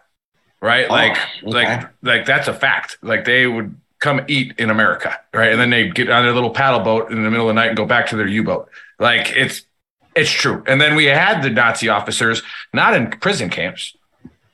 right? 0.61 0.87
Oh, 0.88 0.92
like 0.92 1.12
okay. 1.12 1.20
like 1.42 1.88
like 2.03 2.27
that's 2.27 2.49
a 2.49 2.55
fact. 2.55 2.99
Like 3.03 3.25
they 3.25 3.46
would 3.46 3.75
come 3.99 4.20
eat 4.29 4.55
in 4.59 4.68
America, 4.68 5.18
right? 5.33 5.51
And 5.51 5.61
then 5.61 5.70
they 5.70 5.88
get 5.88 6.11
on 6.11 6.25
their 6.25 6.35
little 6.35 6.51
paddle 6.51 6.81
boat 6.81 7.11
in 7.11 7.22
the 7.22 7.31
middle 7.31 7.49
of 7.49 7.55
the 7.55 7.61
night 7.61 7.68
and 7.68 7.77
go 7.77 7.87
back 7.87 8.09
to 8.09 8.16
their 8.16 8.29
U-boat. 8.29 8.68
Like 8.99 9.33
it's 9.35 9.62
it's 10.14 10.31
true. 10.31 10.62
And 10.66 10.81
then 10.81 10.94
we 10.94 11.07
had 11.07 11.42
the 11.42 11.51
Nazi 11.51 11.88
officers 11.88 12.42
not 12.72 12.94
in 12.94 13.11
prison 13.11 13.49
camps, 13.49 13.95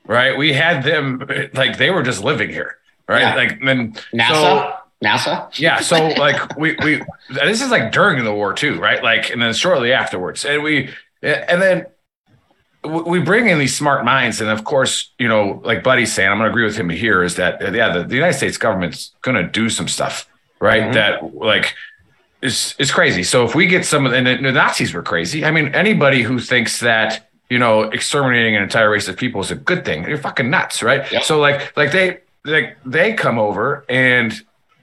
right? 0.07 0.37
We 0.37 0.53
had 0.53 0.83
them 0.83 1.27
like 1.53 1.77
they 1.77 1.89
were 1.89 2.03
just 2.03 2.23
living 2.23 2.49
here, 2.49 2.77
right? 3.07 3.21
Yeah. 3.21 3.35
Like 3.35 3.59
then 3.63 3.93
NASA? 4.13 4.29
so- 4.33 4.73
NASA? 5.03 5.59
yeah, 5.59 5.81
so 5.81 6.07
like 6.17 6.55
we 6.57 6.77
we 6.81 7.03
this 7.29 7.61
is 7.61 7.69
like 7.71 7.91
during 7.91 8.23
the 8.23 8.33
war 8.33 8.53
too, 8.53 8.79
right? 8.79 9.03
Like 9.03 9.29
and 9.31 9.41
then 9.41 9.53
shortly 9.53 9.91
afterwards, 9.91 10.45
and 10.45 10.63
we 10.63 10.89
and 11.21 11.61
then 11.61 11.85
we 12.85 13.19
bring 13.19 13.47
in 13.49 13.59
these 13.59 13.75
smart 13.75 14.05
minds, 14.05 14.39
and 14.39 14.49
of 14.49 14.63
course, 14.63 15.11
you 15.17 15.27
know, 15.27 15.61
like 15.63 15.83
Buddy's 15.83 16.13
saying, 16.13 16.29
I'm 16.29 16.37
going 16.37 16.47
to 16.47 16.51
agree 16.51 16.63
with 16.65 16.77
him 16.77 16.89
here 16.89 17.21
is 17.23 17.35
that 17.35 17.61
yeah, 17.73 17.91
the, 17.93 18.03
the 18.03 18.15
United 18.15 18.37
States 18.37 18.57
government's 18.57 19.13
going 19.21 19.35
to 19.35 19.43
do 19.49 19.69
some 19.69 19.87
stuff, 19.89 20.25
right? 20.59 20.83
Mhm. 20.83 20.93
That 20.93 21.35
like 21.35 21.73
is 22.41 22.73
is 22.79 22.89
crazy. 22.91 23.23
So 23.23 23.45
if 23.45 23.55
we 23.55 23.67
get 23.67 23.85
some 23.85 24.05
of 24.05 24.11
the, 24.13 24.17
and 24.17 24.45
the 24.45 24.51
Nazis 24.53 24.93
were 24.93 25.03
crazy. 25.03 25.43
I 25.43 25.51
mean, 25.51 25.67
anybody 25.75 26.23
who 26.23 26.39
thinks 26.39 26.79
that 26.79 27.29
you 27.49 27.59
know 27.59 27.83
exterminating 27.83 28.55
an 28.55 28.63
entire 28.63 28.89
race 28.89 29.07
of 29.07 29.17
people 29.17 29.41
is 29.41 29.51
a 29.51 29.55
good 29.55 29.85
thing, 29.85 30.03
you're 30.07 30.17
fucking 30.17 30.49
nuts, 30.49 30.81
right? 30.83 31.09
Yep. 31.11 31.23
So 31.23 31.39
like 31.39 31.75
like 31.77 31.91
they 31.91 32.19
like 32.45 32.77
they 32.85 33.13
come 33.13 33.37
over 33.39 33.85
and 33.89 34.33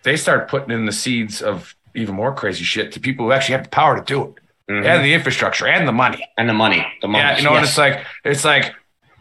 they 0.02 0.16
start 0.16 0.48
putting 0.48 0.70
in 0.70 0.86
the 0.86 0.92
seeds 0.92 1.42
of 1.42 1.74
even 1.94 2.14
more 2.14 2.32
crazy 2.32 2.64
shit 2.64 2.92
to 2.92 3.00
people 3.00 3.26
who 3.26 3.32
actually 3.32 3.54
have 3.54 3.64
the 3.64 3.70
power 3.70 3.96
to 3.96 4.02
do 4.04 4.22
it 4.22 4.34
Mhm. 4.72 4.86
and 4.86 5.04
the 5.04 5.12
infrastructure 5.14 5.66
and 5.66 5.86
the 5.88 5.92
money. 5.92 6.24
and 6.38 6.48
the 6.48 6.52
money, 6.54 6.86
the 7.02 7.08
money. 7.08 7.24
Yeah, 7.24 7.36
you 7.38 7.42
know, 7.42 7.54
and 7.56 7.64
it's 7.64 7.76
like 7.76 8.04
it's 8.24 8.44
like 8.44 8.72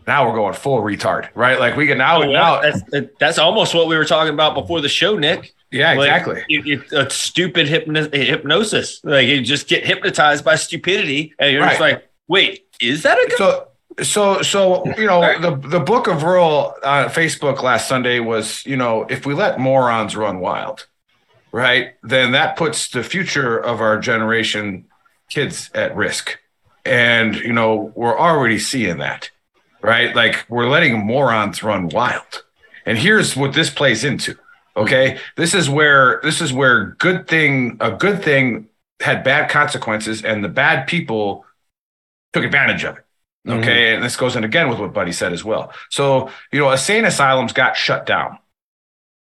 now 0.08 0.28
we're 0.28 0.36
going 0.36 0.54
full 0.54 0.82
retard, 0.82 1.30
right? 1.36 1.60
Like 1.60 1.76
we 1.76 1.86
can 1.88 1.98
now 1.98 2.22
Oh, 2.22 2.26
yeah, 2.26 2.32
now 2.40 2.62
that's, 2.62 2.82
that's 3.20 3.38
almost 3.40 3.74
what 3.76 3.88
we 3.88 3.96
were 3.98 4.06
talking 4.06 4.34
about 4.34 4.54
before 4.56 4.82
the 4.82 4.90
show, 4.90 5.18
Nick. 5.18 5.54
yeah, 5.72 5.94
Like, 5.94 6.08
exactly. 6.10 6.44
it- 6.50 6.68
it's 6.68 6.92
a 6.94 7.10
stupid 7.10 7.68
hypno- 7.68 8.10
hypnosis. 8.12 9.02
Like 9.04 9.28
you 9.28 9.42
just 9.42 9.68
get 9.68 9.86
hypnotized 9.86 10.44
by 10.46 10.56
stupidity, 10.56 11.34
and 11.40 11.52
you're 11.52 11.64
just 11.68 11.80
like, 11.80 12.08
"Wait, 12.28 12.64
is 12.80 13.04
that 13.04 13.18
a 13.18 13.28
good?" 13.28 13.38
So 13.38 13.70
so 14.04 14.42
so 14.42 14.86
you 14.98 15.06
know 15.06 15.40
the 15.40 15.56
the 15.56 15.80
book 15.80 16.08
of 16.08 16.24
Earl 16.24 16.76
on 16.84 17.10
Facebook 17.10 17.62
last 17.62 17.88
Sunday 17.88 18.20
was 18.20 18.66
you 18.66 18.78
know 18.78 19.06
if 19.10 19.26
we 19.26 19.34
let 19.34 19.60
morons 19.60 20.16
run 20.16 20.40
wild, 20.40 20.88
right? 21.52 21.94
Then 22.04 22.32
that 22.32 22.58
puts 22.58 22.90
the 22.90 23.04
future 23.04 23.58
of 23.58 23.82
our 23.82 24.00
generation 24.00 24.86
kids 25.30 25.70
at 25.74 25.96
risk, 25.96 26.40
and 26.86 27.36
you 27.36 27.54
know 27.54 27.92
we're 27.96 28.18
already 28.18 28.60
seeing 28.60 28.98
that, 28.98 29.30
right? 29.82 30.16
Like 30.16 30.46
we're 30.50 30.70
letting 30.70 31.00
morons 31.00 31.64
run 31.64 31.90
wild, 31.90 32.44
and 32.86 32.98
here's 32.98 33.36
what 33.36 33.54
this 33.54 33.70
plays 33.70 34.04
into. 34.04 34.38
Okay, 34.78 35.20
this 35.36 35.54
is 35.54 35.70
where 35.70 36.20
this 36.24 36.42
is 36.42 36.54
where 36.54 36.96
good 37.00 37.28
thing 37.28 37.78
a 37.80 37.92
good 37.92 38.24
thing 38.24 38.68
had 39.02 39.24
bad 39.24 39.50
consequences, 39.50 40.24
and 40.24 40.44
the 40.44 40.50
bad 40.50 40.88
people 40.88 41.46
took 42.34 42.44
advantage 42.44 42.84
of 42.84 42.98
it. 42.98 43.06
Mm-hmm. 43.48 43.60
Okay. 43.60 43.96
And 43.96 44.04
this 44.04 44.16
goes 44.16 44.36
in 44.36 44.44
again 44.44 44.70
with 44.70 44.80
what 44.80 44.94
Buddy 44.94 45.12
said 45.12 45.34
as 45.34 45.44
well. 45.44 45.74
So, 45.90 46.30
you 46.52 46.60
know, 46.60 46.72
insane 46.72 47.06
asylums 47.06 47.54
got 47.54 47.78
shut 47.78 48.06
down. 48.06 48.38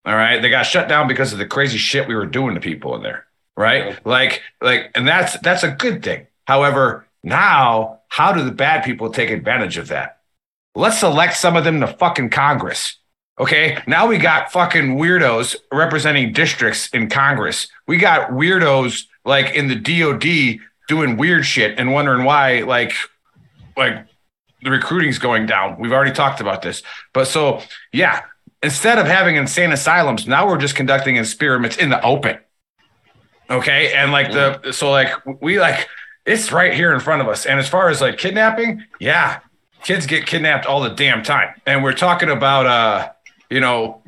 All 0.05 0.14
right. 0.14 0.40
They 0.40 0.51
got 0.51 0.64
shut 0.64 0.88
down 0.88 1.09
because 1.09 1.33
of 1.33 1.38
the 1.38 1.47
crazy 1.47 1.79
shit 1.79 2.09
we 2.09 2.14
were 2.14 2.27
doing 2.27 2.55
to 2.55 2.61
people 2.61 2.94
in 2.97 3.03
there. 3.03 3.27
Right. 3.57 4.05
Like, 4.07 4.42
like, 4.61 4.90
and 4.94 5.07
that's 5.07 5.38
that's 5.40 5.62
a 5.62 5.71
good 5.71 6.03
thing. 6.03 6.27
However, 6.47 7.07
now 7.23 8.01
how 8.09 8.33
do 8.33 8.44
the 8.44 8.53
bad 8.53 8.85
people 8.85 9.11
take 9.11 9.31
advantage 9.31 9.79
of 9.79 9.88
that? 9.88 10.21
Let's 10.75 11.03
elect 11.03 11.37
some 11.37 11.57
of 11.57 11.64
them 11.64 11.81
to 11.81 11.87
fucking 11.87 12.31
Congress. 12.31 12.97
Okay. 13.38 13.83
Now 13.87 14.07
we 14.07 14.18
got 14.18 14.53
fucking 14.53 14.97
weirdos 14.97 15.57
representing 15.73 16.33
districts 16.33 16.88
in 16.88 17.09
Congress. 17.09 17.68
We 17.87 17.99
got 17.99 18.31
weirdos 18.31 19.07
like 19.25 19.55
in 19.55 19.68
the 19.68 19.77
DOD 19.77 20.61
doing 20.88 21.16
weird 21.16 21.46
shit 21.46 21.79
and 21.79 21.92
wondering 21.92 22.24
why, 22.24 22.62
like, 22.62 22.92
like 23.77 24.07
the 24.62 24.70
recruiting's 24.70 25.18
going 25.18 25.46
down. 25.46 25.79
We've 25.79 25.92
already 25.92 26.12
talked 26.12 26.40
about 26.40 26.62
this. 26.62 26.83
But 27.12 27.29
so, 27.29 27.62
yeah, 27.92 28.22
instead 28.62 28.98
of 28.98 29.07
having 29.07 29.37
insane 29.37 29.70
asylums, 29.70 30.27
now 30.27 30.48
we're 30.48 30.59
just 30.59 30.74
conducting 30.74 31.16
experiments 31.16 31.77
in 31.77 31.90
the 31.90 32.05
open. 32.05 32.38
Okay. 33.51 33.92
And 33.94 34.11
like 34.11 34.33
the, 34.33 34.72
so 34.72 34.90
like 34.90 35.12
we 35.40 35.61
like, 35.61 35.88
it's 36.27 36.53
right 36.53 36.74
here 36.74 36.92
in 36.92 37.01
front 37.01 37.22
of 37.22 37.29
us. 37.29 37.46
And 37.46 37.61
as 37.61 37.68
far 37.68 37.88
as 37.88 38.01
like 38.01 38.18
kidnapping, 38.18 38.85
yeah, 38.98 39.40
kids 39.83 40.07
get 40.07 40.27
kidnapped 40.27 40.66
all 40.66 40.81
the 40.81 40.90
damn 40.90 41.22
time. 41.22 41.55
And 41.66 41.83
we're 41.83 41.94
talking 41.94 42.29
about, 42.29 42.66
uh, 42.66 43.11
you 43.48 43.61
know, 43.61 44.03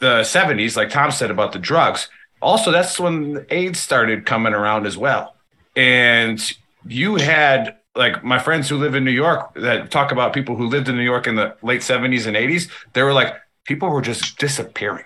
the 0.00 0.20
70s, 0.22 0.76
like 0.76 0.90
Tom 0.90 1.10
said 1.10 1.30
about 1.30 1.52
the 1.52 1.58
drugs. 1.58 2.08
Also, 2.40 2.70
that's 2.70 2.98
when 2.98 3.46
AIDS 3.50 3.78
started 3.80 4.24
coming 4.24 4.54
around 4.54 4.86
as 4.86 4.96
well. 4.96 5.34
And 5.78 6.40
you 6.86 7.14
had 7.16 7.76
like 7.94 8.24
my 8.24 8.38
friends 8.38 8.68
who 8.68 8.76
live 8.76 8.94
in 8.96 9.04
New 9.04 9.12
York 9.12 9.54
that 9.54 9.90
talk 9.92 10.10
about 10.12 10.32
people 10.32 10.56
who 10.56 10.66
lived 10.66 10.88
in 10.88 10.96
New 10.96 11.02
York 11.04 11.26
in 11.28 11.36
the 11.36 11.56
late 11.62 11.80
70s 11.82 12.26
and 12.26 12.36
80s. 12.36 12.68
They 12.94 13.02
were 13.02 13.12
like, 13.12 13.34
people 13.64 13.88
were 13.88 14.02
just 14.02 14.38
disappearing, 14.38 15.04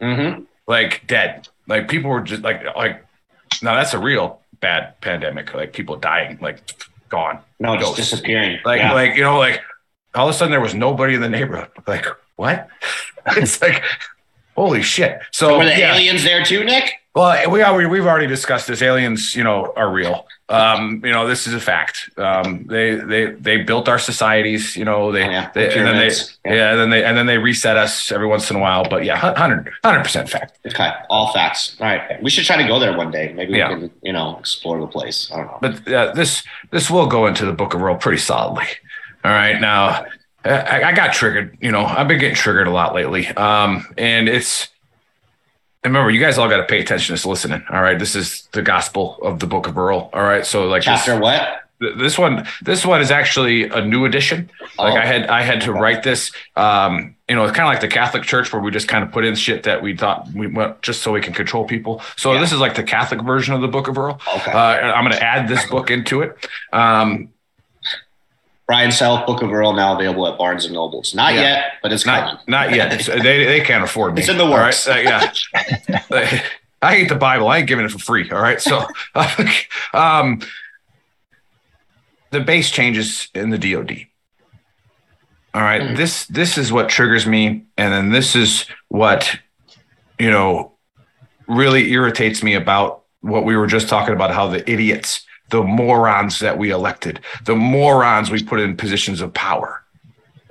Mhm. 0.00 0.46
like 0.68 1.06
dead. 1.08 1.48
Like 1.66 1.88
people 1.88 2.10
were 2.10 2.20
just 2.20 2.42
like, 2.42 2.62
like, 2.76 3.04
now 3.62 3.74
that's 3.74 3.94
a 3.94 3.98
real 3.98 4.40
bad 4.60 5.00
pandemic. 5.00 5.54
Like 5.54 5.72
people 5.72 5.96
dying, 5.96 6.38
like 6.40 6.60
gone. 7.08 7.40
no, 7.60 7.74
just 7.76 7.96
Ghosts. 7.96 8.10
disappearing. 8.10 8.58
Like, 8.64 8.80
Yeah. 8.80 8.92
like, 8.92 9.16
you 9.16 9.22
know, 9.22 9.38
like 9.38 9.60
all 10.14 10.28
of 10.28 10.34
a 10.34 10.38
sudden 10.38 10.50
there 10.52 10.60
was 10.60 10.74
nobody 10.74 11.14
in 11.14 11.20
the 11.20 11.28
neighborhood. 11.28 11.68
Like, 11.86 12.06
what? 12.36 12.68
it's 13.36 13.60
like, 13.60 13.82
holy 14.56 14.82
shit. 14.82 15.18
So, 15.32 15.48
So 15.48 15.58
were 15.58 15.64
the 15.64 15.78
yeah. 15.78 15.94
aliens 15.94 16.22
there 16.24 16.44
too, 16.44 16.64
Nick? 16.64 16.92
Well, 17.14 17.50
we 17.50 17.62
already 17.62 17.86
we've 17.88 18.06
already 18.06 18.26
discussed 18.26 18.68
this. 18.68 18.80
Aliens, 18.80 19.36
you 19.36 19.44
know, 19.44 19.72
are 19.76 19.92
real. 19.92 20.26
Um, 20.48 21.02
you 21.04 21.10
know, 21.12 21.26
this 21.26 21.46
is 21.46 21.52
a 21.52 21.60
fact. 21.60 22.08
Um, 22.16 22.64
they 22.68 22.94
they 22.94 23.26
they 23.32 23.58
built 23.58 23.86
our 23.86 23.98
societies. 23.98 24.76
You 24.78 24.86
know, 24.86 25.12
they, 25.12 25.26
yeah. 25.26 25.50
they 25.52 25.76
and 25.76 25.86
then 25.86 25.96
they 25.96 26.14
yeah. 26.46 26.54
Yeah. 26.54 26.70
and 26.70 26.80
then 26.80 26.90
they 26.90 27.04
and 27.04 27.16
then 27.18 27.26
they 27.26 27.36
reset 27.36 27.76
us 27.76 28.10
every 28.10 28.26
once 28.26 28.50
in 28.50 28.56
a 28.56 28.60
while. 28.60 28.84
But 28.88 29.04
yeah, 29.04 29.20
100 29.22 30.02
percent 30.02 30.30
fact. 30.30 30.58
Okay, 30.66 30.90
all 31.10 31.32
facts. 31.34 31.76
All 31.80 31.86
right, 31.86 32.22
we 32.22 32.30
should 32.30 32.46
try 32.46 32.56
to 32.56 32.66
go 32.66 32.78
there 32.78 32.96
one 32.96 33.10
day. 33.10 33.32
Maybe 33.34 33.52
we 33.52 33.58
Yeah. 33.58 33.68
can, 33.68 33.90
you 34.02 34.12
know, 34.14 34.38
explore 34.38 34.80
the 34.80 34.86
place. 34.86 35.30
I 35.32 35.36
don't 35.36 35.46
know. 35.48 35.58
But 35.60 35.92
uh, 35.92 36.12
this 36.14 36.42
this 36.70 36.90
will 36.90 37.06
go 37.06 37.26
into 37.26 37.44
the 37.44 37.52
Book 37.52 37.74
of 37.74 37.82
Earl 37.82 37.96
pretty 37.96 38.18
solidly. 38.18 38.66
All 39.22 39.30
right, 39.32 39.60
now 39.60 40.06
I, 40.46 40.82
I 40.84 40.92
got 40.92 41.12
triggered. 41.12 41.58
You 41.60 41.72
know, 41.72 41.84
I've 41.84 42.08
been 42.08 42.18
getting 42.18 42.36
triggered 42.36 42.66
a 42.68 42.70
lot 42.72 42.94
lately. 42.94 43.28
Um, 43.28 43.86
and 43.98 44.30
it's 44.30 44.68
and 45.84 45.92
remember, 45.92 46.10
you 46.10 46.20
guys 46.20 46.38
all 46.38 46.48
got 46.48 46.58
to 46.58 46.64
pay 46.64 46.80
attention 46.80 47.06
to 47.08 47.12
this 47.14 47.26
listening. 47.26 47.62
All 47.70 47.82
right, 47.82 47.98
this 47.98 48.14
is 48.14 48.48
the 48.52 48.62
gospel 48.62 49.18
of 49.22 49.40
the 49.40 49.46
Book 49.46 49.66
of 49.66 49.76
Earl. 49.76 50.10
All 50.12 50.22
right, 50.22 50.46
so 50.46 50.66
like 50.66 50.80
this- 50.84 51.04
Chapter 51.04 51.18
what? 51.18 51.62
th- 51.80 51.96
this 51.98 52.16
one 52.16 52.46
this 52.62 52.86
one 52.86 53.00
is 53.00 53.10
actually 53.10 53.64
a 53.68 53.84
new 53.84 54.04
edition 54.04 54.48
like 54.78 54.94
Oh. 54.94 54.96
i 54.98 55.04
had 55.04 55.26
i 55.26 55.42
had 55.42 55.62
to 55.62 55.72
write 55.72 56.04
this 56.04 56.30
um 56.54 57.16
you 57.28 57.34
know 57.34 57.42
it's 57.42 57.56
kind 57.56 57.66
of 57.66 57.72
like 57.72 57.80
the 57.80 57.88
catholic 57.88 58.22
church 58.22 58.52
where 58.52 58.62
we 58.62 58.70
just 58.70 58.86
kind 58.86 59.02
of 59.02 59.10
put 59.10 59.24
in 59.24 59.34
shit 59.34 59.64
that 59.64 59.82
we 59.82 59.96
thought 59.96 60.28
we 60.32 60.46
went 60.46 60.80
just 60.82 61.02
so 61.02 61.10
we 61.10 61.20
can 61.20 61.32
control 61.34 61.64
people 61.64 62.00
so 62.16 62.32
Yeah. 62.34 62.38
this 62.40 62.52
is 62.52 62.60
like 62.60 62.76
the 62.76 62.84
catholic 62.84 63.22
version 63.22 63.52
of 63.52 63.62
the 63.62 63.66
book 63.66 63.88
of 63.88 63.98
earl 63.98 64.20
Okay. 64.36 64.52
uh, 64.52 64.92
i'm 64.92 65.02
going 65.02 65.16
to 65.16 65.20
add 65.24 65.48
this 65.48 65.68
book 65.68 65.90
into 65.90 66.20
it 66.20 66.36
um 66.72 67.30
Brian 68.72 68.90
Self, 68.90 69.26
Book 69.26 69.42
of 69.42 69.52
Earl, 69.52 69.74
now 69.74 69.94
available 69.94 70.26
at 70.26 70.38
Barnes 70.38 70.64
and 70.64 70.72
Nobles. 70.72 71.14
Not 71.14 71.34
Yeah. 71.34 71.40
yet, 71.42 71.64
but 71.82 71.92
it's 71.92 72.04
coming. 72.04 72.24
not 72.46 72.48
not 72.48 72.74
yet 72.74 72.90
It's- 72.90 73.06
they 73.22 73.44
they 73.44 73.60
can't 73.60 73.84
afford 73.84 74.14
me 74.14 74.20
It's 74.22 74.30
in 74.30 74.38
the 74.38 74.46
works. 74.50 74.88
right? 74.88 75.06
Uh, 75.06 75.30
yeah 75.52 76.42
i 76.80 76.94
hate 76.96 77.10
the 77.10 77.14
bible 77.14 77.48
i 77.48 77.58
ain't 77.58 77.68
giving 77.68 77.84
it 77.84 77.90
for 77.90 77.98
free 77.98 78.30
all 78.30 78.40
right 78.40 78.62
so 78.62 78.86
um 79.94 80.40
the 82.30 82.40
base 82.40 82.70
changes 82.70 83.28
in 83.34 83.50
the 83.50 83.58
dod 83.58 83.94
all 85.54 85.60
right 85.60 85.82
Hmm. 85.88 85.94
this 85.94 86.24
this 86.28 86.56
is 86.56 86.72
what 86.72 86.88
triggers 86.88 87.26
me 87.26 87.66
and 87.76 87.92
then 87.92 88.10
this 88.10 88.34
is 88.34 88.64
what 88.88 89.38
you 90.18 90.30
know 90.30 90.72
really 91.46 91.92
irritates 91.92 92.42
me 92.42 92.54
about 92.54 93.02
what 93.20 93.44
we 93.44 93.54
were 93.54 93.66
just 93.66 93.90
talking 93.90 94.14
about 94.14 94.30
how 94.32 94.48
the 94.48 94.68
idiots 94.68 95.26
the 95.52 95.62
morons 95.62 96.40
that 96.40 96.58
we 96.58 96.70
elected 96.70 97.20
the 97.44 97.56
morons 97.56 98.30
we 98.30 98.42
put 98.42 98.60
in 98.60 98.76
positions 98.76 99.20
of 99.20 99.32
power 99.34 99.82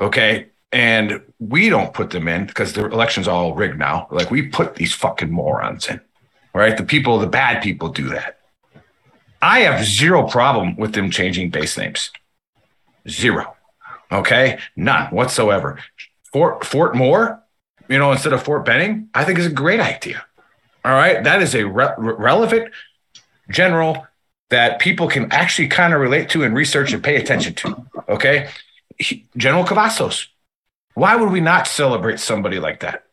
okay? 0.02 0.48
And 0.74 1.22
we 1.40 1.70
don't 1.70 1.94
put 1.94 2.12
them 2.12 2.28
in 2.28 2.46
because 2.48 2.74
the 2.74 2.86
election's 2.86 3.28
are 3.28 3.36
all 3.36 3.56
rigged 3.56 3.78
now. 3.78 4.08
Like 4.10 4.32
we 4.32 4.48
put 4.48 4.76
these 4.76 4.94
fucking 4.94 5.32
morons 5.32 5.88
in 5.88 6.02
right? 6.54 6.78
The 6.78 6.84
people 6.84 7.20
the 7.20 7.28
bad 7.28 7.64
people 7.64 7.90
do 7.90 8.10
that. 8.10 8.40
I 9.42 9.62
have 9.62 9.86
zero 9.86 10.28
problem 10.28 10.76
with 10.78 10.94
them 10.94 11.12
changing 11.12 11.52
base 11.52 11.78
names. 11.78 12.12
Zero 13.10 13.56
okay? 14.12 14.60
None 14.76 15.14
whatsoever. 15.14 15.80
Fort 16.34 16.66
fort 16.66 16.96
moore 16.96 17.44
you 17.90 18.00
know 18.00 18.12
instead 18.14 18.32
of 18.32 18.42
fort 18.42 18.64
benning 18.64 19.10
i 19.14 19.26
think 19.26 19.38
is 19.38 19.48
a 19.48 19.52
great 19.52 19.82
idea 19.82 20.26
all 20.86 20.94
right? 20.94 21.24
That 21.24 21.42
is 21.42 21.56
a 21.56 21.66
re- 21.66 21.94
relevant 21.98 22.72
general 23.50 24.08
that 24.52 24.80
people 24.80 25.08
can 25.08 25.32
actually 25.32 25.68
kind 25.68 25.94
of 25.94 26.00
relate 26.00 26.30
to 26.30 26.44
and 26.44 26.54
research 26.56 26.94
and 26.94 27.04
pay 27.04 27.16
attention 27.16 27.54
to 27.56 27.86
okay 28.08 28.50
He- 29.00 29.26
general 29.36 29.64
cavazos 29.64 30.28
why 30.94 31.16
would 31.16 31.32
we 31.32 31.42
not 31.42 31.68
celebrate 31.68 32.20
somebody 32.20 32.60
like 32.60 32.82
that 32.82 33.04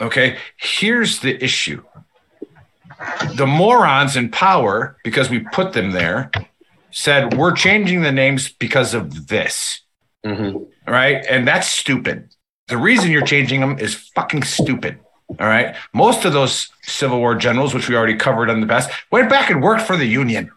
okay 0.00 0.36
here's 0.56 1.20
the 1.20 1.42
issue 1.42 1.82
the 3.36 3.46
morons 3.46 4.16
in 4.16 4.28
power 4.30 4.96
because 5.04 5.30
we 5.30 5.40
put 5.52 5.72
them 5.72 5.92
there 5.92 6.30
said 6.90 7.34
we're 7.36 7.52
changing 7.52 8.02
the 8.02 8.12
names 8.12 8.48
because 8.48 8.92
of 8.94 9.28
this 9.28 9.80
Mhm. 10.26 10.66
right? 10.86 11.24
And 11.30 11.46
that's 11.46 11.68
stupid. 11.68 12.28
The 12.66 12.76
reason 12.76 13.12
you're 13.12 13.22
changing 13.22 13.60
them 13.60 13.78
is 13.78 13.94
fucking 13.94 14.42
stupid. 14.42 14.98
All 15.38 15.46
right. 15.46 15.76
Most 15.94 16.24
of 16.24 16.32
those 16.32 16.70
Civil 16.82 17.20
War 17.20 17.36
generals, 17.36 17.72
which 17.72 17.88
we 17.88 17.94
already 17.94 18.16
covered 18.16 18.50
in 18.50 18.60
the 18.60 18.66
past, 18.66 18.90
went 19.12 19.30
back 19.30 19.48
and 19.48 19.62
worked 19.62 19.82
for 19.82 19.96
the 19.96 20.04
Union. 20.06 20.50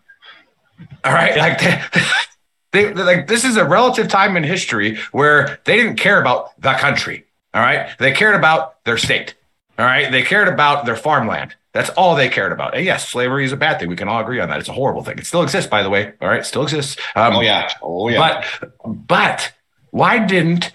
All 1.04 1.14
right. 1.14 1.36
Like 1.38 1.60
they, 2.72 2.92
they 2.94 3.04
like 3.04 3.28
this 3.28 3.44
is 3.44 3.58
a 3.58 3.66
relative 3.66 4.08
time 4.08 4.38
in 4.38 4.44
history 4.44 4.98
where 5.12 5.60
they 5.66 5.78
didn't 5.78 5.98
care 5.98 6.22
about 6.22 6.60
the 6.62 6.74
country. 6.74 7.26
All 7.54 7.62
right. 7.62 7.90
They 8.00 8.12
cared 8.12 8.36
about 8.36 8.84
their 8.86 8.98
state. 8.98 9.36
All 9.78 9.86
right. 9.86 10.12
They 10.12 10.22
cared 10.24 10.48
about 10.48 10.86
their 10.86 10.96
farmland. 10.96 11.56
That's 11.74 11.90
all 11.92 12.16
they 12.16 12.30
cared 12.30 12.52
about. 12.52 12.76
And 12.76 12.84
yes, 12.84 13.08
slavery 13.08 13.46
is 13.46 13.52
a 13.52 13.58
bad 13.58 13.80
thing. 13.80 13.88
We 13.90 13.96
can 13.96 14.08
all 14.10 14.20
agree 14.22 14.40
on 14.40 14.50
that. 14.50 14.60
It's 14.60 14.70
a 14.70 14.74
horrible 14.74 15.04
thing. 15.04 15.18
It 15.18 15.26
still 15.26 15.42
exists, 15.42 15.70
by 15.70 15.84
the 15.84 15.90
way. 15.90 16.14
All 16.22 16.28
right. 16.28 16.46
Still 16.46 16.64
exists. 16.64 16.98
Um, 17.16 17.38
Oh 17.38 17.42
yeah. 17.42 17.70
Oh 17.82 18.10
yeah. 18.10 18.44
but 18.62 18.74
but 19.08 19.54
why 19.92 20.20
didn't 20.26 20.72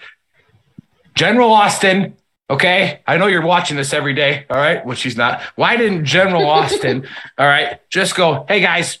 General 1.15 1.51
Austin 1.51 2.15
Okay. 2.49 3.01
I 3.05 3.17
know 3.17 3.27
you're 3.27 3.45
watching 3.45 3.75
this 3.75 3.91
every 3.93 4.13
day. 4.13 4.45
All 4.49 4.57
right. 4.57 4.85
Which 4.85 4.99
she's 4.99 5.17
not. 5.17 5.41
Why 5.55 5.75
didn't 5.75 6.05
General 6.05 6.45
Austin, 6.49 7.05
all 7.37 7.45
right, 7.47 7.79
just 7.89 8.15
go, 8.15 8.45
hey 8.47 8.61
guys, 8.61 8.99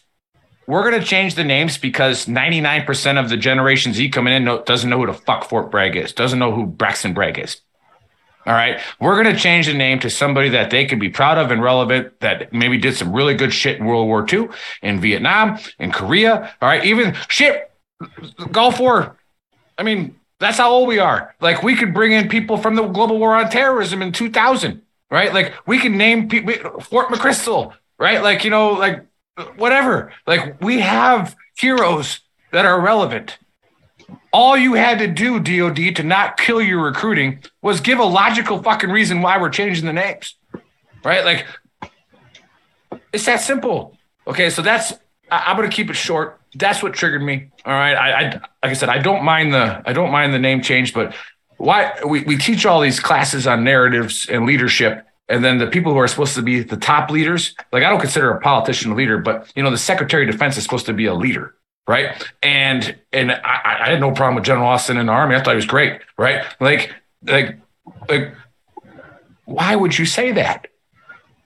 we're 0.67 0.89
going 0.89 1.01
to 1.01 1.05
change 1.05 1.35
the 1.35 1.43
names 1.45 1.77
because 1.77 2.25
99% 2.25 3.19
of 3.19 3.29
the 3.29 3.37
Generation 3.37 3.93
Z 3.93 4.09
coming 4.09 4.33
in 4.33 4.45
doesn't 4.65 4.89
know 4.89 4.97
who 4.97 5.07
the 5.07 5.13
fuck 5.13 5.49
Fort 5.49 5.71
Bragg 5.71 5.95
is, 5.95 6.11
doesn't 6.11 6.39
know 6.39 6.51
who 6.51 6.65
Braxton 6.65 7.13
Bragg 7.13 7.39
is. 7.39 7.61
All 8.45 8.53
right. 8.53 8.79
We're 9.01 9.21
going 9.21 9.33
to 9.33 9.39
change 9.39 9.67
the 9.67 9.73
name 9.73 9.99
to 9.99 10.09
somebody 10.09 10.49
that 10.49 10.69
they 10.69 10.85
can 10.85 10.99
be 10.99 11.09
proud 11.09 11.37
of 11.37 11.51
and 11.51 11.61
relevant 11.61 12.19
that 12.21 12.53
maybe 12.53 12.77
did 12.77 12.95
some 12.95 13.13
really 13.13 13.33
good 13.33 13.53
shit 13.53 13.77
in 13.77 13.85
World 13.85 14.07
War 14.07 14.25
II, 14.31 14.47
in 14.81 15.01
Vietnam, 15.01 15.57
in 15.79 15.91
Korea. 15.91 16.53
All 16.61 16.69
right. 16.69 16.83
Even 16.85 17.15
shit, 17.27 17.69
Gulf 18.51 18.79
War. 18.79 19.17
I 19.77 19.83
mean, 19.83 20.15
that's 20.39 20.57
how 20.57 20.71
old 20.71 20.87
we 20.87 20.99
are. 20.99 21.35
Like 21.41 21.61
we 21.61 21.75
could 21.75 21.93
bring 21.93 22.13
in 22.13 22.29
people 22.29 22.57
from 22.57 22.75
the 22.75 22.87
global 22.87 23.19
war 23.19 23.35
on 23.35 23.49
terrorism 23.49 24.01
in 24.01 24.13
2000, 24.13 24.81
right? 25.11 25.33
Like 25.33 25.53
we 25.65 25.79
can 25.79 25.97
name 25.97 26.29
people 26.29 26.79
Fort 26.79 27.09
McChrystal, 27.09 27.73
right? 27.99 28.21
Like, 28.21 28.45
you 28.45 28.49
know, 28.49 28.73
like 28.73 29.05
whatever. 29.55 30.11
Like 30.25 30.61
we 30.61 30.79
have 30.79 31.35
heroes 31.57 32.21
that 32.51 32.65
are 32.65 32.79
relevant. 32.79 33.37
All 34.31 34.57
you 34.57 34.73
had 34.73 34.99
to 34.99 35.07
do, 35.07 35.39
DOD, 35.39 35.95
to 35.95 36.03
not 36.03 36.37
kill 36.37 36.61
your 36.61 36.83
recruiting 36.83 37.43
was 37.61 37.81
give 37.81 37.99
a 37.99 38.05
logical 38.05 38.61
fucking 38.61 38.89
reason 38.89 39.21
why 39.21 39.37
we're 39.37 39.49
changing 39.49 39.85
the 39.85 39.93
names, 39.93 40.35
right? 41.03 41.25
Like 41.25 41.45
it's 43.13 43.25
that 43.25 43.41
simple. 43.41 43.97
Okay, 44.27 44.49
so 44.49 44.61
that's 44.61 44.93
I, 45.31 45.51
am 45.51 45.57
gonna 45.57 45.69
keep 45.69 45.89
it 45.89 45.95
short. 45.95 46.39
That's 46.55 46.83
what 46.83 46.93
triggered 46.93 47.21
me. 47.21 47.49
All 47.65 47.73
right, 47.73 47.95
I, 47.95 48.11
I 48.11 48.23
like 48.31 48.41
I 48.63 48.73
said, 48.73 48.89
I 48.89 48.99
don't 48.99 49.23
mind 49.23 49.53
the 49.53 49.81
I 49.85 49.93
don't 49.93 50.11
mind 50.11 50.33
the 50.33 50.39
name 50.39 50.61
change, 50.61 50.93
but 50.93 51.15
why 51.57 51.93
we, 52.07 52.21
we 52.21 52.37
teach 52.37 52.65
all 52.65 52.81
these 52.81 52.99
classes 52.99 53.47
on 53.47 53.63
narratives 53.63 54.27
and 54.29 54.45
leadership, 54.45 55.06
and 55.29 55.43
then 55.43 55.57
the 55.57 55.67
people 55.67 55.91
who 55.91 55.97
are 55.99 56.07
supposed 56.07 56.35
to 56.35 56.41
be 56.41 56.61
the 56.61 56.77
top 56.77 57.09
leaders, 57.09 57.55
like 57.71 57.83
I 57.83 57.89
don't 57.89 57.99
consider 57.99 58.31
a 58.31 58.39
politician 58.39 58.91
a 58.91 58.95
leader, 58.95 59.17
but 59.17 59.51
you 59.55 59.63
know, 59.63 59.71
the 59.71 59.77
Secretary 59.77 60.25
of 60.25 60.31
Defense 60.31 60.57
is 60.57 60.63
supposed 60.63 60.85
to 60.85 60.93
be 60.93 61.05
a 61.05 61.13
leader, 61.13 61.55
right? 61.87 62.25
And 62.41 62.97
and 63.11 63.31
I, 63.31 63.77
I 63.81 63.89
had 63.89 63.99
no 63.99 64.11
problem 64.11 64.35
with 64.35 64.45
General 64.45 64.67
Austin 64.67 64.97
in 64.97 65.07
the 65.07 65.11
Army. 65.11 65.35
I 65.35 65.39
thought 65.43 65.51
he 65.51 65.57
was 65.57 65.65
great, 65.65 66.01
right? 66.17 66.45
Like 66.59 66.93
like 67.23 67.59
like 68.07 68.33
why 69.45 69.75
would 69.75 69.97
you 69.97 70.05
say 70.05 70.31
that? 70.33 70.67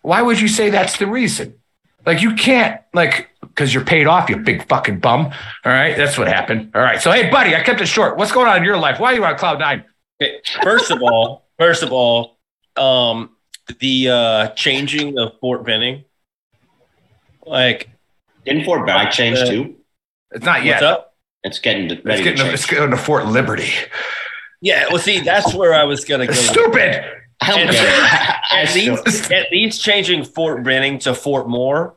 Why 0.01 0.21
would 0.21 0.39
you 0.39 0.47
say 0.47 0.69
that's 0.69 0.97
the 0.97 1.07
reason? 1.07 1.55
Like 2.05 2.21
you 2.21 2.35
can't 2.35 2.81
like 2.93 3.29
because 3.41 3.73
you're 3.73 3.85
paid 3.85 4.07
off, 4.07 4.29
you 4.29 4.37
big 4.37 4.67
fucking 4.67 4.99
bum. 4.99 5.25
All 5.25 5.71
right, 5.71 5.95
that's 5.97 6.17
what 6.17 6.27
happened. 6.27 6.71
All 6.75 6.81
right, 6.81 7.01
so 7.01 7.11
hey, 7.11 7.29
buddy, 7.29 7.55
I 7.55 7.61
kept 7.61 7.81
it 7.81 7.87
short. 7.87 8.17
What's 8.17 8.31
going 8.31 8.47
on 8.47 8.57
in 8.57 8.63
your 8.63 8.77
life? 8.77 8.99
Why 8.99 9.13
are 9.13 9.15
you 9.15 9.25
on 9.25 9.37
cloud 9.37 9.59
nine? 9.59 9.85
Okay, 10.21 10.39
first 10.63 10.91
of 10.91 11.01
all, 11.01 11.47
first 11.57 11.83
of 11.83 11.91
all, 11.91 12.37
um, 12.75 13.31
the 13.79 14.09
uh, 14.09 14.47
changing 14.49 15.17
of 15.17 15.39
Fort 15.39 15.65
Benning, 15.65 16.05
like 17.45 17.89
didn't 18.45 18.65
Fort 18.65 18.85
Bragg 18.85 19.11
change 19.11 19.37
uh, 19.39 19.45
too? 19.45 19.75
It's 20.31 20.45
not 20.45 20.63
yet. 20.63 20.81
What's 20.81 20.83
up? 20.83 21.15
It's 21.43 21.59
getting 21.59 21.87
ready 21.89 21.99
It's 22.05 22.17
to 22.19 22.23
getting, 22.23 22.37
to, 22.37 22.43
change. 22.43 22.53
it's 22.53 22.65
getting 22.65 22.91
to 22.91 22.97
Fort 22.97 23.25
Liberty. 23.27 23.71
Yeah, 24.61 24.85
well, 24.89 24.99
see, 24.99 25.19
that's 25.21 25.53
where 25.55 25.73
I 25.73 25.83
was 25.85 26.05
gonna 26.05 26.27
go. 26.27 26.33
Stupid. 26.33 27.03
I 27.41 27.49
don't 27.49 27.61
And- 27.61 27.71
get 27.71 27.83
it. 27.83 28.03
I 28.51 28.61
at 28.61 28.75
least, 28.75 29.31
at 29.31 29.51
least 29.51 29.81
changing 29.83 30.23
Fort 30.23 30.63
Benning 30.63 30.99
to 30.99 31.15
Fort 31.15 31.49
Moore, 31.49 31.95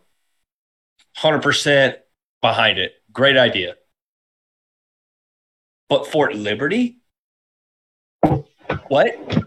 hundred 1.17 1.43
percent 1.43 1.97
behind 2.41 2.79
it. 2.79 2.95
Great 3.13 3.37
idea. 3.37 3.75
But 5.91 6.07
Fort 6.07 6.35
Liberty, 6.35 6.97
what? 8.89 9.39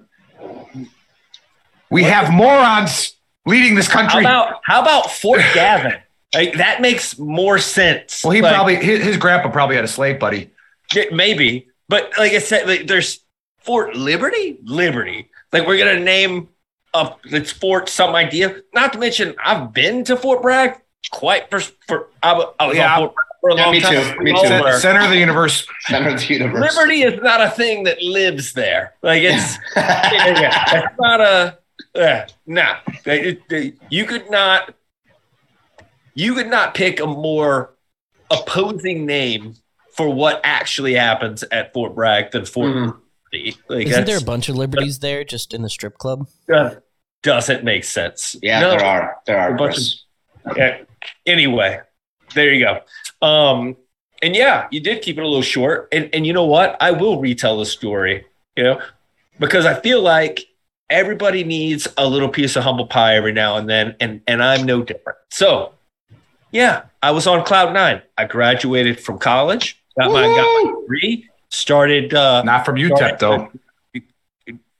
We 1.89 2.03
have 2.03 2.31
morons 2.31 3.13
leading 3.45 3.75
this 3.75 3.87
How 3.87 4.01
country. 4.01 4.21
about 4.21 4.61
how 4.63 4.81
about 4.81 5.11
Fort 5.11 5.41
Gavin? 5.53 5.93
Like 6.33 6.53
that 6.57 6.81
makes 6.81 7.17
more 7.17 7.57
sense. 7.59 8.23
well, 8.23 8.31
he 8.31 8.41
Like, 8.41 8.53
probably 8.53 8.75
his, 8.75 9.03
his 9.03 9.17
grandpa 9.17 9.49
probably 9.49 9.75
had 9.77 9.85
a 9.85 9.87
slave 9.89 10.19
buddy. 10.19 10.51
yeah, 10.93 11.05
maybe, 11.11 11.67
but 11.87 12.11
like 12.17 12.33
I 12.33 12.39
said, 12.39 12.67
like, 12.67 12.87
there's 12.87 13.21
Fort 13.61 13.95
Liberty, 13.95 14.57
Liberty. 14.63 15.29
Like 15.53 15.65
we're 15.65 15.77
gonna 15.77 15.99
name 16.03 16.49
a 16.93 17.13
it's 17.25 17.51
Fort 17.51 17.87
some 17.89 18.13
idea. 18.15 18.57
Not 18.73 18.93
to 18.93 18.99
mention, 18.99 19.35
I've 19.43 19.71
been 19.73 20.03
to 20.05 20.17
Fort 20.17 20.41
Bragg 20.41 20.81
quite 21.11 21.49
for 21.49 21.61
for 21.87 22.07
I, 22.21 22.33
I 22.59 22.67
was 22.67 22.75
Yeah. 22.77 22.93
on 22.93 22.99
Fort 22.99 23.15
Bragg 23.15 23.27
for 23.39 23.49
a 23.51 23.55
Yeah, 23.55 23.63
long 23.63 23.71
me 23.71 23.79
time. 23.79 24.17
too, 24.17 24.23
me 24.23 24.31
too. 24.33 24.47
Cen- 24.47 24.79
Center 24.81 24.99
of 25.01 25.09
the 25.11 25.17
universe. 25.17 25.65
Center 25.85 26.09
of 26.09 26.19
the 26.19 26.33
universe. 26.33 26.75
Liberty 26.75 27.03
is 27.03 27.21
not 27.21 27.41
a 27.41 27.49
thing 27.49 27.83
that 27.83 28.01
lives 28.01 28.51
there. 28.53 28.93
Like 29.01 29.21
it's 29.23 29.57
it's 29.77 30.95
not 30.99 31.21
a 31.21 31.57
uh, 31.95 32.21
nah. 32.45 32.77
It- 33.05 33.41
it- 33.49 33.75
you 33.89 34.05
could 34.05 34.29
not 34.29 34.73
you 36.13 36.33
could 36.33 36.47
not 36.47 36.73
pick 36.73 36.99
a 36.99 37.05
more 37.05 37.75
opposing 38.31 39.05
name 39.05 39.55
for 39.95 40.09
what 40.13 40.41
actually 40.43 40.93
happens 40.95 41.43
at 41.51 41.73
Fort 41.73 41.95
Bragg 41.95 42.31
than 42.31 42.45
Fort 42.45 42.71
Mhm. 42.75 42.97
Like 43.67 43.87
Isn't 43.87 44.05
there 44.05 44.17
a 44.17 44.21
bunch 44.21 44.47
of 44.49 44.55
liberties 44.55 44.99
there 44.99 45.23
just 45.23 45.53
in 45.53 45.61
the 45.61 45.69
strip 45.69 45.97
club? 45.97 46.27
uh, 46.53 46.75
doesn't 47.23 47.63
make 47.63 47.83
sense. 47.83 48.35
Yeah, 48.41 48.61
No. 48.61 48.69
there 48.71 48.85
are. 48.85 49.17
There 49.25 49.37
are. 49.37 49.53
A 49.53 49.57
bunch 49.57 49.75
Chris. 49.75 50.03
Yeah. 50.55 50.77
Anyway, 51.25 51.81
there 52.35 52.53
you 52.53 52.65
go. 52.65 53.27
Um, 53.27 53.75
and 54.23 54.35
yeah, 54.35 54.67
you 54.71 54.79
did 54.79 55.01
keep 55.01 55.17
it 55.17 55.21
a 55.21 55.27
little 55.27 55.41
short. 55.41 55.89
And 55.91 56.09
and 56.13 56.25
you 56.25 56.31
know 56.33 56.45
what? 56.45 56.77
I 56.79 56.91
will 56.91 57.19
retell 57.19 57.57
the 57.59 57.65
story, 57.65 58.25
you 58.55 58.63
know, 58.63 58.81
because 59.39 59.65
I 59.65 59.73
feel 59.79 60.01
like 60.01 60.45
everybody 60.89 61.43
needs 61.43 61.87
a 61.97 62.07
little 62.07 62.29
piece 62.29 62.55
of 62.55 62.63
humble 62.63 62.87
pie 62.87 63.15
every 63.15 63.33
now 63.33 63.57
and 63.57 63.69
then, 63.69 63.95
and 63.99 64.21
and 64.27 64.43
I'm 64.43 64.65
no 64.65 64.83
different. 64.83 65.17
So 65.29 65.73
yeah, 66.51 66.83
I 67.01 67.11
was 67.11 67.27
on 67.27 67.43
cloud 67.45 67.73
nine. 67.73 68.01
I 68.17 68.25
graduated 68.25 68.99
from 68.99 69.19
college, 69.19 69.81
got 69.99 70.11
my 70.11 70.23
got 70.23 70.65
my 70.65 70.73
degree, 70.81 71.29
started 71.49 72.13
uh 72.13 72.43
Not 72.43 72.65
from 72.65 72.75
UTEP 72.75 73.19
though. 73.19 73.51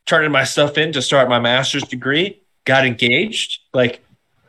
turning 0.06 0.32
my 0.32 0.43
stuff 0.43 0.78
in 0.78 0.93
to 0.93 1.02
start 1.02 1.30
my 1.30 1.39
master's 1.39 1.84
degree, 1.84 2.41
got 2.65 2.86
engaged. 2.86 3.60
Like 3.74 4.04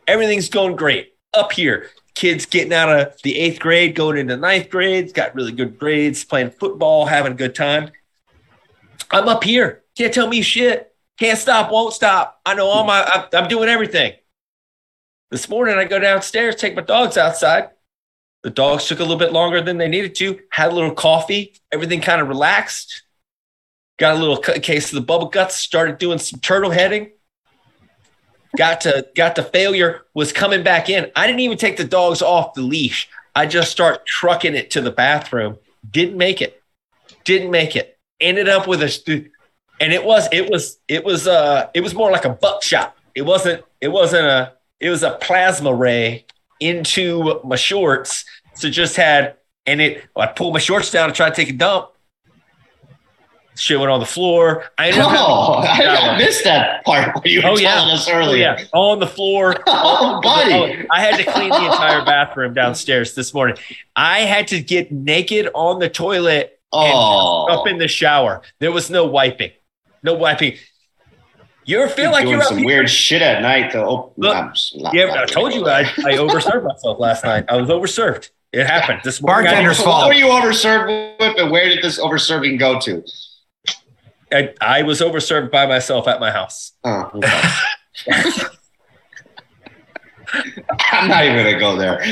everything's 0.07 0.49
going 0.49 0.77
great 0.77 1.14
up 1.35 1.53
here. 1.53 1.90
Kids 2.14 2.47
getting 2.47 2.73
out 2.73 2.88
of 2.88 3.23
the 3.23 3.38
eighth 3.38 3.61
grade, 3.61 3.94
going 3.94 4.18
into 4.18 4.37
ninth 4.37 4.71
grade, 4.71 5.14
got 5.14 5.35
really 5.37 5.53
good 5.53 5.79
grades, 5.79 6.25
playing 6.25 6.51
football, 6.51 7.07
having 7.07 7.33
a 7.33 7.37
good 7.37 7.55
time. 7.55 7.90
I'm 9.11 9.29
up 9.29 9.44
here. 9.44 9.83
Can't 9.97 10.12
tell 10.12 10.27
me 10.27 10.42
shit. 10.42 10.88
Can't 11.18 11.38
stop, 11.38 11.72
won't 11.72 11.94
stop. 11.94 12.40
I 12.46 12.54
know 12.54 12.66
all 12.66 12.85
my, 12.85 13.02
I'm, 13.02 13.24
I'm 13.33 13.48
doing 13.48 13.68
everything. 13.68 14.12
This 15.31 15.48
morning, 15.48 15.76
I 15.76 15.85
go 15.85 15.98
downstairs, 15.98 16.57
take 16.57 16.76
my 16.76 16.83
dogs 16.83 17.16
outside. 17.16 17.70
The 18.44 18.50
dogs 18.50 18.87
took 18.87 19.00
a 19.00 19.02
little 19.02 19.18
bit 19.18 19.33
longer 19.33 19.61
than 19.61 19.78
they 19.78 19.88
needed 19.88 20.14
to, 20.16 20.38
had 20.50 20.70
a 20.70 20.74
little 20.74 20.94
coffee, 20.94 21.54
everything 21.72 22.00
kind 22.00 22.20
of 22.20 22.28
relaxed. 22.28 23.02
Got 23.98 24.16
a 24.16 24.18
little 24.20 24.37
case 24.38 24.92
of 24.92 24.94
the 24.94 25.04
bubble 25.04 25.26
guts 25.26 25.57
started 25.57 25.98
doing 25.98 26.18
some 26.18 26.38
turtle 26.38 26.70
heading. 26.70 27.11
Got 28.57 28.83
to 28.83 29.09
got 29.16 29.35
to 29.37 29.42
failure 29.42 30.02
was 30.14 30.33
coming 30.33 30.62
back 30.62 30.88
in. 30.88 31.11
I 31.16 31.26
didn't 31.26 31.40
even 31.40 31.59
take 31.59 31.76
the 31.76 31.85
dogs 31.85 32.22
off 32.22 32.54
the 32.54 32.62
leash. 32.62 33.09
I 33.35 33.46
just 33.46 33.72
start 33.72 34.07
trucking 34.07 34.54
it 34.54 34.70
to 34.70 34.81
the 34.81 34.92
bathroom. 34.92 35.59
Didn't 35.90 36.16
make 36.16 36.40
it. 36.40 36.62
Didn't 37.24 37.50
make 37.50 37.74
it. 37.74 37.98
Ended 38.20 38.48
up 38.48 38.68
with 38.68 38.83
a 38.83 38.88
and 39.81 39.93
it 39.93 40.05
was 40.05 40.29
it 40.33 40.51
was 40.51 40.79
it 40.88 41.05
was 41.05 41.27
uh 41.27 41.69
it 41.75 41.81
was 41.81 41.95
more 41.95 42.11
like 42.11 42.25
a 42.25 42.31
buckshot 42.31 42.95
it 43.14 43.23
wasn't 43.23 43.62
it 43.81 43.88
wasn't 43.88 44.25
a 44.27 44.53
it 44.81 44.91
was 44.91 45.03
a 45.03 45.12
plasma 45.21 45.73
ray 45.75 46.25
into 46.61 47.41
my 47.45 47.57
shorts 47.57 48.25
so 48.55 48.69
just 48.69 48.97
had 48.97 49.37
and 49.67 49.81
it 49.81 50.05
i 50.17 50.27
pulled 50.27 50.53
my 50.55 50.59
shorts 50.61 50.91
down 50.91 51.09
to 51.09 51.14
try 51.14 51.29
to 51.29 51.35
take 51.37 51.49
a 51.51 51.53
dump 51.53 51.91
shit 53.57 53.77
went 53.79 53.91
on 53.91 53.99
the 53.99 54.07
floor. 54.07 54.67
I 54.79 54.87
ended 54.87 55.03
up 55.03 55.11
having 55.11 55.25
Oh, 55.27 55.55
I. 55.64 56.14
I 56.14 56.19
missed 56.19 56.45
that 56.45 56.85
part 56.85 57.12
when 57.17 57.25
you 57.25 57.43
were 57.43 57.49
Oh, 57.49 57.59
yeah. 57.59 57.75
telling 57.75 57.91
us 57.91 58.09
Oh, 58.09 58.33
yeah, 58.33 58.64
on 58.73 59.01
the 59.01 59.07
floor. 59.09 59.57
Oh, 59.67 60.21
buddy. 60.23 60.53
Oh, 60.55 60.87
I 60.93 61.01
had 61.01 61.17
to 61.17 61.25
clean 61.25 61.51
the 61.51 61.64
entire 61.64 62.05
bathroom 62.05 62.55
downstairs 62.55 63.17
this 63.17 63.35
morning. 63.35 63.57
I 63.97 64.21
had 64.21 64.47
to 64.49 64.61
get 64.61 64.93
naked 64.93 65.49
on 65.55 65.81
the 65.81 65.88
toilet 65.88 66.61
Oh. 66.73 67.47
up 67.51 67.67
in 67.67 67.79
the 67.79 67.88
shower. 67.88 68.43
There 68.61 68.71
was 68.71 68.91
no 68.91 69.07
wiping. 69.07 69.51
No 70.03 70.15
wiping. 70.15 70.57
You 71.65 71.81
ever 71.81 71.93
feel 71.93 72.11
like 72.13 72.23
doing 72.23 72.33
you're 72.35 72.43
up 72.43 72.49
some 72.49 72.59
here? 72.59 72.67
weird 72.67 72.89
shit 72.91 73.21
at 73.21 73.43
night 73.43 73.73
though. 73.73 73.89
Oh, 73.89 74.13
Look, 74.17 74.35
I'm 74.37 74.51
s- 74.51 74.73
not- 74.77 74.95
Yeah, 74.95 75.07
not 75.07 75.19
I 75.19 75.27
told 75.27 75.53
you 75.53 75.67
I, 75.67 75.81
I 75.81 76.13
overserved 76.17 76.65
myself 76.65 76.99
last 76.99 77.25
night. 77.25 77.45
I 77.49 77.57
was 77.57 77.69
overserved. 77.69 78.31
It 78.53 78.67
happened. 78.67 79.01
This 79.05 79.21
morning 79.21 79.49
I- 79.51 79.55
Bartender's 79.63 79.79
What 79.79 79.85
fault. 79.85 80.07
were 80.09 80.15
you 80.15 80.27
overserved 80.29 81.19
with, 81.21 81.39
and 81.39 81.51
where 81.51 81.69
did 81.69 81.83
this 81.83 81.99
overserving 82.01 82.59
go 82.59 82.81
to? 82.81 83.05
I, 84.33 84.55
I 84.61 84.83
was 84.83 85.01
overserved 85.01 85.51
by 85.51 85.67
myself 85.67 86.07
at 86.09 86.21
my 86.21 86.31
house. 86.31 86.73
Oh, 86.85 87.11
okay. 87.15 87.43
I'm 90.93 91.09
not 91.09 91.25
even 91.25 91.37
gonna 91.45 91.59
go 91.59 91.77
there. 91.77 92.05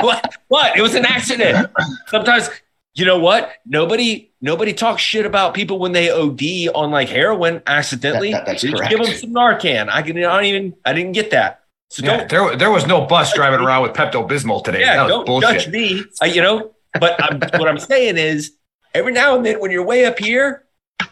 what? 0.00 0.36
What? 0.48 0.76
It 0.76 0.82
was 0.82 0.94
an 0.94 1.04
accident. 1.06 1.70
Sometimes 2.08 2.50
you 2.94 3.04
know 3.06 3.18
what? 3.18 3.52
Nobody 3.66 4.32
nobody 4.40 4.72
talks 4.72 5.02
shit 5.02 5.26
about 5.26 5.54
people 5.54 5.78
when 5.78 5.92
they 5.92 6.10
OD 6.10 6.68
on 6.74 6.90
like 6.90 7.08
heroin 7.08 7.62
accidentally. 7.66 8.32
That- 8.32 8.46
that- 8.46 8.60
that's 8.60 8.64
correct. 8.70 8.90
Give 8.90 9.02
them 9.04 9.14
some 9.14 9.30
Narcan. 9.32 9.88
I 9.88 10.02
can. 10.02 10.16
I 10.18 10.22
don't 10.22 10.44
even. 10.44 10.74
I 10.84 10.92
didn't 10.92 11.12
get 11.12 11.30
that. 11.30 11.60
So 11.90 12.04
Yeah, 12.04 12.18
don't. 12.18 12.28
there, 12.28 12.56
there 12.56 12.70
was 12.70 12.86
no 12.86 13.06
bus 13.06 13.32
driving 13.34 13.60
around 13.60 13.82
with 13.82 13.92
Pepto 13.92 14.28
Bismol 14.28 14.62
today. 14.64 14.80
Yeah, 14.80 14.96
that 14.96 15.02
was 15.04 15.10
don't 15.12 15.26
bullshit. 15.26 15.50
judge 15.60 15.68
me. 15.68 16.04
Uh, 16.22 16.26
you 16.26 16.40
know. 16.42 16.72
But 16.98 17.22
I'm, 17.22 17.38
what 17.60 17.68
I'm 17.68 17.78
saying 17.78 18.16
is, 18.16 18.52
every 18.94 19.12
now 19.12 19.36
and 19.36 19.46
then 19.46 19.60
when 19.60 19.70
you're 19.70 19.84
way 19.84 20.04
up 20.06 20.18
here, 20.18 20.64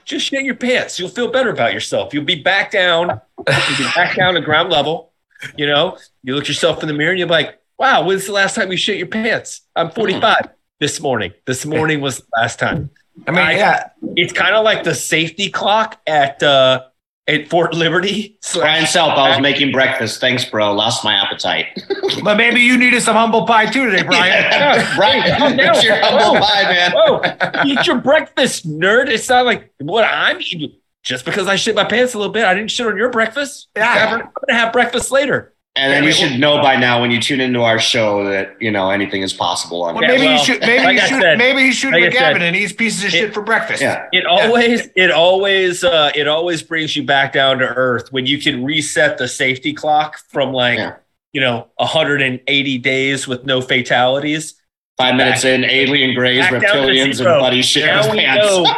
just 0.04 0.26
shit 0.26 0.44
your 0.44 0.56
pants. 0.56 0.98
You'll 0.98 1.08
feel 1.08 1.30
better 1.30 1.50
about 1.50 1.72
yourself. 1.72 2.12
You'll 2.12 2.24
be 2.24 2.42
back 2.42 2.70
down. 2.72 3.20
You'll 3.46 3.78
be 3.78 3.84
back 3.94 4.16
down 4.16 4.34
to 4.34 4.40
ground 4.40 4.70
level. 4.70 5.12
You 5.56 5.66
know. 5.68 5.96
You 6.24 6.34
look 6.34 6.48
yourself 6.48 6.82
in 6.82 6.88
the 6.88 6.94
mirror 6.94 7.10
and 7.10 7.18
you're 7.20 7.28
like, 7.28 7.60
"Wow, 7.78 8.04
when's 8.04 8.26
the 8.26 8.32
last 8.32 8.54
time 8.56 8.70
you 8.72 8.76
shit 8.76 8.98
your 8.98 9.06
pants?" 9.06 9.60
I'm 9.76 9.90
45. 9.92 10.48
This 10.80 11.00
morning. 11.00 11.32
This 11.44 11.66
morning 11.66 12.00
was 12.00 12.18
the 12.18 12.26
last 12.36 12.58
time. 12.58 12.90
I 13.26 13.32
mean, 13.32 13.58
yeah, 13.58 13.90
It's 14.16 14.32
kind 14.32 14.54
of 14.54 14.64
like 14.64 14.84
the 14.84 14.94
safety 14.94 15.50
clock 15.50 16.00
at 16.06 16.40
uh 16.42 16.84
at 17.26 17.48
Fort 17.48 17.74
Liberty. 17.74 18.38
Brian 18.54 18.84
Selp, 18.84 19.16
I 19.16 19.30
was 19.30 19.40
making 19.40 19.72
breakfast. 19.72 20.20
Thanks, 20.20 20.44
bro. 20.44 20.72
Lost 20.72 21.04
my 21.04 21.14
appetite. 21.14 21.66
but 22.24 22.36
maybe 22.36 22.60
you 22.60 22.78
needed 22.78 23.02
some 23.02 23.16
humble 23.16 23.44
pie 23.44 23.66
too 23.66 23.90
today, 23.90 24.02
Brian. 24.02 24.44
Yeah, 24.44 24.96
Brian, 24.96 25.36
calm 25.36 25.56
down. 25.56 25.74
it's 25.74 25.84
your 25.84 25.96
humble 25.96 26.34
Whoa. 26.34 26.40
pie, 26.40 26.62
man. 26.62 26.92
Whoa, 26.94 27.64
eat 27.66 27.86
your 27.86 27.98
breakfast, 27.98 28.66
nerd. 28.66 29.08
It's 29.08 29.28
not 29.28 29.44
like 29.44 29.72
what 29.78 30.04
I'm 30.04 30.40
eating. 30.40 30.72
Just 31.02 31.24
because 31.24 31.46
I 31.46 31.56
shit 31.56 31.74
my 31.74 31.84
pants 31.84 32.14
a 32.14 32.18
little 32.18 32.32
bit, 32.32 32.44
I 32.44 32.54
didn't 32.54 32.70
shit 32.70 32.86
on 32.86 32.96
your 32.96 33.10
breakfast. 33.10 33.68
Yeah. 33.76 34.14
I'm 34.14 34.18
gonna 34.46 34.58
have 34.58 34.72
breakfast 34.72 35.10
later. 35.10 35.54
And 35.78 35.92
then 35.92 36.04
you 36.04 36.12
should 36.12 36.40
know 36.40 36.60
by 36.60 36.76
now 36.76 37.00
when 37.00 37.10
you 37.10 37.20
tune 37.20 37.40
into 37.40 37.62
our 37.62 37.78
show 37.78 38.24
that 38.28 38.56
you 38.60 38.70
know 38.70 38.90
anything 38.90 39.22
is 39.22 39.32
possible 39.32 39.82
on 39.84 39.94
Well, 39.94 40.02
here. 40.04 40.12
maybe 40.12 40.26
well, 40.26 40.38
you 40.38 40.44
should. 40.44 40.60
Maybe 40.60 40.84
like 40.84 40.96
you 40.96 41.02
I 41.02 41.06
should. 41.06 41.22
said- 41.22 41.38
maybe 41.38 41.62
he 41.62 41.72
should 41.72 41.92
like 41.92 42.02
McGavin 42.12 42.12
said, 42.32 42.42
and 42.42 42.56
eats 42.56 42.72
pieces 42.72 43.02
of 43.04 43.08
it- 43.08 43.12
shit 43.12 43.32
for 43.34 43.42
breakfast. 43.42 43.80
Yeah. 43.80 44.06
It 44.12 44.26
always, 44.26 44.88
it 44.96 45.10
always, 45.10 45.84
uh, 45.84 46.10
it 46.14 46.26
always 46.26 46.62
brings 46.62 46.96
you 46.96 47.04
back 47.04 47.32
down 47.32 47.58
to 47.58 47.66
earth 47.66 48.12
when 48.12 48.26
you 48.26 48.38
can 48.40 48.64
reset 48.64 49.18
the 49.18 49.28
safety 49.28 49.72
clock 49.72 50.18
from 50.30 50.52
like, 50.52 50.78
Yeah. 50.78 50.94
you 51.32 51.40
know, 51.40 51.68
180 51.76 52.78
days 52.78 53.28
with 53.28 53.44
no 53.46 53.60
fatalities. 53.60 54.54
Five 54.96 55.14
minutes 55.14 55.44
in, 55.44 55.64
alien 55.64 56.12
grays, 56.14 56.40
Back 56.40 56.50
down 56.50 56.60
to 56.60 56.68
reptilians, 56.68 57.04
and 57.04 57.14
zero. 57.14 57.38
buddy 57.38 57.62
shit 57.62 57.86
Now 57.86 58.10
we 58.10 58.18
pants. 58.18 58.44
know. 58.46 58.66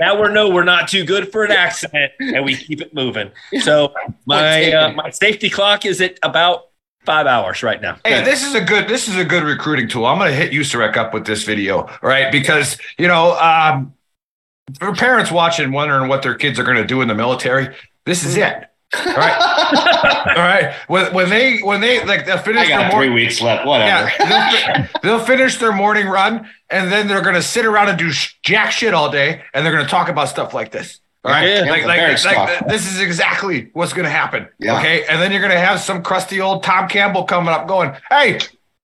now 0.00 0.20
we 0.20 0.32
know 0.32 0.50
we're 0.50 0.64
not 0.64 0.88
too 0.88 1.04
good 1.04 1.30
for 1.32 1.44
an 1.44 1.52
accident, 1.52 2.12
and 2.18 2.44
we 2.44 2.56
keep 2.56 2.80
it 2.80 2.94
moving. 2.94 3.30
So 3.60 3.94
my 4.26 4.72
uh, 4.72 4.92
my 4.92 5.10
safety 5.10 5.50
clock 5.50 5.84
is 5.84 6.00
at 6.00 6.18
about 6.22 6.68
five 7.04 7.26
hours 7.26 7.62
right 7.62 7.80
now. 7.80 7.98
Hey, 8.04 8.22
this 8.22 8.44
is 8.44 8.54
a 8.54 8.60
good 8.60 8.88
this 8.88 9.08
is 9.08 9.16
a 9.16 9.24
good 9.24 9.42
recruiting 9.42 9.88
tool. 9.88 10.06
I'm 10.06 10.18
going 10.18 10.30
to 10.30 10.36
hit 10.36 10.52
you, 10.52 10.60
Sarek, 10.60 10.96
up 10.96 11.14
with 11.14 11.26
this 11.26 11.44
video, 11.44 11.82
all 11.82 11.98
right? 12.02 12.30
Because 12.30 12.78
you 12.98 13.08
know, 13.08 13.32
um, 13.38 13.94
for 14.78 14.92
parents 14.94 15.30
watching, 15.30 15.72
wondering 15.72 16.08
what 16.08 16.22
their 16.22 16.34
kids 16.34 16.58
are 16.58 16.64
going 16.64 16.76
to 16.76 16.86
do 16.86 17.00
in 17.00 17.08
the 17.08 17.14
military, 17.14 17.74
this 18.04 18.24
is 18.24 18.36
it. 18.36 18.68
All 18.96 19.04
right, 19.04 20.26
all 20.36 20.42
right. 20.42 20.74
When, 20.86 21.12
when 21.12 21.28
they 21.28 21.58
when 21.58 21.80
they 21.82 22.04
like 22.06 22.24
they'll 22.24 22.36
I 22.38 22.42
finish 22.42 22.68
their 22.68 22.78
got 22.78 22.92
morning. 22.92 23.10
three 23.10 23.22
weeks 23.24 23.42
left. 23.42 23.66
Whatever. 23.66 24.10
Yeah, 24.18 24.86
they'll, 25.02 25.02
they'll 25.18 25.26
finish 25.26 25.58
their 25.58 25.72
morning 25.72 26.06
run, 26.06 26.48
and 26.70 26.90
then 26.90 27.06
they're 27.06 27.20
going 27.20 27.34
to 27.34 27.42
sit 27.42 27.66
around 27.66 27.88
and 27.90 27.98
do 27.98 28.10
sh- 28.10 28.36
jack 28.42 28.70
shit 28.72 28.94
all 28.94 29.10
day, 29.10 29.42
and 29.52 29.64
they're 29.64 29.72
going 29.74 29.84
to 29.84 29.90
talk 29.90 30.08
about 30.08 30.28
stuff 30.30 30.54
like 30.54 30.72
this. 30.72 31.00
All 31.24 31.32
right, 31.32 31.48
Yeah, 31.48 31.60
like, 31.70 31.84
like, 31.84 32.24
like, 32.24 32.68
this 32.68 32.90
is 32.90 33.00
exactly 33.00 33.68
what's 33.74 33.92
going 33.92 34.04
to 34.04 34.10
happen. 34.10 34.48
Yeah. 34.58 34.78
Okay, 34.78 35.04
and 35.06 35.20
then 35.20 35.32
you're 35.32 35.40
going 35.40 35.52
to 35.52 35.58
have 35.58 35.80
some 35.80 36.02
crusty 36.02 36.40
old 36.40 36.62
Tom 36.62 36.88
Campbell 36.88 37.24
coming 37.24 37.52
up, 37.52 37.66
going, 37.68 37.92
"Hey, 38.08 38.38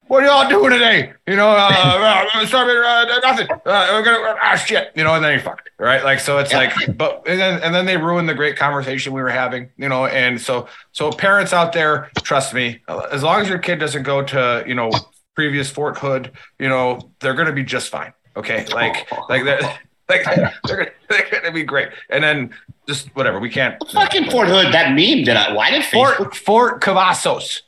what 0.08 0.22
are 0.22 0.26
y'all 0.26 0.48
doing 0.48 0.70
today? 0.70 1.12
You 1.26 1.36
know, 1.36 1.48
uh, 1.48 2.28
uh, 2.34 2.46
sorry, 2.46 2.76
uh, 2.84 3.18
nothing. 3.20 3.48
Uh, 3.50 3.88
we're 3.92 4.02
gonna 4.02 4.36
ah 4.42 4.56
shit. 4.56 4.92
You 4.94 5.04
know, 5.04 5.14
and 5.14 5.24
then 5.24 5.32
you're 5.32 5.40
fucked, 5.40 5.70
right? 5.78 6.04
Like, 6.04 6.20
so 6.20 6.38
it's 6.38 6.52
Yeah. 6.52 6.58
like, 6.58 6.96
but 6.96 7.22
and 7.26 7.40
then 7.40 7.62
and 7.62 7.74
then 7.74 7.86
they 7.86 7.96
ruin 7.96 8.26
the 8.26 8.34
great 8.34 8.56
conversation 8.56 9.12
we 9.12 9.22
were 9.22 9.30
having. 9.30 9.70
You 9.76 9.88
know, 9.88 10.06
and 10.06 10.40
so 10.40 10.68
so 10.92 11.10
parents 11.10 11.52
out 11.52 11.72
there, 11.72 12.10
trust 12.22 12.54
me, 12.54 12.82
as 13.10 13.22
long 13.22 13.40
as 13.40 13.48
your 13.48 13.58
kid 13.58 13.78
doesn't 13.78 14.02
go 14.02 14.22
to 14.22 14.64
you 14.66 14.74
know 14.74 14.90
previous 15.34 15.70
Fort 15.70 15.98
Hood, 15.98 16.30
you 16.58 16.68
know, 16.68 17.10
they're 17.20 17.34
gonna 17.34 17.52
be 17.52 17.64
just 17.64 17.88
fine. 17.88 18.12
Okay, 18.36 18.64
like 18.66 19.10
like 19.28 19.44
they're 19.44 19.60
like 20.08 20.24
they're 20.64 20.76
gonna, 20.76 20.90
they're 21.08 21.28
gonna 21.40 21.52
be 21.52 21.62
great. 21.64 21.88
And 22.10 22.22
then 22.22 22.54
just 22.86 23.08
whatever 23.16 23.40
we 23.40 23.48
can't. 23.48 23.82
Fucking 23.92 24.30
Fort 24.30 24.48
Hood. 24.48 24.72
That 24.74 24.90
meme 24.90 25.24
did 25.24 25.30
I? 25.30 25.52
Why 25.54 25.70
did 25.70 25.82
Facebook? 25.82 26.16
Fort 26.16 26.34
Fort 26.36 26.82
Cavazos. 26.82 27.62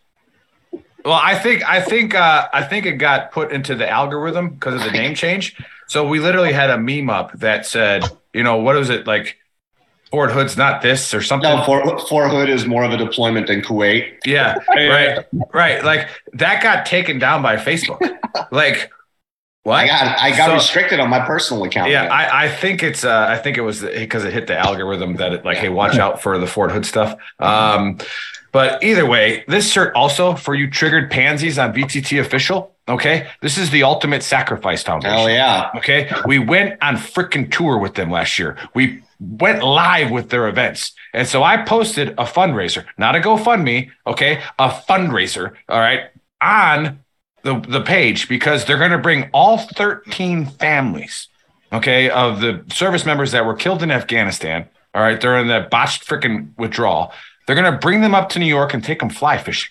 Well, 1.06 1.20
I 1.22 1.38
think 1.38 1.62
I 1.68 1.80
think 1.80 2.14
uh, 2.14 2.48
I 2.52 2.62
think 2.64 2.84
it 2.84 2.94
got 2.94 3.30
put 3.30 3.52
into 3.52 3.74
the 3.76 3.88
algorithm 3.88 4.50
because 4.50 4.74
of 4.74 4.82
the 4.82 4.90
name 4.90 5.14
change. 5.24 5.56
So 5.86 6.06
we 6.06 6.18
literally 6.18 6.52
had 6.52 6.68
a 6.68 6.76
meme 6.78 7.08
up 7.08 7.32
that 7.38 7.64
said, 7.64 8.04
you 8.34 8.42
know, 8.42 8.56
what 8.56 8.76
is 8.76 8.90
it 8.90 9.06
like? 9.06 9.36
Fort 10.10 10.30
Hood's 10.30 10.56
not 10.56 10.82
this 10.82 11.12
or 11.12 11.20
something. 11.20 11.50
No, 11.50 11.64
Fort, 11.64 12.00
Fort 12.08 12.30
Hood 12.30 12.48
is 12.48 12.64
more 12.64 12.84
of 12.84 12.92
a 12.92 12.96
deployment 12.96 13.48
than 13.48 13.60
Kuwait. 13.60 14.18
Yeah, 14.24 14.56
right, 14.68 15.24
right. 15.52 15.84
Like 15.84 16.08
that 16.34 16.62
got 16.62 16.86
taken 16.86 17.18
down 17.18 17.40
by 17.42 17.56
Facebook. 17.56 18.00
Like 18.50 18.90
what? 19.62 19.76
I 19.78 19.86
got 19.86 20.20
I 20.20 20.30
got 20.36 20.46
So- 20.48 20.54
restricted 20.54 21.00
on 21.00 21.08
my 21.10 21.20
personal 21.26 21.64
account. 21.64 21.90
Yeah. 21.90 22.04
I, 22.04 22.44
I 22.44 22.48
think 22.48 22.82
it's 22.82 23.02
uh, 23.04 23.26
I 23.28 23.38
think 23.38 23.56
it 23.56 23.62
was 23.62 23.80
because 23.80 24.24
it 24.24 24.32
hit 24.32 24.46
the 24.46 24.56
algorithm 24.58 25.16
that 25.16 25.32
it 25.32 25.44
like, 25.44 25.56
hey, 25.58 25.70
watch 25.70 25.96
out 25.96 26.20
for 26.22 26.38
the 26.38 26.46
Fort 26.46 26.70
Hood 26.70 26.84
stuff. 26.86 27.18
Um, 27.38 27.98
but 28.56 28.82
either 28.82 29.04
way, 29.04 29.44
this 29.48 29.70
shirt 29.70 29.94
also 29.94 30.34
for 30.34 30.54
you 30.54 30.70
triggered 30.70 31.10
pansies 31.10 31.58
on 31.58 31.74
VTT 31.74 32.18
official. 32.18 32.74
Okay, 32.88 33.28
this 33.42 33.58
is 33.58 33.68
the 33.68 33.82
Ultimate 33.82 34.22
Sacrifice 34.22 34.82
Foundation. 34.82 35.14
Hell 35.14 35.28
yeah. 35.28 35.70
Okay, 35.76 36.10
we 36.24 36.38
went 36.38 36.82
on 36.82 36.96
freaking 36.96 37.52
tour 37.52 37.76
with 37.76 37.96
them 37.96 38.10
last 38.10 38.38
year. 38.38 38.56
We 38.74 39.02
went 39.20 39.62
live 39.62 40.10
with 40.10 40.30
their 40.30 40.48
events, 40.48 40.92
and 41.12 41.28
so 41.28 41.42
I 41.42 41.64
posted 41.64 42.12
a 42.12 42.24
fundraiser, 42.24 42.86
not 42.96 43.14
a 43.14 43.20
GoFundMe. 43.20 43.90
Okay, 44.06 44.40
a 44.58 44.70
fundraiser. 44.70 45.52
All 45.68 45.78
right, 45.78 46.04
on 46.40 47.00
the 47.42 47.60
the 47.60 47.82
page 47.82 48.26
because 48.26 48.64
they're 48.64 48.78
going 48.78 48.92
to 48.92 48.98
bring 48.98 49.28
all 49.34 49.58
13 49.58 50.46
families 50.46 51.28
okay, 51.74 52.08
of 52.08 52.40
the 52.40 52.64
service 52.72 53.04
members 53.04 53.32
that 53.32 53.44
were 53.44 53.54
killed 53.54 53.82
in 53.82 53.90
Afghanistan, 53.90 54.66
all 54.94 55.02
right, 55.02 55.20
during 55.20 55.46
the 55.46 55.68
botched 55.70 56.06
freaking 56.06 56.56
withdrawal. 56.56 57.12
They're 57.46 57.56
going 57.56 57.72
to 57.72 57.78
bring 57.78 58.00
them 58.00 58.14
up 58.14 58.28
to 58.30 58.38
New 58.38 58.46
York 58.46 58.74
and 58.74 58.82
take 58.82 59.00
them 59.00 59.10
fly 59.10 59.38
fishing. 59.38 59.70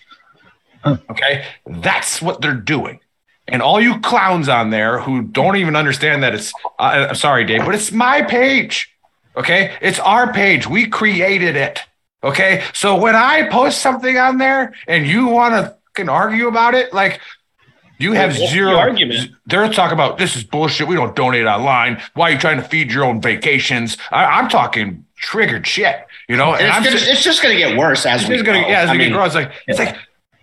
Okay, 1.10 1.44
that's 1.66 2.22
what 2.22 2.40
they're 2.40 2.54
doing. 2.54 3.00
And 3.48 3.62
all 3.62 3.80
you 3.80 4.00
clowns 4.00 4.48
on 4.48 4.70
there 4.70 5.00
who 5.00 5.22
don't 5.22 5.56
even 5.56 5.76
understand 5.76 6.22
that 6.22 6.34
it's, 6.34 6.52
uh, 6.78 7.06
I'm 7.10 7.14
sorry, 7.14 7.44
Dave, 7.44 7.64
but 7.64 7.74
it's 7.74 7.92
my 7.92 8.22
page. 8.22 8.92
Okay, 9.36 9.76
it's 9.80 9.98
our 10.00 10.32
page. 10.32 10.66
We 10.66 10.86
created 10.86 11.56
it. 11.56 11.80
Okay, 12.24 12.64
so 12.72 12.96
when 12.96 13.14
I 13.14 13.48
post 13.48 13.80
something 13.80 14.16
on 14.16 14.38
there 14.38 14.74
and 14.88 15.06
you 15.06 15.26
want 15.26 15.54
to 15.54 15.76
fucking 15.88 16.08
argue 16.08 16.48
about 16.48 16.74
it, 16.74 16.92
like 16.92 17.20
you 17.98 18.12
have 18.12 18.30
What's 18.30 18.40
the 18.40 18.46
zero 18.48 18.76
argument? 18.76 19.30
They're 19.46 19.68
talking 19.72 19.94
about 19.94 20.18
this 20.18 20.36
is 20.36 20.44
bullshit. 20.44 20.88
We 20.88 20.96
don't 20.96 21.14
donate 21.14 21.46
online. 21.46 22.02
Why 22.14 22.30
are 22.30 22.32
you 22.32 22.38
trying 22.38 22.56
to 22.58 22.68
feed 22.68 22.92
your 22.92 23.04
own 23.04 23.20
vacations? 23.20 23.96
I, 24.10 24.24
I'm 24.24 24.48
talking 24.48 25.04
triggered 25.16 25.66
shit, 25.66 26.06
you 26.28 26.36
know. 26.36 26.54
And 26.54 26.62
And 26.62 26.68
it's, 26.68 26.78
gonna, 26.86 26.90
just, 26.98 27.08
it's 27.10 27.22
just 27.22 27.42
going 27.42 27.54
to 27.56 27.58
get 27.62 27.76
worse 27.78 28.04
as 28.06 28.22
it's 28.22 28.30
we 28.30 28.42
gonna, 28.42 28.62
go. 28.62 28.68
yeah, 28.68 28.80
as 28.80 28.88
I 28.88 28.92
we 28.92 28.98
mean, 28.98 29.08
get 29.08 29.14
grow, 29.14 29.24
it's 29.24 29.34
like 29.34 29.52
it's 29.66 29.78
like, 29.78 29.96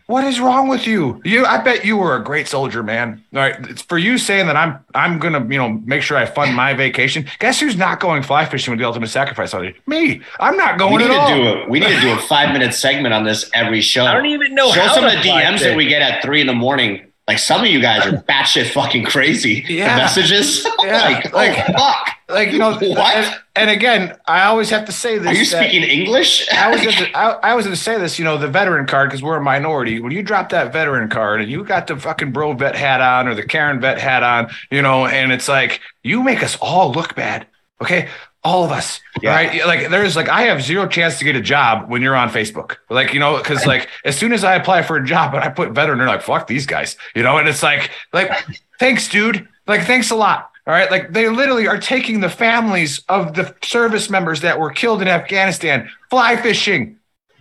what 0.08 0.26
is 0.26 0.38
wrong 0.40 0.68
with 0.68 0.86
you? 0.86 1.22
You, 1.24 1.46
I 1.46 1.64
bet 1.64 1.86
you 1.86 1.96
were 1.96 2.18
a 2.18 2.24
great 2.24 2.48
soldier, 2.48 2.84
man. 2.84 3.24
All 3.34 3.40
right, 3.40 3.56
it's 3.70 3.82
for 3.82 3.98
you 3.98 4.18
saying 4.18 4.48
that 4.48 4.58
I'm, 4.58 4.80
I'm 4.94 5.18
gonna, 5.18 5.40
you 5.50 5.58
know, 5.58 5.70
make 5.86 6.02
sure 6.02 6.18
I 6.18 6.26
fund 6.26 6.54
my 6.54 6.74
vacation. 6.74 7.26
Guess 7.40 7.62
who's 7.62 7.78
not 7.78 8.02
going 8.02 8.22
fly 8.22 8.44
fishing 8.46 8.72
with 8.74 8.80
the 8.80 8.86
Ultimate 8.86 9.08
Sacrifice 9.08 9.54
Holiday? 9.54 9.76
Me. 9.88 10.22
I'm 10.42 10.58
not 10.58 10.74
we 10.74 10.78
going 10.80 10.98
need 11.00 11.12
at 11.12 11.12
all. 11.12 11.30
do 11.30 11.44
a 11.64 11.70
we 11.70 11.80
need 11.80 11.96
to 11.96 12.02
do 12.02 12.12
a 12.12 12.18
five 12.18 12.52
minute 12.52 12.74
segment 12.74 13.14
on 13.14 13.24
this 13.24 13.50
every 13.54 13.80
show. 13.94 14.06
I 14.06 14.14
don't 14.14 14.26
even 14.26 14.54
know 14.54 14.72
Show 14.74 14.82
how 14.82 14.94
some 14.94 15.06
of 15.06 15.12
the 15.12 15.18
DMs 15.20 15.52
fish. 15.54 15.62
that 15.62 15.78
we 15.78 15.88
get 15.88 16.02
at 16.02 16.22
three 16.22 16.42
in 16.42 16.48
the 16.48 16.54
morning. 16.54 17.13
Like 17.28 17.40
some 17.40 17.62
of 17.62 17.68
you 17.68 17.82
guys 17.82 18.06
are 18.06 18.18
batshit 18.30 18.72
fucking 18.72 19.06
crazy. 19.06 19.64
Yeah. 19.68 19.96
The 19.96 20.02
messages. 20.04 20.66
Yeah, 20.84 21.00
like, 21.02 21.34
like- 21.34 21.70
oh 21.70 21.74
fuck. 21.74 22.10
like 22.28 22.52
you 22.52 22.60
know, 22.60 22.72
What? 22.82 23.16
And, 23.16 23.36
and 23.56 23.70
again, 23.70 24.18
I 24.28 24.44
always 24.44 24.70
have 24.72 24.86
to 24.86 24.92
say 24.92 25.18
this. 25.18 25.28
Are 25.28 25.34
you 25.34 25.46
speaking 25.46 25.84
English? 25.84 26.50
I 26.52 26.70
was 26.70 26.82
to, 26.82 27.18
I, 27.18 27.52
I 27.52 27.54
was 27.56 27.66
going 27.66 27.76
to 27.76 27.82
say 27.82 27.98
this, 27.98 28.20
you 28.20 28.26
know, 28.26 28.38
the 28.38 28.50
veteran 28.50 28.86
card 28.86 29.10
because 29.10 29.24
we're 29.24 29.38
a 29.38 29.42
minority. 29.42 30.02
When 30.02 30.12
you 30.12 30.24
drop 30.24 30.50
that 30.50 30.74
veteran 30.74 31.10
card 31.10 31.40
and 31.40 31.50
you 31.50 31.64
got 31.64 31.88
the 31.88 31.96
fucking 31.96 32.34
bro 32.34 32.52
vet 32.54 32.76
hat 32.76 33.00
on 33.00 33.28
or 33.30 33.36
the 33.36 33.44
Karen 33.44 33.80
vet 33.80 34.00
hat 34.00 34.24
on, 34.24 34.50
you 34.72 34.82
know, 34.82 35.06
and 35.06 35.32
it's 35.32 35.48
like 35.48 35.80
you 36.04 36.22
make 36.24 36.44
us 36.44 36.58
all 36.62 36.92
look 36.92 37.16
bad. 37.16 37.48
Okay, 37.82 38.10
all 38.44 38.64
of 38.66 38.72
us, 38.72 39.00
Yeah. 39.22 39.34
right? 39.34 39.66
Like 39.66 39.90
there's 39.90 40.16
like 40.16 40.28
I 40.30 40.44
have 40.44 40.62
zero 40.62 40.88
chance 40.88 41.18
to 41.20 41.26
get 41.26 41.36
a 41.36 41.42
job 41.42 41.90
when 41.90 42.02
you're 42.02 42.16
on 42.16 42.30
Facebook, 42.30 42.78
like 42.90 43.14
you 43.14 43.20
know, 43.20 43.38
because 43.38 43.66
like 43.66 43.88
as 44.06 44.18
soon 44.18 44.34
as 44.34 44.44
I 44.44 44.56
apply 44.56 44.82
for 44.84 44.98
a 44.98 45.06
job 45.06 45.34
and 45.34 45.44
I 45.44 45.50
put 45.50 45.72
veteran, 45.72 45.98
they're 46.00 46.08
like 46.08 46.22
fuck 46.22 46.48
these 46.48 46.66
guys, 46.66 46.98
you 47.16 47.24
know, 47.24 47.38
and 47.38 47.48
it's 47.48 47.64
like 47.64 47.90
like 48.12 48.32
thanks, 48.80 49.08
dude, 49.08 49.48
like 49.68 49.84
thanks 49.86 50.12
a 50.12 50.16
lot. 50.16 50.50
All 50.66 50.74
right, 50.74 50.90
like 50.90 51.12
they 51.12 51.28
literally 51.28 51.68
are 51.68 51.78
taking 51.78 52.22
the 52.22 52.30
families 52.30 53.02
of 53.10 53.34
the 53.34 53.54
service 53.64 54.10
members 54.10 54.42
that 54.42 54.60
were 54.60 54.72
killed 54.72 55.02
in 55.02 55.08
Afghanistan 55.10 55.90
fly 56.10 56.36
fishing. 56.38 56.98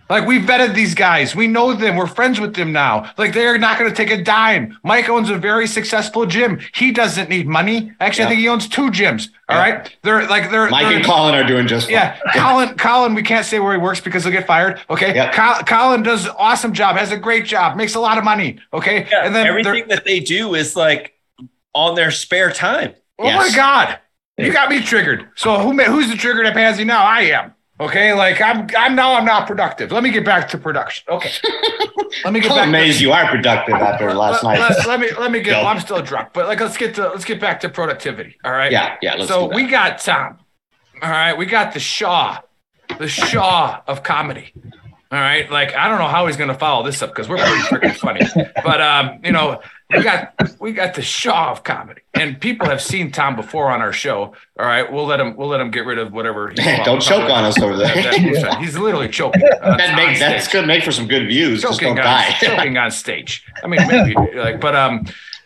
Like 0.09 0.27
we 0.27 0.39
vetted 0.39 0.75
these 0.75 0.93
guys. 0.93 1.35
We 1.35 1.47
know 1.47 1.73
them. 1.73 1.95
We're 1.95 2.07
friends 2.07 2.39
with 2.39 2.53
them 2.55 2.71
now. 2.71 3.11
Like 3.17 3.33
they're 3.33 3.57
not 3.57 3.79
going 3.79 3.89
to 3.89 3.95
take 3.95 4.11
a 4.11 4.21
dime. 4.21 4.77
Mike 4.83 5.09
owns 5.09 5.29
a 5.29 5.37
very 5.37 5.65
successful 5.65 6.25
gym. 6.25 6.59
He 6.75 6.91
doesn't 6.91 7.29
need 7.29 7.47
money. 7.47 7.91
Actually, 7.99 8.25
I 8.25 8.27
think 8.29 8.39
he 8.41 8.47
owns 8.47 8.67
two 8.67 8.91
gyms. 8.91 9.29
All 9.49 9.55
Yeah. 9.57 9.61
right. 9.71 9.97
They're 10.03 10.27
like 10.27 10.51
they're 10.51 10.69
Mike 10.69 10.87
they're- 10.87 10.97
and 10.97 11.05
Colin 11.05 11.35
are 11.35 11.43
doing 11.47 11.67
just 11.67 11.87
fine. 11.87 11.93
Yeah, 11.95 12.17
Colin. 12.35 12.75
Colin, 12.77 13.15
we 13.15 13.23
can't 13.23 13.45
say 13.45 13.59
where 13.59 13.71
he 13.73 13.79
works 13.79 14.01
because 14.01 14.23
he'll 14.23 14.31
get 14.33 14.45
fired. 14.45 14.81
Okay. 14.89 15.15
Yep. 15.15 15.33
Col- 15.33 15.63
Colin 15.63 16.03
does 16.03 16.25
an 16.25 16.33
awesome 16.37 16.73
job. 16.73 16.95
Has 16.97 17.11
a 17.11 17.17
great 17.17 17.45
job. 17.45 17.75
Makes 17.77 17.95
a 17.95 17.99
lot 17.99 18.17
of 18.17 18.23
money. 18.23 18.59
Okay. 18.73 19.07
Yeah, 19.11 19.25
and 19.25 19.33
then 19.35 19.43
they're- 19.43 19.57
everything 19.57 19.87
that 19.87 20.03
they 20.05 20.19
do 20.19 20.53
is 20.55 20.75
like 20.75 21.13
on 21.73 21.95
their 21.95 22.11
spare 22.11 22.51
time. 22.51 22.93
Oh 23.19 23.31
my 23.31 23.49
God! 23.55 23.99
You 24.37 24.51
got 24.51 24.69
me 24.69 24.81
triggered. 24.81 25.29
So 25.35 25.59
who 25.59 25.73
ma- 25.73 25.83
who's 25.83 26.09
the 26.09 26.17
triggered 26.17 26.45
at 26.45 26.53
Pansy 26.53 26.83
now? 26.83 27.03
I 27.03 27.21
am. 27.21 27.53
Okay, 27.83 28.13
like 28.13 28.39
I'm. 28.39 28.67
I'm 28.77 28.95
now. 28.95 29.13
I'm 29.15 29.25
not 29.25 29.45
productive. 29.45 29.91
Let 29.91 30.03
me 30.03 30.11
get 30.11 30.23
back 30.23 30.47
to 30.49 30.57
production. 30.57 31.05
Okay. 31.09 31.31
Let 32.23 32.31
me 32.31 32.39
get 32.39 32.51
I'm 32.51 32.57
back. 32.57 32.67
amazed 32.69 32.99
to, 32.99 33.03
you 33.03 33.11
are 33.11 33.29
productive 33.29 33.73
after 33.73 34.13
last 34.13 34.41
let, 34.41 34.59
night. 34.59 34.77
Let, 34.77 34.87
let 34.87 34.99
me. 35.01 35.09
Let 35.19 35.31
me 35.31 35.41
get. 35.41 35.51
Go. 35.51 35.57
well, 35.57 35.67
I'm 35.67 35.81
still 35.81 36.01
drunk, 36.01 36.29
but 36.33 36.47
like, 36.47 36.61
let's 36.61 36.77
get 36.77 36.95
to. 36.95 37.09
Let's 37.09 37.25
get 37.25 37.41
back 37.41 37.59
to 37.61 37.69
productivity. 37.69 38.37
All 38.45 38.53
right. 38.53 38.71
Yeah, 38.71 38.95
yeah, 39.01 39.15
let's 39.15 39.27
so 39.27 39.43
do 39.43 39.49
that. 39.49 39.55
we 39.55 39.67
got 39.67 39.99
Tom. 39.99 40.37
All 41.01 41.09
right. 41.09 41.37
We 41.37 41.45
got 41.45 41.73
the 41.73 41.81
Shah, 41.81 42.39
the 42.99 43.09
Shah 43.09 43.81
of 43.85 44.01
comedy. 44.01 44.53
All 45.11 45.19
right. 45.19 45.51
Like 45.51 45.75
I 45.75 45.89
don't 45.89 45.99
know 45.99 46.07
how 46.07 46.25
he's 46.27 46.37
gonna 46.37 46.57
follow 46.57 46.85
this 46.85 47.01
up 47.01 47.09
because 47.09 47.27
we're 47.27 47.37
pretty 47.37 47.63
freaking 47.63 47.95
funny. 47.97 48.49
But 48.63 48.79
um, 48.79 49.19
you 49.25 49.33
know, 49.33 49.61
we 49.89 50.01
got 50.03 50.33
we 50.59 50.71
got 50.71 50.93
the 50.95 51.01
Shah 51.01 51.51
of 51.51 51.63
comedy, 51.63 52.01
and 52.13 52.39
people 52.39 52.67
have 52.67 52.81
seen 52.81 53.11
Tom 53.11 53.35
before 53.35 53.69
on 53.69 53.81
our 53.81 53.93
show. 53.93 54.33
All 54.59 54.65
right, 54.65 54.91
we'll 54.91 55.05
let 55.05 55.19
him 55.19 55.35
we'll 55.35 55.47
let 55.49 55.59
him 55.61 55.71
get 55.71 55.85
rid 55.85 55.99
of 55.99 56.11
whatever. 56.13 56.49
he's 56.49 56.65
Don't 56.85 57.01
choke 57.01 57.29
on 57.29 57.43
us 57.43 57.59
over 57.61 57.75
there. 57.77 57.93
That- 57.93 58.57
he's 58.59 58.77
literally 58.77 59.09
choking. 59.09 59.43
on- 59.61 59.77
that 59.77 59.95
makes 59.95 60.19
that's 60.19 60.45
stage 60.45 60.53
gonna 60.53 60.67
make 60.67 60.83
for 60.83 60.91
some 60.91 61.07
good 61.07 61.27
views. 61.27 61.61
Just 61.61 61.79
choking 61.79 61.95
don't 61.95 62.05
on, 62.05 62.13
die. 62.21 62.35
choking 62.39 62.77
on 62.77 62.91
stage. 62.91 63.45
I 63.63 63.67
mean, 63.67 63.85
maybe 63.87 64.15
like, 64.35 64.59
but 64.59 64.75
um, 64.75 65.05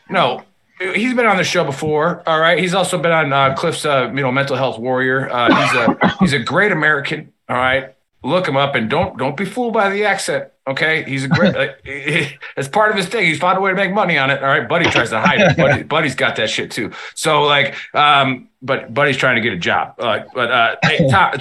no, 0.10 0.44
he's 0.80 1.14
been 1.14 1.26
on 1.26 1.38
the 1.38 1.44
show 1.44 1.64
before. 1.66 2.24
All 2.28 2.40
right, 2.40 2.60
he's 2.60 2.74
also 2.74 2.98
been 2.98 3.12
on 3.12 3.34
uh, 3.34 3.56
Cliff's, 3.56 3.86
uh, 3.86 4.12
you 4.16 4.22
know, 4.22 4.32
mental 4.32 4.56
health 4.56 4.78
warrior. 4.80 5.30
Uh, 5.30 5.54
he's 5.54 5.76
a 5.76 6.16
he's 6.20 6.34
a 6.34 6.40
great 6.40 6.72
American. 6.72 7.34
All 7.50 7.58
right, 7.58 7.94
look 8.24 8.48
him 8.48 8.56
up 8.56 8.76
and 8.76 8.90
don't 8.90 9.18
don't 9.18 9.36
be 9.36 9.46
fooled 9.46 9.74
by 9.74 9.90
the 9.90 10.06
accent. 10.06 10.50
Okay, 10.68 11.04
he's 11.04 11.24
a 11.24 11.28
great. 11.30 11.56
Like, 11.56 11.80
it's 11.86 12.68
part 12.68 12.92
of 12.92 12.98
his 12.98 13.08
thing. 13.08 13.26
He's 13.26 13.40
found 13.40 13.58
a 13.58 13.62
way 13.62 13.72
to 13.72 13.76
make 13.76 13.94
money 13.94 14.18
on 14.18 14.30
it. 14.30 14.44
All 14.44 14.50
right, 14.50 14.68
Buddy 14.68 14.90
tries 14.90 15.10
to 15.12 15.20
hide 15.20 15.40
it. 15.40 15.58
Buddy, 15.58 15.84
Buddy's 15.84 16.16
got 16.16 16.36
that 16.36 16.50
shit 16.50 16.72
too. 16.72 16.92
So 17.16 17.44
like, 17.44 17.76
um, 17.96 18.50
but 18.62 18.94
Buddy's 18.94 19.18
trying 19.18 19.36
to 19.36 19.42
get 19.42 19.54
a 19.54 19.58
job. 19.58 19.96
Uh, 19.98 20.20
but 20.34 20.52
uh, 20.52 20.76
hey, 20.84 21.08
Tom, 21.10 21.34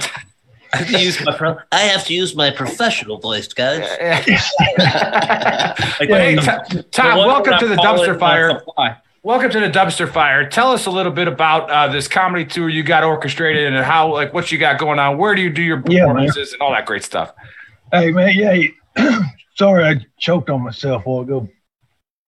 I 0.73 0.77
have 0.77 0.87
to 0.87 0.99
use 1.01 1.23
my 1.25 1.35
pro- 1.37 1.57
I 1.71 1.79
have 1.81 2.05
to 2.05 2.13
use 2.13 2.35
my 2.35 2.51
professional 2.51 3.19
voice, 3.19 3.47
guys. 3.49 3.79
Like, 3.99 4.23
Hey, 6.09 6.35
the- 6.35 6.41
Tom, 6.41 6.59
the 6.71 6.83
Tom, 6.83 7.17
welcome 7.19 7.57
to 7.59 7.67
the 7.67 7.75
dumpster 7.75 8.17
fire. 8.19 8.61
Welcome 9.23 9.49
to 9.51 9.59
the 9.59 9.69
dumpster 9.69 10.09
fire. 10.09 10.47
Tell 10.49 10.71
us 10.71 10.85
a 10.85 10.89
little 10.91 11.11
bit 11.11 11.27
about 11.27 11.69
uh, 11.69 11.87
this 11.91 12.07
comedy 12.07 12.45
tour 12.45 12.69
you 12.69 12.81
got 12.83 13.03
orchestrated 13.03 13.73
and 13.73 13.83
how, 13.83 14.13
like, 14.13 14.33
what 14.33 14.53
you 14.53 14.57
got 14.57 14.79
going 14.79 14.99
on. 14.99 15.17
Where 15.17 15.35
do 15.35 15.41
you 15.41 15.49
do 15.49 15.61
your 15.61 15.83
Yeah, 15.89 16.01
performances 16.05 16.53
and 16.53 16.61
all 16.61 16.71
that 16.71 16.85
great 16.85 17.03
stuff? 17.03 17.33
Hey 17.91 18.11
man, 18.11 18.33
yeah. 18.35 18.55
Sorry, 19.55 19.83
I 19.83 20.05
choked 20.19 20.49
on 20.49 20.63
myself 20.63 21.05
a 21.05 21.09
while 21.09 21.21
ago. 21.21 21.49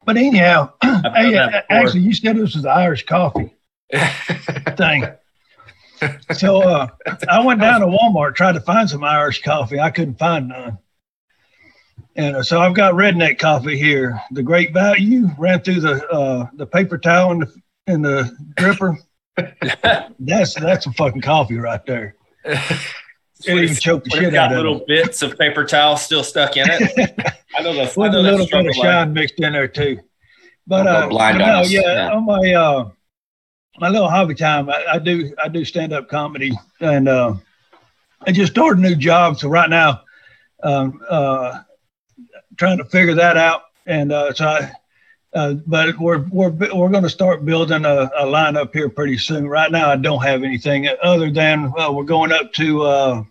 But 0.06 0.18
anyhow, 0.18 0.74
hey, 0.82 1.38
actually, 1.70 2.02
you 2.02 2.14
said 2.14 2.38
this 2.38 2.56
was 2.56 2.64
the 2.64 2.70
Irish 2.70 3.06
coffee 3.06 3.54
thing. 4.78 5.06
So 6.34 6.62
uh, 6.62 6.88
I 7.30 7.44
went 7.44 7.60
down 7.60 7.82
to 7.82 7.88
Walmart 7.88 8.36
tried 8.36 8.54
to 8.54 8.62
find 8.62 8.90
some 8.90 9.04
Irish 9.04 9.42
coffee. 9.42 9.80
I 9.80 9.92
couldn't 9.92 10.18
find 10.18 10.48
none. 10.50 10.78
And 12.16 12.38
uh, 12.38 12.44
so 12.44 12.60
I've 12.60 12.74
got 12.74 12.94
redneck 12.94 13.40
coffee 13.40 13.78
here. 13.78 14.20
The 14.32 14.44
great 14.44 14.74
value 14.74 15.28
ran 15.38 15.62
through 15.62 15.82
the 15.82 16.08
uh, 16.10 16.48
the 16.54 16.66
paper 16.66 16.98
towel 16.98 17.32
in 17.32 17.40
the 17.40 17.54
in 17.88 18.02
the 18.02 18.36
dripper. 18.56 18.98
that's 20.20 20.54
that's 20.56 20.86
a 20.86 20.92
fucking 20.94 21.22
coffee 21.22 21.58
right 21.58 21.86
there. 21.86 22.16
It 23.46 23.64
even 23.64 23.76
choked 23.76 24.06
the 24.06 24.12
shit 24.12 24.34
got 24.34 24.52
out 24.52 24.52
of 24.52 24.58
little 24.58 24.86
bits 24.86 25.22
of 25.22 25.38
paper 25.38 25.64
towel 25.64 25.96
still 25.96 26.24
stuck 26.24 26.58
in 26.58 26.66
it. 26.70 27.14
I 27.58 27.64
know 27.64 27.74
the 27.74 27.84
I 27.84 27.94
with 27.96 28.14
a 28.14 28.22
little 28.22 28.46
bit 28.46 28.54
of 28.54 28.66
line. 28.66 28.74
shine 28.74 29.14
mixed 29.14 29.40
in 29.40 29.54
there 29.54 29.68
too. 29.68 30.00
But 30.68 30.86
Little 30.86 31.04
uh, 31.04 31.08
blind 31.08 31.40
but 31.40 31.46
no, 31.46 31.62
yeah, 31.62 31.82
yeah. 31.82 32.12
on 32.12 32.26
my 32.26 32.54
uh, 32.54 32.90
my 33.80 33.90
little 33.90 34.10
hobby 34.10 34.36
time, 34.36 34.70
I, 34.70 34.86
I 34.94 35.00
do 35.00 35.34
I 35.42 35.48
do 35.48 35.64
stand 35.64 35.94
up 35.94 36.10
comedy, 36.10 36.52
and 36.82 37.08
uh, 37.08 37.36
I 38.28 38.32
just 38.32 38.52
started 38.52 38.80
a 38.80 38.90
new 38.90 38.96
job. 38.96 39.40
So 39.40 39.48
right 39.50 39.70
now, 39.70 40.02
um, 40.64 41.02
uh, 41.10 41.62
trying 42.58 42.78
to 42.80 42.86
figure 42.86 43.16
that 43.16 43.38
out, 43.38 43.64
and 43.86 44.12
uh, 44.12 44.34
so 44.34 44.46
I. 44.46 44.72
Uh, 45.32 45.54
but 45.68 45.96
we're 46.00 46.26
we're 46.32 46.50
we're 46.50 46.90
going 46.90 47.04
to 47.04 47.10
start 47.10 47.46
building 47.46 47.86
a, 47.86 48.10
a 48.18 48.26
lineup 48.26 48.74
here 48.74 48.90
pretty 48.90 49.16
soon. 49.16 49.48
Right 49.48 49.72
now, 49.72 49.92
I 49.92 49.96
don't 49.96 50.24
have 50.24 50.42
anything 50.42 50.90
other 51.04 51.30
than 51.30 51.72
uh, 51.78 51.92
we're 51.92 52.04
going 52.04 52.32
up 52.32 52.52
to 52.54 52.82
uh, 52.82 53.24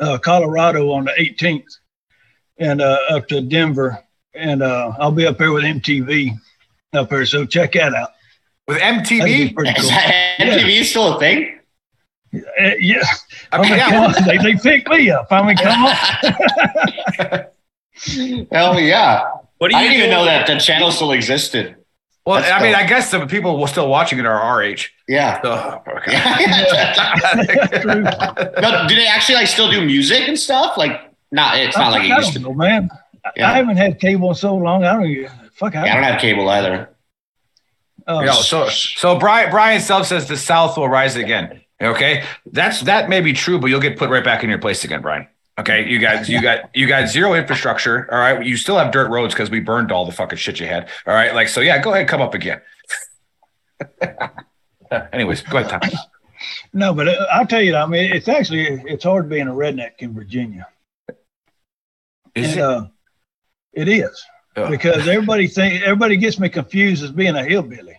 uh, 0.00 0.18
Colorado 0.18 0.90
on 0.92 1.04
the 1.04 1.12
18th, 1.12 1.78
and 2.58 2.80
uh, 2.80 2.98
up 3.10 3.28
to 3.28 3.40
Denver, 3.40 3.98
and 4.34 4.62
uh, 4.62 4.92
I'll 4.98 5.12
be 5.12 5.26
up 5.26 5.38
here 5.38 5.52
with 5.52 5.64
MTV 5.64 6.32
up 6.94 7.10
here. 7.10 7.26
So 7.26 7.44
check 7.46 7.72
that 7.72 7.94
out. 7.94 8.10
With 8.68 8.78
That'd 8.78 9.04
MTV? 9.06 9.54
pretty 9.54 9.70
Is 9.78 9.88
that 9.88 10.36
MTV 10.40 10.84
still 10.84 11.16
a 11.16 11.18
thing? 11.18 11.58
Uh, 12.34 12.38
yeah, 12.80 13.00
I 13.52 13.58
I 13.58 13.62
mean, 13.62 13.70
mean, 13.70 13.78
yeah, 13.78 14.06
on, 14.06 14.12
they 14.26 14.38
they 14.38 14.54
picked 14.56 14.88
me 14.90 15.10
up. 15.10 15.28
I 15.30 15.46
mean, 15.46 15.56
come 15.56 15.84
on. 15.84 15.94
Hell 18.52 18.80
yeah! 18.80 19.30
What 19.58 19.70
do 19.70 19.76
I 19.76 19.82
you 19.84 19.88
didn't 19.88 19.98
even 19.98 20.10
know 20.10 20.24
that 20.24 20.46
the 20.46 20.58
channel 20.58 20.90
still 20.90 21.12
existed. 21.12 21.76
Well, 22.26 22.40
That's 22.40 22.50
I 22.50 22.60
mean, 22.62 22.72
dope. 22.72 22.80
I 22.82 22.86
guess 22.86 23.10
the 23.12 23.24
people 23.26 23.60
were 23.60 23.68
still 23.68 23.88
watching 23.88 24.18
it 24.18 24.26
are 24.26 24.40
our 24.40 24.60
age. 24.62 24.92
Yeah. 25.06 25.40
So, 25.42 25.82
okay. 25.96 27.80
True. 27.80 28.02
no, 28.02 28.88
do 28.88 28.96
they 28.96 29.06
actually 29.06 29.36
like 29.36 29.46
still 29.46 29.70
do 29.70 29.84
music 29.84 30.26
and 30.28 30.38
stuff? 30.38 30.76
Like, 30.76 31.00
not. 31.30 31.56
It's 31.58 31.76
not 31.78 31.92
like 31.92 32.04
it 32.04 32.12
I 32.12 32.16
used 32.18 32.32
to. 32.34 32.40
know, 32.40 32.52
man. 32.52 32.90
I- 33.24 33.30
Yeah. 33.36 33.50
I 33.50 33.54
haven't 33.56 33.76
had 33.76 33.98
cable 34.00 34.28
in 34.30 34.34
so 34.36 34.54
long. 34.56 34.84
I 34.84 34.92
don't 34.94 35.06
even 35.06 35.30
fuck. 35.52 35.74
I, 35.74 35.84
Yeah, 35.86 35.92
I 35.92 35.94
don't 35.96 36.04
have 36.04 36.20
cable 36.20 36.48
either. 36.48 36.88
uh, 38.06 38.22
Yeah, 38.24 38.32
so 38.32 38.68
so 38.68 39.18
Brian 39.18 39.50
Brian 39.50 39.80
Self 39.80 40.06
says 40.06 40.26
the 40.28 40.36
South 40.36 40.76
will 40.76 40.88
rise 40.88 41.16
again. 41.16 41.60
Okay, 41.82 42.24
that's 42.52 42.80
that 42.82 43.08
may 43.08 43.20
be 43.20 43.32
true, 43.32 43.58
but 43.58 43.66
you'll 43.68 43.80
get 43.80 43.98
put 43.98 44.10
right 44.10 44.24
back 44.24 44.42
in 44.44 44.48
your 44.50 44.58
place 44.60 44.84
again, 44.84 45.02
Brian. 45.02 45.26
Okay, 45.58 45.88
you 45.88 45.98
guys, 45.98 46.28
you 46.28 46.42
got 46.42 46.68
you 46.74 46.86
got 46.86 47.08
zero 47.08 47.32
infrastructure. 47.34 48.06
All 48.12 48.18
right, 48.18 48.44
you 48.44 48.56
still 48.58 48.76
have 48.78 48.92
dirt 48.92 49.08
roads 49.10 49.32
because 49.34 49.48
we 49.50 49.60
burned 49.60 49.90
all 49.90 50.04
the 50.04 50.12
fucking 50.12 50.36
shit 50.38 50.60
you 50.60 50.66
had. 50.66 50.88
All 51.06 51.14
right, 51.14 51.34
like 51.34 51.48
so, 51.48 51.60
yeah. 51.62 51.78
Go 51.80 51.94
ahead, 51.94 52.08
come 52.08 52.20
up 52.20 52.34
again. 52.34 52.60
Anyways, 55.12 55.42
go 55.42 55.58
ahead, 55.58 55.70
Tom. 55.82 55.90
no, 56.72 56.92
but 56.94 57.08
uh, 57.08 57.26
I'll 57.32 57.46
tell 57.46 57.62
you, 57.62 57.74
I 57.74 57.86
mean, 57.86 58.12
it's 58.12 58.28
actually 58.28 58.66
it's 58.86 59.04
hard 59.04 59.28
being 59.28 59.48
a 59.48 59.52
redneck 59.52 59.92
in 60.00 60.12
Virginia. 60.14 60.66
Is 62.34 62.50
And, 62.52 62.58
it? 62.58 62.62
uh, 62.62 62.86
it 63.72 63.88
is 63.88 64.24
Ugh. 64.56 64.70
because 64.70 65.08
everybody 65.08 65.46
think 65.48 65.82
everybody 65.82 66.18
gets 66.18 66.38
me 66.38 66.50
confused 66.50 67.02
as 67.02 67.12
being 67.12 67.34
a 67.34 67.42
hillbilly. 67.44 67.98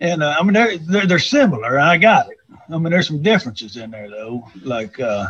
And 0.00 0.22
uh, 0.22 0.36
I 0.38 0.42
mean, 0.44 0.52
they're, 0.52 0.78
they're 0.78 1.06
they're 1.06 1.18
similar. 1.18 1.78
I 1.80 1.96
got 1.98 2.30
it. 2.30 2.38
I 2.68 2.78
mean, 2.78 2.90
there's 2.92 3.08
some 3.08 3.22
differences 3.22 3.76
in 3.76 3.90
there 3.90 4.08
though. 4.08 4.48
Like, 4.62 5.00
uh, 5.00 5.28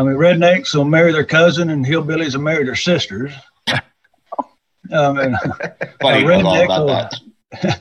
I 0.00 0.02
mean, 0.02 0.14
rednecks 0.14 0.74
will 0.74 0.86
marry 0.86 1.12
their 1.12 1.26
cousin, 1.26 1.68
and 1.68 1.84
hillbillies 1.84 2.34
will 2.34 2.42
marry 2.42 2.64
their 2.64 2.74
sisters. 2.74 3.34
I 3.68 5.12
mean, 5.12 5.36
Buddy 6.00 6.24
a 6.24 6.26
redneck 6.26 6.68
will, 6.68 6.86
that. 6.86 7.14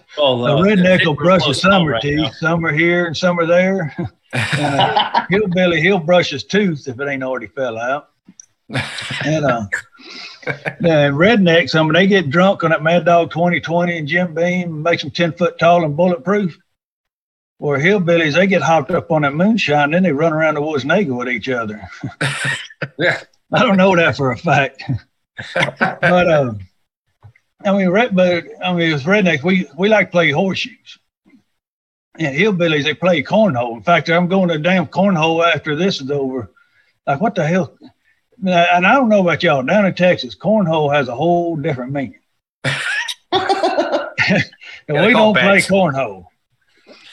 Oh, 0.17 0.45
a 0.45 0.57
uh, 0.57 0.61
redneck 0.61 1.05
will 1.05 1.13
brush 1.13 1.45
his 1.45 1.61
call 1.61 1.71
summer 1.71 1.91
right 1.91 2.01
teeth. 2.01 2.19
now. 2.19 2.29
Some 2.31 2.65
are 2.65 2.73
here 2.73 3.05
and 3.05 3.15
some 3.15 3.39
are 3.39 3.45
there. 3.45 3.95
and 4.33 4.75
a 4.75 5.27
hillbilly, 5.29 5.79
he'll 5.79 5.99
brush 5.99 6.31
his 6.31 6.43
tooth 6.43 6.89
if 6.89 6.99
it 6.99 7.07
ain't 7.07 7.23
already 7.23 7.47
fell 7.47 7.77
out. 7.77 8.09
And 9.23 9.45
uh, 9.45 9.67
and 10.45 11.15
rednecks, 11.15 11.73
I 11.73 11.81
mean, 11.83 11.93
they 11.93 12.05
get 12.05 12.29
drunk 12.29 12.65
on 12.65 12.71
that 12.71 12.83
Mad 12.83 13.05
Dog 13.05 13.31
2020 13.31 13.97
and 13.97 14.07
Jim 14.07 14.33
Beam, 14.33 14.83
makes 14.83 15.03
them 15.03 15.11
10 15.11 15.33
foot 15.33 15.57
tall 15.57 15.85
and 15.85 15.95
bulletproof. 15.95 16.57
Or 17.59 17.77
hillbillies, 17.77 18.35
they 18.35 18.47
get 18.47 18.61
hopped 18.61 18.91
up 18.91 19.11
on 19.11 19.23
that 19.23 19.33
moonshine, 19.33 19.91
then 19.91 20.03
they 20.03 20.13
run 20.13 20.31
around 20.31 20.55
the 20.55 20.61
woods 20.61 20.85
naked 20.85 21.13
with 21.13 21.29
each 21.29 21.49
other. 21.49 21.81
Yeah. 22.97 23.19
I 23.51 23.63
don't 23.63 23.77
know 23.77 23.95
that 23.95 24.15
for 24.15 24.31
a 24.31 24.37
fact. 24.37 24.83
but 25.55 26.03
uh, 26.03 26.53
I 27.65 27.71
mean, 27.73 27.89
red, 27.89 28.15
but 28.15 28.45
I 28.63 28.73
mean, 28.73 28.93
as 28.93 29.03
rednecks, 29.03 29.43
we 29.43 29.69
we 29.77 29.89
like 29.89 30.07
to 30.07 30.11
play 30.11 30.31
horseshoes. 30.31 30.99
And 32.15 32.35
hillbillies, 32.35 32.83
they 32.83 32.93
play 32.93 33.23
cornhole. 33.23 33.75
In 33.77 33.83
fact, 33.83 34.09
I'm 34.09 34.27
going 34.27 34.49
to 34.49 34.59
damn 34.59 34.87
cornhole 34.87 35.45
after 35.45 35.75
this 35.75 36.01
is 36.01 36.11
over. 36.11 36.51
Like, 37.07 37.21
what 37.21 37.35
the 37.35 37.47
hell? 37.47 37.77
And 38.45 38.85
I 38.85 38.93
don't 38.93 39.09
know 39.09 39.21
about 39.21 39.43
y'all. 39.43 39.63
Down 39.63 39.85
in 39.85 39.95
Texas, 39.95 40.35
cornhole 40.35 40.93
has 40.93 41.07
a 41.07 41.15
whole 41.15 41.55
different 41.55 41.93
meaning. 41.93 42.19
and 42.63 42.73
Yeah, 44.89 45.05
we 45.05 45.13
don't 45.13 45.33
play 45.33 45.59
cornhole. 45.59 46.25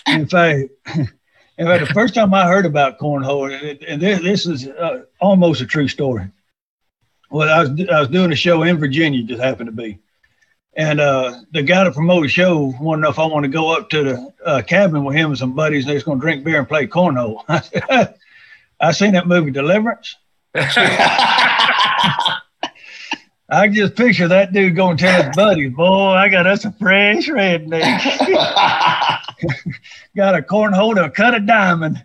In 0.07 0.27
fact, 0.27 0.71
In 1.59 1.67
fact, 1.67 1.87
the 1.89 1.95
first 1.95 2.13
time 2.15 2.35
I 2.35 2.47
heard 2.47 2.67
about 2.67 2.99
cornhole, 2.99 3.51
and- 3.89 4.03
this, 4.03 4.21
this 4.21 4.47
is 4.47 4.69
uh, 4.69 5.05
almost 5.21 5.63
a 5.63 5.67
true 5.67 5.89
story. 5.89 6.29
Well, 7.31 7.49
I 7.49 7.61
was 7.63 7.71
I 7.91 8.01
was 8.01 8.09
doing 8.09 8.31
a 8.31 8.37
show 8.37 8.63
in 8.63 8.77
Virginia, 8.79 9.23
just 9.23 9.43
happened 9.43 9.69
to 9.69 9.73
be, 9.73 9.99
and 10.75 11.01
uh, 11.01 11.41
the 11.53 11.63
guy 11.63 11.83
that 11.85 11.95
promoted 11.95 12.25
the 12.25 12.29
show 12.33 12.75
wanted 12.79 13.01
to 13.01 13.03
know 13.05 13.11
if 13.11 13.19
I 13.19 13.25
want 13.27 13.45
to 13.45 13.49
go 13.49 13.75
up 13.75 13.89
to 13.91 14.05
the 14.05 14.33
uh, 14.45 14.63
cabin 14.63 15.03
with 15.03 15.17
him 15.17 15.31
and 15.31 15.39
some 15.39 15.55
buddies. 15.55 15.85
and 15.85 15.91
They 15.91 15.95
was 15.95 16.05
going 16.05 16.19
to 16.19 16.23
drink 16.23 16.45
beer 16.45 16.59
and 16.59 16.69
play 16.69 16.87
cornhole. 16.87 17.43
I 17.49 17.61
said, 17.63 18.15
I 18.79 18.93
seen 18.93 19.13
that 19.15 19.27
movie 19.27 19.51
Deliverance. 19.51 20.15
I 23.49 23.69
just 23.69 23.95
picture 23.95 24.27
that 24.29 24.53
dude 24.53 24.75
going 24.75 24.97
to 24.97 25.05
tell 25.05 25.23
his 25.23 25.37
buddies, 25.37 25.73
"Boy, 25.73 26.11
I 26.11 26.29
got 26.29 26.47
us 26.47 26.65
a 26.65 26.73
fresh 26.73 27.29
redneck. 27.29 28.01
got 30.17 30.35
a 30.35 30.43
cornhole 30.43 30.95
to 30.95 31.11
cut 31.11 31.35
a 31.35 31.41
diamond." 31.41 32.05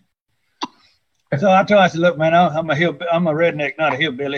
So 1.38 1.50
I 1.50 1.64
told 1.64 1.72
him, 1.72 1.78
I 1.80 1.88
said, 1.88 2.02
"Look, 2.02 2.18
man, 2.18 2.34
I'm 2.34 2.70
a 2.70 2.76
hill, 2.76 2.98
I'm 3.12 3.28
a 3.28 3.34
redneck, 3.34 3.78
not 3.78 3.94
a 3.94 3.96
hillbilly." 3.98 4.38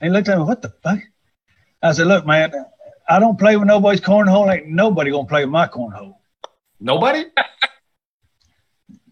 And 0.00 0.02
he 0.02 0.10
looked 0.10 0.28
at 0.28 0.38
me, 0.38 0.44
"What 0.44 0.62
the 0.62 0.72
fuck?" 0.82 1.00
I 1.82 1.92
said, 1.92 2.06
"Look, 2.06 2.26
man, 2.26 2.52
I 3.08 3.18
don't 3.18 3.38
play 3.38 3.56
with 3.56 3.66
nobody's 3.66 4.00
cornhole. 4.00 4.52
Ain't 4.52 4.68
nobody 4.68 5.10
gonna 5.10 5.28
play 5.28 5.44
with 5.44 5.52
my 5.52 5.66
cornhole. 5.66 6.16
Nobody? 6.80 7.24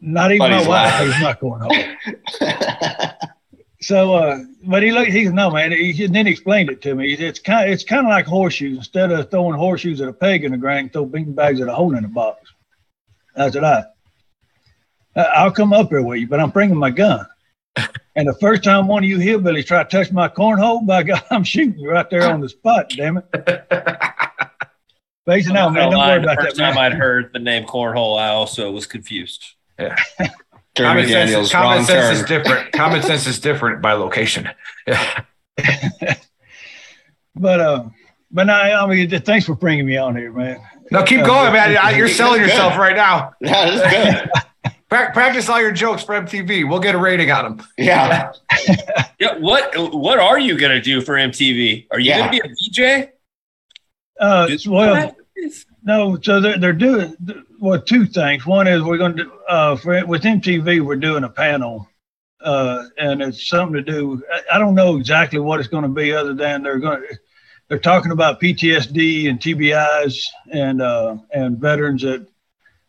Not 0.01 0.33
even 0.33 0.51
Buddy's 0.51 0.69
my 0.69 0.69
wife 0.69 0.95
plays 0.97 1.21
my 1.23 1.35
cornhole." 1.35 1.97
So, 3.85 4.15
uh, 4.15 4.39
but 4.63 4.83
he 4.83 4.93
looked. 4.93 5.11
He 5.11 5.27
said, 5.27 5.35
"No, 5.35 5.51
man." 5.51 5.71
He 5.71 6.05
and 6.05 6.15
then 6.15 6.25
he 6.25 6.33
explained 6.33 6.71
it 6.71 6.81
to 6.83 6.95
me. 6.95 7.11
He 7.11 7.17
said, 7.17 7.27
It's 7.27 7.39
kind. 7.39 7.71
It's 7.71 7.85
kind 7.85 8.07
of 8.07 8.11
like 8.11 8.25
horseshoes. 8.25 8.79
Instead 8.79 9.13
of 9.13 9.31
throwing 9.31 9.59
horseshoes 9.59 10.01
at 10.01 10.09
a 10.09 10.13
peg 10.13 10.43
in 10.43 10.53
the 10.53 10.57
ground, 10.57 10.95
throw 10.95 11.05
bean 11.05 11.35
bags 11.35 11.61
at 11.61 11.69
a 11.69 11.75
hole 11.75 11.95
in 11.95 12.03
the 12.03 12.09
box. 12.09 12.54
I 13.37 13.51
said, 13.51 13.65
"I, 13.65 13.85
I'll 15.17 15.51
come 15.53 15.73
up 15.73 15.89
here 15.89 16.03
with 16.03 16.21
you, 16.21 16.27
but 16.27 16.41
I'm 16.41 16.51
bringing 16.51 16.77
my 16.77 16.91
gun." 16.91 17.27
And 18.17 18.29
the 18.29 18.35
first 18.35 18.63
time 18.63 18.87
one 18.87 19.03
of 19.03 19.11
you 19.11 19.19
hillbillies 19.19 19.67
try 19.67 19.83
to 19.83 19.89
touch 19.89 20.13
my 20.13 20.29
cornhole, 20.29 20.87
by 20.87 21.03
God, 21.03 21.21
I'm 21.33 21.43
shooting 21.43 21.77
you 21.77 21.91
right 21.91 22.09
there 22.11 22.33
on 22.33 22.41
the 22.41 22.49
spot. 22.49 22.89
Damn 22.91 23.17
it! 23.17 23.25
But 25.27 25.37
he 25.37 25.43
said, 25.43 25.55
"No, 25.55 25.67
I'm 25.67 25.73
man, 25.73 25.91
don't 25.91 25.93
gonna 25.95 25.97
lie, 25.97 26.09
worry 26.13 26.21
the 26.21 26.33
about 26.33 26.45
first 26.45 26.57
that, 26.59 26.63
time 26.63 26.75
man." 26.77 26.93
I'd 26.93 26.99
heard 26.99 27.31
the 27.33 27.41
name 27.41 27.65
cornhole, 27.65 28.17
I 28.17 28.29
also 28.29 28.71
was 28.71 28.87
confused. 28.87 29.45
Yeah. 29.81 29.97
Jeremy 30.77 31.03
Common 31.03 31.09
sense, 31.09 31.31
Daniels, 31.31 31.53
common 31.53 31.77
wrong 31.79 31.85
sense 31.87 32.07
turn. 32.07 32.15
is 32.15 32.23
different. 32.23 32.73
Common 32.73 33.03
sense 33.03 33.27
is 33.27 33.39
different 33.41 33.83
by 33.83 33.95
location. 33.95 34.49
Yeah. 34.87 35.25
But 37.37 37.61
uh, 37.61 37.85
but 38.31 38.45
now, 38.45 38.85
I 38.85 38.87
mean, 38.87 39.09
thanks 39.11 39.47
for 39.47 39.55
bringing 39.55 39.87
me 39.87 39.97
on 39.97 40.17
here, 40.17 40.33
man. 40.33 40.61
No, 40.91 41.03
keep 41.03 41.25
going, 41.25 41.53
man. 41.53 41.97
You're 41.97 42.09
selling 42.09 42.41
yourself 42.41 42.77
right 42.77 42.97
now. 42.97 43.33
Yeah, 43.41 43.71
that's 43.71 44.23
good. 44.23 44.73
Pra- 44.89 45.13
Practice 45.13 45.49
all 45.49 45.61
your 45.61 45.73
jokes 45.73 46.03
for 46.05 46.15
MTV. 46.15 46.69
We'll 46.69 46.79
get 46.79 46.95
a 46.95 46.99
rating 46.99 47.31
on 47.31 47.57
them. 47.57 47.67
Yeah. 47.79 48.33
Yeah, 49.21 49.39
what 49.39 49.73
what 49.95 50.19
are 50.19 50.39
you 50.41 50.59
gonna 50.59 50.83
do 50.83 51.01
for 51.01 51.15
MTV? 51.15 51.87
Are 51.93 52.01
you 52.01 52.11
Yeah. 52.11 52.19
gonna 52.19 52.31
be 52.33 52.39
a 52.41 52.49
DJ? 52.49 53.09
Uh, 54.21 54.49
well, 54.67 55.15
No, 55.85 56.19
so 56.21 56.41
they're, 56.41 56.59
they're 56.59 56.73
doing 56.73 57.17
well 57.61 57.81
two 57.81 58.07
things. 58.07 58.45
One 58.45 58.67
is 58.67 58.83
we're 58.83 58.99
going 58.99 59.17
to 59.17 59.33
uh, 59.49 59.77
for, 59.77 60.05
with 60.07 60.23
MTV 60.23 60.85
we're 60.85 60.97
doing 60.97 61.23
a 61.25 61.29
panel, 61.29 61.89
uh, 62.41 62.85
and 62.99 63.23
it's 63.23 63.47
something 63.49 63.75
to 63.75 63.83
do. 63.83 64.23
I, 64.33 64.57
I 64.57 64.59
don't 64.59 64.75
know 64.75 64.97
exactly 64.97 65.39
what 65.39 65.61
it's 65.61 65.69
going 65.69 65.85
to 65.85 65.89
be, 65.89 66.13
other 66.13 66.35
than 66.35 66.63
they're 66.65 66.79
going 66.81 67.03
to 67.03 67.19
they're 67.69 67.79
talking 67.79 68.13
about 68.13 68.41
PTSD 68.41 69.29
and 69.29 69.41
TBIs 69.41 70.25
and 70.53 70.83
uh, 70.83 71.17
and 71.33 71.59
veterans 71.59 72.03
that 72.03 72.27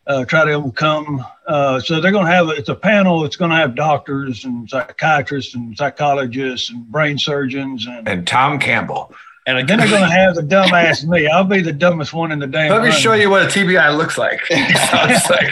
uh, 0.07 0.25
try 0.25 0.45
to 0.45 0.51
overcome. 0.51 1.25
Uh, 1.47 1.79
so 1.79 1.99
they're 1.99 2.11
going 2.11 2.25
to 2.25 2.31
have 2.31 2.49
it's 2.49 2.69
a 2.69 2.75
panel. 2.75 3.25
It's 3.25 3.35
going 3.35 3.51
to 3.51 3.57
have 3.57 3.75
doctors 3.75 4.45
and 4.45 4.69
psychiatrists 4.69 5.55
and 5.55 5.75
psychologists 5.77 6.69
and 6.69 6.85
brain 6.87 7.17
surgeons 7.17 7.85
and 7.87 8.07
And 8.07 8.27
Tom 8.27 8.59
Campbell. 8.59 9.13
And 9.47 9.59
again, 9.59 9.77
they're 9.77 9.87
going 9.87 10.01
to 10.01 10.15
have 10.15 10.35
the 10.35 10.41
dumbass 10.41 11.07
me. 11.07 11.27
I'll 11.27 11.43
be 11.43 11.61
the 11.61 11.71
dumbest 11.71 12.13
one 12.13 12.31
in 12.31 12.39
the 12.39 12.47
damn. 12.47 12.71
Let 12.71 12.81
me 12.81 12.87
room. 12.89 12.97
show 12.97 13.13
you 13.13 13.29
what 13.29 13.43
a 13.43 13.45
TBI 13.45 13.95
looks 13.95 14.17
like. 14.17 14.41
Like 15.29 15.51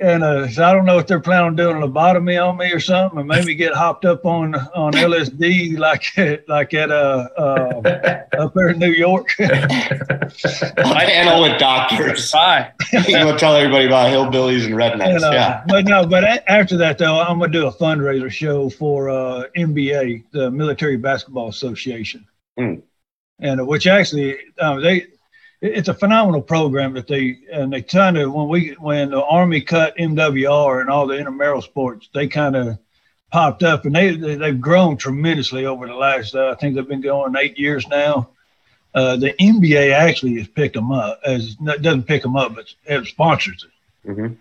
And 0.00 0.24
uh, 0.24 0.48
so 0.48 0.64
I 0.64 0.72
don't 0.72 0.86
know 0.86 0.96
if 0.98 1.06
they're 1.06 1.20
planning 1.20 1.48
on 1.48 1.56
doing 1.56 1.82
a 1.82 1.86
lobotomy 1.86 2.42
on 2.42 2.56
me 2.56 2.72
or 2.72 2.80
something, 2.80 3.18
and 3.18 3.28
maybe 3.28 3.54
get 3.54 3.74
hopped 3.74 4.06
up 4.06 4.24
on 4.24 4.54
on 4.54 4.94
LSD 4.94 5.78
like 5.86 6.04
like 6.48 6.72
at 6.72 6.90
uh, 6.90 7.28
uh 7.36 8.22
up 8.38 8.54
there 8.54 8.70
in 8.70 8.78
New 8.78 8.92
York. 8.92 9.28
A 9.40 10.30
panel 10.78 11.42
with 11.42 11.58
doctors. 11.58 12.32
Hi. 12.32 12.72
you 12.92 12.98
want 13.26 13.30
to 13.30 13.36
tell 13.38 13.54
everybody 13.54 13.86
about 13.86 14.10
hillbillies 14.10 14.64
and 14.64 14.74
rednecks. 14.74 15.16
And, 15.16 15.24
uh, 15.24 15.30
yeah. 15.32 15.64
But 15.66 15.84
no, 15.84 16.06
but 16.06 16.24
a- 16.24 16.50
after 16.50 16.76
that 16.78 16.96
though, 16.96 17.20
I'm 17.20 17.38
gonna 17.38 17.52
do 17.52 17.66
a 17.66 17.72
fundraiser 17.72 18.30
show 18.30 18.70
for 18.70 19.10
uh, 19.10 19.44
MBA, 19.56 20.24
the 20.32 20.50
Military 20.50 20.96
Basketball 20.96 21.48
Association, 21.48 22.26
Hmm. 22.56 22.76
and 23.38 23.60
uh, 23.60 23.66
which 23.66 23.86
actually 23.86 24.36
uh, 24.58 24.80
they 24.80 25.02
it- 25.02 25.19
it's 25.60 25.88
a 25.88 25.94
phenomenal 25.94 26.40
program 26.42 26.94
that 26.94 27.06
they 27.06 27.38
and 27.52 27.72
they 27.72 27.82
kind 27.82 28.16
of 28.16 28.32
when 28.32 28.48
we 28.48 28.70
when 28.78 29.10
the 29.10 29.22
Army 29.22 29.60
cut 29.60 29.96
MWR 29.96 30.80
and 30.80 30.88
all 30.90 31.06
the 31.06 31.18
intramural 31.18 31.62
sports, 31.62 32.08
they 32.14 32.26
kind 32.28 32.56
of 32.56 32.78
popped 33.30 33.62
up 33.62 33.84
and 33.84 33.94
they, 33.94 34.16
they 34.16 34.34
they've 34.36 34.60
grown 34.60 34.96
tremendously 34.96 35.66
over 35.66 35.86
the 35.86 35.94
last 35.94 36.34
uh, 36.34 36.50
I 36.50 36.54
think 36.54 36.74
they've 36.74 36.88
been 36.88 37.00
going 37.02 37.36
eight 37.36 37.58
years 37.58 37.86
now. 37.88 38.30
Uh, 38.92 39.16
the 39.16 39.32
NBA 39.34 39.92
actually 39.92 40.36
has 40.38 40.48
picked 40.48 40.74
them 40.74 40.90
up 40.90 41.20
as 41.24 41.54
doesn't 41.56 42.04
pick 42.04 42.22
them 42.22 42.36
up, 42.36 42.54
but 42.54 42.74
it 42.86 43.06
sponsors 43.06 43.64
it 43.64 44.10
Mhm. 44.10 44.36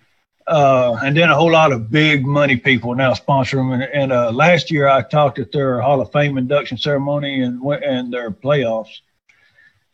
uh, 0.48 0.98
and 1.04 1.16
then 1.18 1.30
a 1.30 1.36
whole 1.36 1.52
lot 1.52 1.72
of 1.74 1.92
big 1.92 2.26
money 2.26 2.56
people 2.56 2.96
now 2.96 3.14
sponsor 3.14 3.58
them. 3.58 3.74
And, 3.74 3.84
and 3.84 4.12
uh, 4.14 4.32
last 4.32 4.72
year 4.72 4.88
I 4.88 5.02
talked 5.04 5.38
at 5.38 5.52
their 5.52 5.82
Hall 5.82 6.00
of 6.02 6.12
Fame 6.14 6.38
induction 6.38 6.78
ceremony 6.78 7.44
and 7.44 7.62
and 7.84 8.12
their 8.14 8.32
playoffs. 8.32 9.02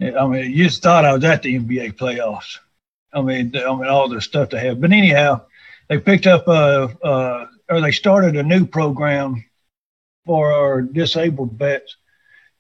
I 0.02 0.28
mean, 0.28 0.52
you 0.52 0.66
just 0.66 0.84
thought 0.84 1.06
I 1.06 1.14
was 1.14 1.24
at 1.24 1.42
the 1.42 1.58
NBA 1.58 1.94
playoffs. 1.94 2.60
I 3.14 3.22
mean, 3.22 3.56
I 3.56 3.74
mean 3.76 3.88
all 3.88 4.10
the 4.10 4.22
stuff 4.22 4.50
they 4.50 4.60
have. 4.60 4.82
But 4.82 4.92
anyhow, 4.92 5.42
they 5.88 6.00
picked 6.00 6.28
up 6.28 6.48
uh, 6.48 6.88
uh, 7.04 7.48
or 7.70 7.82
they 7.82 7.92
started 7.92 8.36
a 8.36 8.44
new 8.44 8.66
program 8.66 9.46
for 10.26 10.52
our 10.52 10.82
disabled 10.82 11.54
vets, 11.54 11.96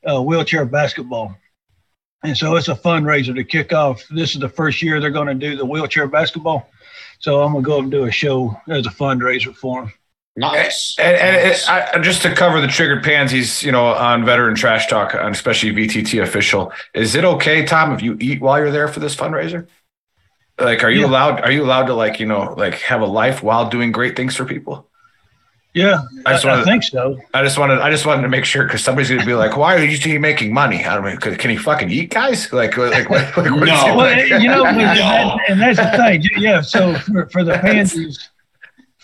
uh, 0.05 0.21
wheelchair 0.21 0.65
basketball. 0.65 1.35
And 2.23 2.37
so 2.37 2.55
it's 2.55 2.69
a 2.69 2.75
fundraiser 2.75 3.35
to 3.35 3.43
kick 3.43 3.73
off. 3.73 4.03
This 4.09 4.33
is 4.33 4.39
the 4.39 4.49
first 4.49 4.81
year 4.81 4.99
they're 4.99 5.11
going 5.11 5.27
to 5.27 5.33
do 5.35 5.55
the 5.55 5.65
wheelchair 5.65 6.07
basketball. 6.07 6.69
So 7.19 7.41
I'm 7.41 7.53
gonna 7.53 7.63
go 7.63 7.77
up 7.77 7.83
and 7.83 7.91
do 7.91 8.05
a 8.05 8.11
show 8.11 8.59
as 8.67 8.85
a 8.85 8.89
fundraiser 8.89 9.55
for 9.55 9.83
them. 9.83 9.93
Nice. 10.37 10.95
And, 10.99 11.15
and 11.15 11.35
it, 11.51 11.69
I, 11.69 11.99
just 11.99 12.21
to 12.23 12.35
cover 12.35 12.59
the 12.59 12.67
triggered 12.67 13.03
pansies, 13.03 13.63
you 13.63 13.71
know, 13.71 13.85
on 13.85 14.25
veteran 14.25 14.53
trash 14.55 14.87
talk, 14.87 15.15
on 15.15 15.31
especially 15.31 15.71
VTT 15.71 16.21
official, 16.21 16.73
is 16.93 17.15
it 17.15 17.23
okay, 17.23 17.63
Tom, 17.65 17.93
if 17.93 18.01
you 18.01 18.17
eat 18.19 18.41
while 18.41 18.59
you're 18.59 18.71
there 18.71 18.89
for 18.89 18.99
this 18.99 19.15
fundraiser? 19.15 19.67
Like, 20.59 20.83
are 20.83 20.89
you 20.89 21.01
Yeah. 21.01 21.07
allowed? 21.07 21.41
Are 21.41 21.51
you 21.51 21.63
allowed 21.63 21.85
to 21.87 21.93
like, 21.93 22.19
you 22.19 22.25
know, 22.25 22.53
like 22.57 22.75
have 22.75 23.01
a 23.01 23.05
life 23.05 23.41
while 23.43 23.69
doing 23.69 23.91
great 23.93 24.15
things 24.17 24.35
for 24.35 24.45
people? 24.45 24.87
Yeah, 25.73 26.03
I 26.25 26.29
I, 26.29 26.33
just 26.33 26.45
I 26.45 26.49
wanted- 26.51 26.63
think 26.65 26.83
so. 26.83 27.19
I 27.33 27.43
just 27.43 27.57
wanted, 27.57 27.79
I 27.79 27.89
just 27.91 28.05
wanted 28.05 28.21
to 28.21 28.29
make 28.29 28.45
sure 28.45 28.63
because 28.63 28.81
somebody's 28.81 29.09
gonna 29.09 29.25
be 29.25 29.33
like, 29.33 29.57
"Why 29.57 29.75
are 29.75 29.83
you 29.83 29.97
he 29.97 30.17
making 30.17 30.53
money?" 30.53 30.85
I 30.85 30.95
don't 30.95 31.03
mean, 31.03 31.17
can 31.17 31.49
he 31.49 31.57
fucking 31.57 31.89
eat, 31.91 32.11
guys? 32.11 32.51
Like, 32.53 32.77
like, 32.77 33.09
like, 33.09 33.35
like 33.35 33.45
No. 33.45 33.51
he 33.51 33.61
Well, 33.65 33.97
like? 33.97 34.29
you 34.41 34.47
know, 34.47 34.65
and, 34.65 34.77
No. 34.77 34.93
that- 34.93 35.37
and 35.49 35.61
that's 35.61 35.77
the 35.77 35.91
thing. 35.97 36.23
Yeah. 36.41 36.61
So 36.61 36.93
for, 36.99 37.29
for 37.29 37.43
the 37.43 37.53
pansies, 37.57 38.29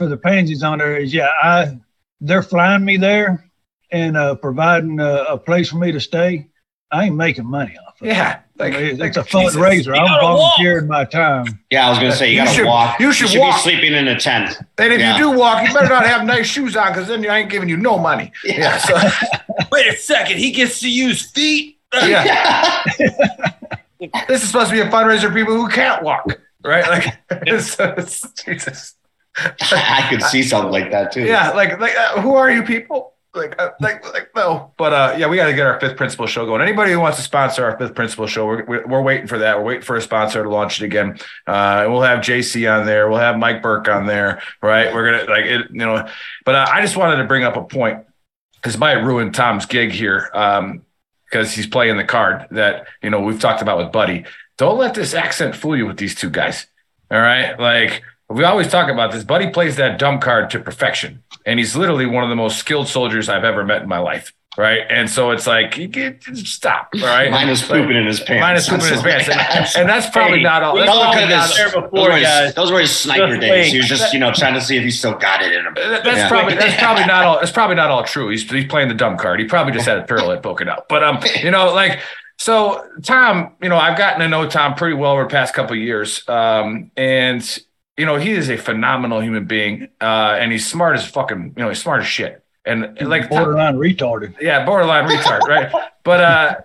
for 0.02 0.08
the 0.08 0.18
pansies 0.18 0.64
on 0.64 0.80
there 0.80 0.98
is 0.98 1.14
yeah, 1.14 1.30
I 1.44 1.78
they're 2.22 2.42
flying 2.42 2.84
me 2.84 2.98
there 2.98 3.46
and 3.92 4.18
uh, 4.18 4.34
providing 4.34 5.00
a, 5.00 5.26
a 5.30 5.38
place 5.38 5.70
for 5.70 5.78
me 5.78 5.92
to 5.92 6.00
stay. 6.00 6.48
I 6.90 7.06
ain't 7.06 7.16
making 7.16 7.46
money 7.46 7.78
off 7.88 8.02
of 8.02 8.08
it. 8.08 8.12
yeah, 8.14 8.40
like, 8.58 8.74
I 8.74 8.92
like, 8.94 9.10
it's 9.10 9.18
a 9.18 9.22
fundraiser. 9.38 9.96
I'm 9.96 10.08
gotta 10.08 10.24
walk. 10.26 10.38
volunteering 10.58 10.88
my 10.88 11.06
time. 11.06 11.46
Yeah, 11.70 11.86
I 11.86 11.90
was 11.92 12.00
gonna 12.00 12.12
say 12.14 12.30
you, 12.32 12.40
You 12.40 12.46
gotta 12.46 12.56
should- 12.58 12.66
walk. 12.66 13.00
you 13.00 13.14
should 13.14 13.32
be 13.32 13.38
walk. 13.38 13.62
sleeping 13.62 13.94
in 13.94 14.08
a 14.08 14.20
tent. 14.20 14.58
And 14.80 14.92
if 14.92 15.00
Yeah. 15.00 15.16
you 15.18 15.24
do 15.32 15.38
walk, 15.38 15.68
you 15.68 15.72
better 15.72 15.88
not 15.88 16.04
have 16.14 16.26
nice 16.26 16.48
shoes 16.48 16.76
on 16.76 16.92
because 16.94 17.08
then 17.08 17.24
I 17.30 17.38
ain't 17.40 17.52
giving 17.52 17.70
you 17.70 17.78
no 17.78 18.00
money. 18.00 18.32
Yeah. 18.44 18.78
So, 18.80 18.96
Wait 19.72 19.88
a 19.88 19.96
second. 19.98 20.40
He 20.40 20.52
gets 20.52 20.80
to 20.80 20.90
use 20.90 21.30
feet. 21.32 21.78
yeah. 21.94 22.84
this 24.28 24.42
is 24.42 24.48
supposed 24.50 24.72
to 24.72 24.76
be 24.76 24.82
a 24.82 24.90
fundraiser 24.90 25.28
for 25.30 25.34
people 25.36 25.54
who 25.56 25.68
can't 25.70 26.02
walk, 26.04 26.26
right? 26.64 26.88
Like, 26.90 27.20
it's, 27.48 27.78
it's, 27.80 28.32
Jesus. 28.44 28.96
I 29.72 30.08
could 30.10 30.24
see 30.24 30.44
something 30.44 30.72
like 30.72 30.92
that 30.92 31.12
too. 31.12 31.24
Yeah, 31.24 31.52
like, 31.52 31.80
like, 31.80 31.96
uh, 31.96 32.22
who 32.22 32.36
are 32.36 32.52
you 32.52 32.64
people? 32.64 33.14
Like, 33.34 33.56
uh, 33.62 33.70
like, 33.80 34.04
like, 34.12 34.30
no. 34.36 34.74
But 34.78 34.94
uh, 34.94 35.16
yeah, 35.18 35.28
we 35.28 35.38
got 35.38 35.48
to 35.48 35.54
get 35.54 35.66
our 35.66 35.80
fifth 35.80 35.96
principal 35.96 36.28
show 36.28 36.46
going. 36.46 36.62
Anybody 36.62 36.92
who 36.92 37.00
wants 37.00 37.18
to 37.18 37.24
sponsor 37.24 37.64
our 37.64 37.78
fifth 37.78 37.96
principal 37.96 38.28
show, 38.28 38.46
we're, 38.46 38.86
we're, 38.86 39.02
waiting 39.02 39.28
for 39.28 39.38
that. 39.38 39.58
We're 39.58 39.64
waiting 39.64 39.84
for 39.84 39.96
a 39.96 40.02
sponsor 40.02 40.44
to 40.44 40.50
launch 40.50 40.82
it 40.82 40.86
again. 40.86 41.18
Uh, 41.48 41.88
we'll 41.90 42.02
have 42.02 42.20
JC 42.20 42.70
on 42.70 42.86
there. 42.86 43.10
We'll 43.10 43.20
have 43.20 43.38
Mike 43.38 43.62
Burke 43.62 43.88
on 43.88 44.06
there, 44.06 44.42
right? 44.62 44.94
We're 44.94 45.12
gonna 45.12 45.32
like 45.32 45.46
it, 45.46 45.72
you 45.72 45.78
know. 45.78 46.10
But 46.44 46.56
uh, 46.56 46.68
I 46.70 46.82
just 46.82 46.98
wanted 46.98 47.18
to 47.18 47.24
bring 47.24 47.44
up 47.44 47.56
a 47.56 47.64
point 47.64 48.06
because 48.56 48.78
might 48.78 48.96
ruin 48.96 49.32
Tom's 49.32 49.66
gig 49.66 49.92
here. 49.92 50.30
Um, 50.34 50.82
because 51.32 51.54
he's 51.54 51.68
playing 51.68 51.98
the 51.98 52.04
card 52.04 52.46
that 52.52 52.88
you 53.02 53.10
know 53.10 53.22
we've 53.22 53.40
talked 53.40 53.62
about 53.62 53.78
with 53.78 53.92
Buddy. 53.92 54.26
Don't 54.58 54.78
let 54.78 54.94
this 54.94 55.14
accent 55.14 55.56
fool 55.56 55.78
you 55.78 55.88
with 55.88 55.98
these 55.98 56.14
two 56.14 56.30
guys. 56.30 56.68
All 57.10 57.20
right, 57.20 57.58
like 57.60 58.04
we 58.32 58.44
always 58.44 58.68
talk 58.68 58.90
about 58.90 59.12
this. 59.12 59.24
Buddy 59.24 59.50
plays 59.50 59.76
that 59.78 60.00
dumb 60.00 60.20
card 60.20 60.50
to 60.52 60.60
perfection, 60.60 61.24
and 61.46 61.60
he's 61.60 61.76
literally 61.76 62.06
one 62.06 62.24
of 62.24 62.30
the 62.30 62.36
most 62.36 62.58
skilled 62.58 62.88
soldiers 62.88 63.30
I've 63.30 63.44
ever 63.44 63.64
met 63.66 63.82
in 63.82 63.88
my 63.90 64.00
life. 64.00 64.34
Right, 64.58 64.82
and 64.90 65.10
so 65.10 65.32
it's 65.32 65.48
like 65.48 65.78
you 65.78 65.88
get 65.88 66.24
stop. 66.36 66.90
Right, 67.02 67.32
Minus 67.32 67.70
Like, 67.70 67.82
pooping 67.84 67.96
in 67.96 68.06
his 68.06 68.20
pants. 68.20 68.42
Minus 68.42 68.68
pooping 68.68 68.86
in 68.88 68.94
his 68.96 69.02
pants, 69.02 69.30
and, 69.76 69.82
and 69.84 69.90
that's 69.90 70.10
probably 70.10 70.40
Hey, 70.40 70.44
not 70.44 70.62
all. 70.62 70.76
That's 70.76 70.90
all 70.90 71.04
probably 71.04 71.22
could 71.22 71.30
not, 71.30 71.48
have- 71.48 71.56
there 71.56 71.70
those, 71.70 71.90
before, 71.90 72.10
were 72.10 72.18
his, 72.18 72.54
those 72.56 72.70
were 72.72 72.80
his 72.82 72.94
sniper 72.94 73.28
Just 73.30 73.40
days. 73.40 73.50
wait. 73.50 73.72
He 73.72 73.78
was 73.78 73.88
just, 73.88 74.12
you 74.14 74.20
know, 74.20 74.34
trying 74.34 74.54
to 74.56 74.60
see 74.62 74.76
if 74.76 74.84
he 74.84 74.92
still 74.92 75.14
got 75.14 75.42
it 75.42 75.54
in 75.54 75.66
him. 75.66 75.74
That- 75.76 76.04
That's 76.04 76.18
Yeah. 76.18 76.28
probably 76.28 76.56
that's 76.56 76.76
probably 76.84 77.06
not 77.06 77.24
all. 77.24 77.40
That's 77.40 77.52
probably 77.54 77.78
not 77.78 77.92
all 77.92 78.04
true. 78.04 78.28
He's 78.28 78.44
he's 78.52 78.66
playing 78.66 78.90
the 78.90 78.94
dumb 78.94 79.18
card. 79.18 79.40
He 79.40 79.46
probably 79.46 79.72
just 79.72 79.86
had 79.88 80.00
a 80.00 80.04
turlet 80.04 80.44
poking 80.44 80.68
out. 80.68 80.90
But 80.90 81.02
um, 81.06 81.20
you 81.42 81.50
know, 81.52 81.74
like 81.74 82.00
so, 82.38 82.86
Tom. 83.04 83.56
You 83.62 83.70
know, 83.70 83.78
I've 83.78 83.98
gotten 83.98 84.20
to 84.20 84.28
know 84.28 84.50
Tom 84.50 84.74
pretty 84.76 84.96
well 84.98 85.14
over 85.14 85.24
the 85.24 85.30
past 85.30 85.54
couple 85.54 85.78
of 85.78 85.82
years. 85.82 86.28
Um, 86.28 86.92
and 86.98 87.42
you 88.02 88.08
know, 88.08 88.16
he 88.16 88.32
is 88.32 88.50
a 88.50 88.58
phenomenal 88.58 89.22
human 89.22 89.46
being. 89.46 89.88
Uh, 90.02 90.36
and 90.40 90.52
he's 90.52 90.66
smart 90.66 90.96
as 90.98 91.06
fucking. 91.06 91.54
You 91.56 91.62
know, 91.62 91.70
he's 91.70 91.80
smart 91.80 92.02
as 92.02 92.08
shit. 92.08 92.44
And, 92.66 92.98
and 92.98 93.10
like 93.10 93.30
borderline 93.30 93.76
retarded. 93.76 94.42
yeah, 94.42 94.66
borderline 94.66 95.08
retard, 95.08 95.42
right? 95.42 95.72
But 96.04 96.20
uh, 96.20 96.56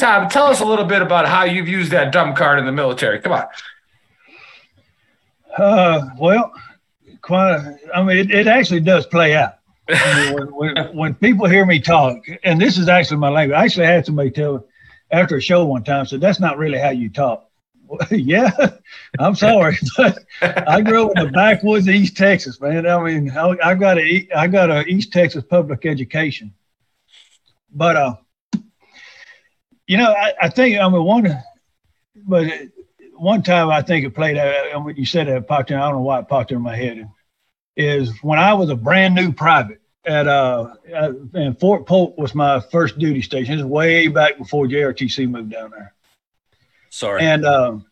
Tom, 0.00 0.28
tell 0.28 0.46
us 0.46 0.58
a 0.58 0.64
little 0.64 0.84
bit 0.84 1.02
about 1.02 1.28
how 1.28 1.44
you've 1.44 1.68
used 1.68 1.92
that 1.92 2.12
dumb 2.12 2.34
card 2.34 2.58
in 2.58 2.66
the 2.66 2.72
military. 2.72 3.20
Come 3.20 3.30
on. 3.30 3.44
Uh, 5.56 6.08
well, 6.18 6.52
quite. 7.22 7.76
I 7.94 8.02
mean, 8.02 8.16
it, 8.16 8.32
it 8.32 8.46
actually 8.48 8.80
does 8.80 9.06
play 9.06 9.36
out. 9.36 9.58
I 9.88 10.32
mean, 10.32 10.34
when, 10.34 10.74
when, 10.74 10.96
when 10.96 11.14
people 11.26 11.46
hear 11.46 11.64
me 11.64 11.78
talk, 11.78 12.24
and 12.42 12.60
this 12.60 12.76
is 12.76 12.88
actually 12.88 13.18
my 13.18 13.28
language. 13.28 13.56
I 13.56 13.64
actually 13.66 13.86
had 13.86 14.04
somebody 14.04 14.32
tell 14.32 14.66
after 15.12 15.36
a 15.36 15.40
show 15.40 15.64
one 15.64 15.84
time, 15.84 16.06
said 16.06 16.20
that's 16.20 16.40
not 16.40 16.58
really 16.58 16.78
how 16.78 16.90
you 16.90 17.08
talk. 17.08 17.49
yeah, 18.10 18.50
I'm 19.18 19.34
sorry, 19.34 19.76
but 19.96 20.24
I 20.42 20.80
grew 20.80 21.06
up 21.06 21.16
in 21.16 21.26
the 21.26 21.32
backwoods 21.32 21.88
of 21.88 21.94
East 21.94 22.16
Texas, 22.16 22.60
man. 22.60 22.86
I 22.86 23.02
mean, 23.02 23.30
I, 23.30 23.56
I 23.62 23.74
got 23.74 23.98
a 23.98 24.28
I 24.34 24.46
got 24.46 24.70
a 24.70 24.84
East 24.86 25.12
Texas 25.12 25.44
public 25.48 25.86
education, 25.86 26.54
but 27.72 27.96
uh, 27.96 28.14
you 29.86 29.96
know, 29.96 30.12
I, 30.12 30.32
I 30.42 30.48
think 30.48 30.78
I 30.78 30.88
mean 30.88 31.02
one, 31.02 31.42
but 32.14 32.46
one 33.20 33.42
time 33.42 33.68
I 33.68 33.82
think 33.82 34.06
it 34.06 34.14
played 34.14 34.38
out. 34.38 34.68
And 34.72 34.84
when 34.84 34.96
you 34.96 35.04
said 35.04 35.28
it 35.28 35.46
popped 35.46 35.70
in. 35.70 35.76
I 35.76 35.80
don't 35.82 35.96
know 35.96 36.00
why 36.00 36.20
it 36.20 36.28
popped 36.28 36.52
in 36.52 36.62
my 36.62 36.76
head. 36.76 37.08
Is 37.76 38.10
when 38.22 38.38
I 38.38 38.54
was 38.54 38.70
a 38.70 38.76
brand 38.76 39.14
new 39.14 39.32
private 39.32 39.80
at 40.04 40.26
uh, 40.26 40.74
uh 40.94 41.12
and 41.34 41.58
Fort 41.58 41.86
Polk 41.86 42.16
was 42.16 42.34
my 42.34 42.60
first 42.60 42.98
duty 42.98 43.22
station. 43.22 43.58
Is 43.58 43.64
way 43.64 44.08
back 44.08 44.38
before 44.38 44.66
JRTC 44.66 45.28
moved 45.28 45.50
down 45.50 45.70
there. 45.70 45.94
Sorry. 46.90 47.22
And 47.22 47.44
um, 47.46 47.86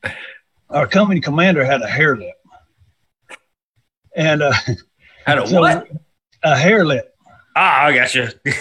our 0.70 0.86
company 0.86 1.20
commander 1.20 1.64
had 1.64 1.80
a 1.82 1.86
hair 1.88 2.16
lip. 2.16 2.34
And 4.16 4.42
uh, 4.42 4.52
Had 5.24 5.38
a 5.38 5.46
so- 5.46 5.60
what? 5.60 5.88
A 6.44 6.56
hair 6.56 6.84
lip. 6.84 7.14
Ah, 7.56 7.84
I 7.86 7.94
got 7.94 8.14
you. 8.14 8.28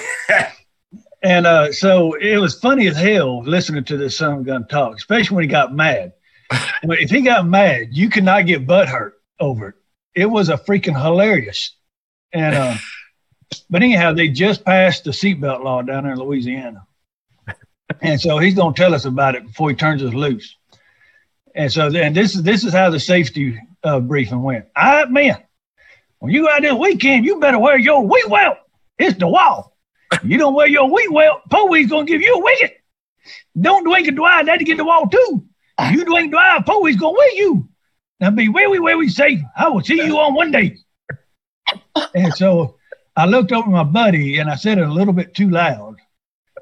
And 1.24 1.48
uh, 1.48 1.72
so 1.74 2.14
it 2.14 2.38
was 2.38 2.60
funny 2.60 2.86
as 2.88 2.96
hell 2.96 3.44
listening 3.44 3.84
to 3.86 3.98
this 3.98 4.16
son 4.16 4.34
of 4.34 4.40
a 4.42 4.44
gun 4.44 4.68
talk, 4.68 4.96
especially 4.98 5.34
when 5.36 5.44
he 5.44 5.48
got 5.50 5.74
mad. 5.74 6.14
When- 6.84 7.00
if 7.00 7.10
he 7.10 7.22
got 7.22 7.46
mad, 7.48 7.88
you 7.92 8.10
could 8.10 8.24
not 8.24 8.46
get 8.46 8.68
butt 8.68 8.88
hurt 8.88 9.16
over 9.40 9.70
it. 9.70 9.76
It 10.14 10.28
was 10.28 10.50
a 10.50 10.58
freaking 10.58 11.00
hilarious. 11.00 11.76
And 12.34 12.56
uh, 12.56 12.76
but 13.70 13.82
anyhow, 13.82 14.14
they 14.14 14.28
just 14.30 14.64
passed 14.64 15.06
the 15.06 15.12
seatbelt 15.12 15.64
law 15.64 15.82
down 15.82 16.04
there 16.04 16.14
in 16.14 16.20
Louisiana, 16.20 16.86
and 18.02 18.20
so 18.20 18.38
he's 18.38 18.56
going 18.56 18.74
to 18.74 18.80
tell 18.80 18.94
us 18.94 19.06
about 19.06 19.36
it 19.36 19.46
before 19.46 19.70
he 19.70 19.76
turns 19.76 20.04
us 20.04 20.14
loose. 20.14 20.56
And 21.56 21.72
so, 21.72 21.88
and 21.88 22.16
this 22.16 22.36
is 22.36 22.44
this 22.44 22.64
is 22.64 22.74
how 22.74 22.90
the 22.90 23.00
safety 23.00 23.60
uh, 23.84 24.00
briefing 24.00 24.44
went. 24.44 24.66
Right, 24.76 25.10
man. 25.10 25.38
When 26.20 26.32
you 26.32 26.48
out 26.50 26.62
this 26.62 26.74
weekend, 26.74 27.26
you 27.26 27.40
better 27.40 27.60
wear 27.60 27.78
your 27.78 28.06
wheat 28.06 28.30
welt. 28.30 28.58
It's 28.98 29.18
the 29.18 29.28
wall. 29.28 29.76
You 30.24 30.38
don't 30.38 30.54
wear 30.54 30.68
your 30.68 30.90
wheat 30.90 31.12
welt, 31.12 31.42
Poey's 31.50 31.90
gonna 31.90 32.06
give 32.06 32.22
you 32.22 32.36
a 32.36 32.40
wicket. 32.40 32.78
Don't 33.60 33.84
drink 33.84 34.08
and 34.08 34.16
drive, 34.16 34.46
that 34.46 34.58
to 34.58 34.64
get 34.64 34.78
the 34.78 34.86
wall 34.86 35.08
too. 35.08 35.46
You 35.92 36.16
and 36.16 36.32
drive, 36.32 36.66
Poey's 36.66 36.96
gonna 36.96 37.18
wear 37.18 37.34
you. 37.34 37.68
Now 38.20 38.32
be 38.32 38.50
where 38.50 38.70
we 38.70 38.80
where 38.80 38.98
we 38.98 39.10
safe. 39.10 39.40
I 39.56 39.68
will 39.70 39.84
see 39.84 40.02
you 40.04 40.18
on 40.18 40.34
one 40.34 40.52
day. 40.52 40.78
And 42.16 42.34
so 42.34 42.78
I 43.16 43.26
looked 43.26 43.52
over 43.52 43.70
my 43.70 43.84
buddy 43.84 44.40
and 44.40 44.50
I 44.50 44.56
said 44.56 44.78
it 44.78 44.88
a 44.88 44.94
little 44.94 45.14
bit 45.14 45.34
too 45.34 45.50
loud. 45.50 45.98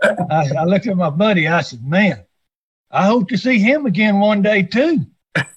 I, 0.03 0.49
I 0.57 0.63
looked 0.65 0.87
at 0.87 0.97
my 0.97 1.09
buddy, 1.09 1.47
I 1.47 1.61
said, 1.61 1.83
Man, 1.83 2.23
I 2.91 3.05
hope 3.05 3.29
to 3.29 3.37
see 3.37 3.59
him 3.59 3.85
again 3.85 4.19
one 4.19 4.41
day 4.41 4.63
too. 4.63 5.05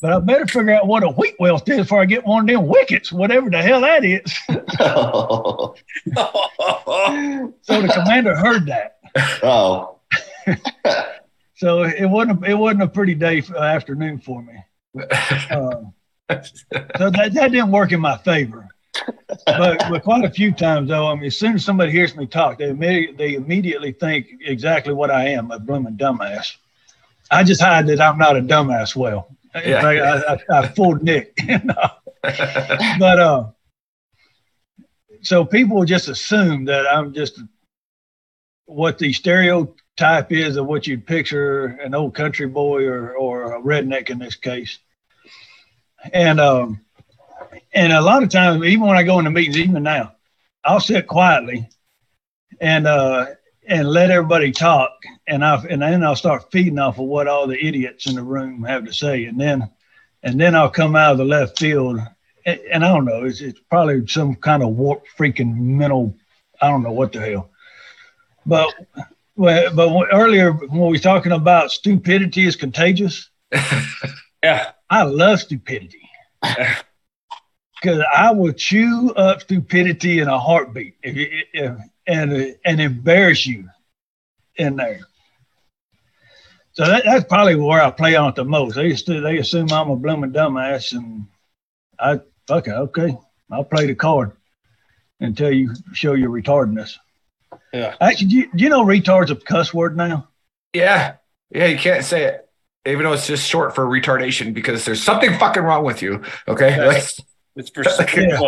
But 0.01 0.13
I 0.13 0.19
better 0.19 0.47
figure 0.47 0.75
out 0.75 0.89
what 0.89 1.05
a 1.05 1.09
wheat 1.09 1.37
welt 1.39 1.69
is 1.69 1.79
before 1.79 2.01
I 2.01 2.05
get 2.05 2.27
one 2.27 2.49
of 2.49 2.55
them 2.55 2.67
wickets, 2.67 3.13
whatever 3.13 3.49
the 3.49 3.63
hell 3.63 3.81
that 3.83 4.05
is. 4.05 4.23
so 7.63 7.81
the 7.81 7.93
commander 7.95 8.35
heard 8.35 8.67
that. 8.67 8.99
Oh. 9.43 10.01
So 11.59 11.83
it 11.83 12.07
wasn't 12.07 12.45
a, 12.45 12.51
it 12.51 12.55
wasn't 12.55 12.83
a 12.83 12.89
pretty 12.89 13.17
day 13.17 13.43
uh, 13.53 13.59
afternoon 13.59 14.21
for 14.21 14.41
me. 14.43 14.55
Um, 15.51 15.93
so 16.31 17.11
that, 17.11 17.31
that 17.35 17.51
didn't 17.51 17.73
work 17.73 17.91
in 17.91 18.01
my 18.01 18.17
favor. 18.19 18.69
But, 19.47 19.79
but 19.89 20.03
quite 20.03 20.25
a 20.25 20.31
few 20.31 20.53
times 20.53 20.89
though, 20.89 21.07
I 21.07 21.15
mean, 21.15 21.25
as 21.25 21.37
soon 21.37 21.55
as 21.55 21.65
somebody 21.65 21.93
hears 21.93 22.17
me 22.17 22.27
talk, 22.27 22.59
they 22.59 22.71
immediately, 22.71 23.17
they 23.17 23.35
immediately 23.35 23.93
think 23.93 24.29
exactly 24.41 24.93
what 24.93 25.11
I 25.11 25.29
am, 25.29 25.51
a 25.51 25.59
blooming 25.59 25.97
dumbass. 25.97 26.57
I 27.31 27.45
just 27.45 27.61
hide 27.61 27.87
that 27.89 28.01
I'm 28.01 28.19
not 28.19 28.37
a 28.37 28.41
dumbass 28.41 28.97
well. 28.97 29.29
Yeah. 29.55 29.87
I, 29.87 30.35
I, 30.35 30.39
I 30.51 30.69
fooled 30.69 31.03
Nick. 31.03 31.33
you 31.49 31.59
know. 31.65 31.91
but 32.99 33.19
uh, 33.19 33.47
so 35.23 35.45
people 35.45 35.85
just 35.85 36.09
assume 36.09 36.65
that 36.67 36.87
I'm 36.87 37.13
just 37.13 37.41
what 38.67 38.99
the 38.99 39.13
stereotype 39.13 40.33
is 40.33 40.57
of 40.57 40.67
what 40.67 40.87
you'd 40.87 41.07
picture 41.07 41.67
an 41.83 41.95
old 41.95 42.15
country 42.15 42.47
boy 42.47 42.85
or 42.85 43.15
or 43.15 43.55
a 43.55 43.61
redneck 43.61 44.11
in 44.11 44.19
this 44.19 44.37
case. 44.37 44.79
And 46.13 46.41
um, 46.41 46.81
and 47.73 47.93
a 47.93 48.01
lot 48.01 48.23
of 48.23 48.29
times, 48.29 48.65
even 48.65 48.87
when 48.87 48.97
I 48.97 49.03
go 49.03 49.19
into 49.19 49.31
meetings, 49.31 49.59
even 49.59 49.83
now, 49.83 50.15
I'll 50.65 50.81
sit 50.81 51.07
quietly 51.07 51.69
and 52.61 52.87
uh 52.87 53.27
and 53.67 53.89
let 53.89 54.11
everybody 54.11 54.51
talk, 54.51 54.93
and 55.27 55.45
I 55.45 55.57
and 55.69 55.83
then 55.83 56.03
I'll 56.03 56.17
start 56.17 56.51
feeding 56.51 56.79
off 56.79 56.99
of 56.99 57.05
what 57.05 57.29
all 57.29 57.47
the 57.47 57.65
idiots 57.65 58.09
in 58.09 58.15
the 58.17 58.23
room 58.23 58.65
have 58.65 58.85
to 58.87 58.93
say, 58.93 59.25
and 59.27 59.41
then 59.41 59.71
and 60.23 60.41
then 60.41 60.55
I'll 60.55 60.71
come 60.71 60.97
out 60.97 61.13
of 61.13 61.19
the 61.19 61.25
left 61.25 61.59
field, 61.59 62.01
and, 62.47 62.61
and 62.73 62.85
I 62.85 62.89
don't 62.89 63.05
know, 63.05 63.25
it's, 63.25 63.41
it's 63.41 63.61
probably 63.71 64.07
some 64.07 64.35
kind 64.35 64.63
of 64.63 64.71
warped 64.71 65.09
freaking 65.17 65.55
mental, 65.57 66.17
I 66.61 66.69
don't 66.69 66.83
know 66.83 66.93
what 66.93 67.13
the 67.13 67.21
hell, 67.21 67.51
but 68.47 68.75
well, 69.37 69.75
but 69.75 70.09
earlier 70.13 70.53
when 70.53 70.81
we 70.81 70.89
were 70.89 70.99
talking 70.99 71.33
about 71.33 71.71
stupidity 71.71 72.47
is 72.47 72.57
contagious, 72.57 73.31
yeah, 74.43 74.73
I 74.91 75.03
love 75.03 75.41
stupidity 75.41 76.09
because 77.81 78.03
I 78.15 78.31
will 78.33 78.53
chew 78.53 79.13
up 79.17 79.41
stupidity 79.43 80.19
in 80.21 80.29
a 80.29 80.39
heartbeat 80.39 80.95
if, 81.03 81.15
you- 81.17 81.43
if, 81.53 81.77
and 82.07 82.57
and 82.65 82.81
embarrass 82.81 83.47
you 83.47 83.69
in 84.57 84.77
there. 84.77 85.01
So 86.73 86.87
that, 86.87 87.05
that's 87.05 87.25
probably 87.25 87.57
where 87.57 87.83
I 87.83 87.91
play 87.91 88.15
on 88.17 88.31
it 88.31 88.35
the 88.37 88.45
most. 88.45 88.75
They 88.77 88.93
they 88.93 89.39
assume 89.39 89.73
I'm 89.73 89.91
a 89.91 89.97
blooming 89.97 90.33
dumbass, 90.33 90.93
and 90.93 91.27
I 91.99 92.21
fuck 92.47 92.69
it, 92.69 92.73
okay, 92.73 93.17
I'll 93.51 93.65
play 93.65 93.87
the 93.87 93.95
card 93.95 94.33
until 95.21 95.53
you 95.53 95.75
show 95.93 96.15
your 96.15 96.31
retardedness. 96.31 96.97
Yeah. 97.73 97.95
Actually, 98.01 98.29
do 98.29 98.37
you, 98.37 98.51
do 98.55 98.65
you 98.65 98.71
know 98.71 98.85
retard's 98.85 99.31
a 99.31 99.37
cuss 99.37 99.75
word 99.75 99.97
now? 99.97 100.29
Yeah. 100.73 101.15
Yeah, 101.51 101.67
you 101.67 101.79
can't 101.79 102.05
say 102.05 102.25
it. 102.25 102.49
Even 102.87 103.05
though 103.05 103.13
it's 103.13 103.27
just 103.27 103.47
short 103.47 103.75
for 103.75 103.85
retardation 103.85 104.55
because 104.55 104.85
there's 104.85 105.03
something 105.03 105.37
fucking 105.39 105.63
wrong 105.63 105.85
with 105.85 106.01
you. 106.01 106.23
Okay. 106.47 106.87
Like, 106.87 107.03
It's 107.59 107.71
for 107.71 107.83
Yeah. 108.17 108.39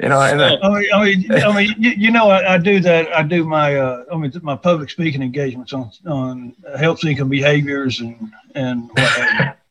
you 0.00 0.08
know, 0.08 0.20
and 0.20 0.40
then, 0.40 0.58
I 0.62 0.68
mean, 0.70 0.88
I 0.92 1.04
mean, 1.04 1.32
I 1.32 1.56
mean, 1.56 1.74
you, 1.78 1.90
you 1.90 2.10
know, 2.10 2.30
I, 2.30 2.54
I 2.54 2.58
do 2.58 2.80
that. 2.80 3.14
I 3.14 3.22
do 3.22 3.44
my, 3.44 3.76
uh, 3.76 4.04
I 4.10 4.16
mean, 4.16 4.32
my 4.42 4.56
public 4.56 4.90
speaking 4.90 5.22
engagements 5.22 5.72
on 5.72 5.90
on 6.06 6.54
help 6.78 6.98
seeking 6.98 7.28
behaviors 7.28 8.00
and 8.00 8.32
and 8.54 8.90
what. 8.90 9.56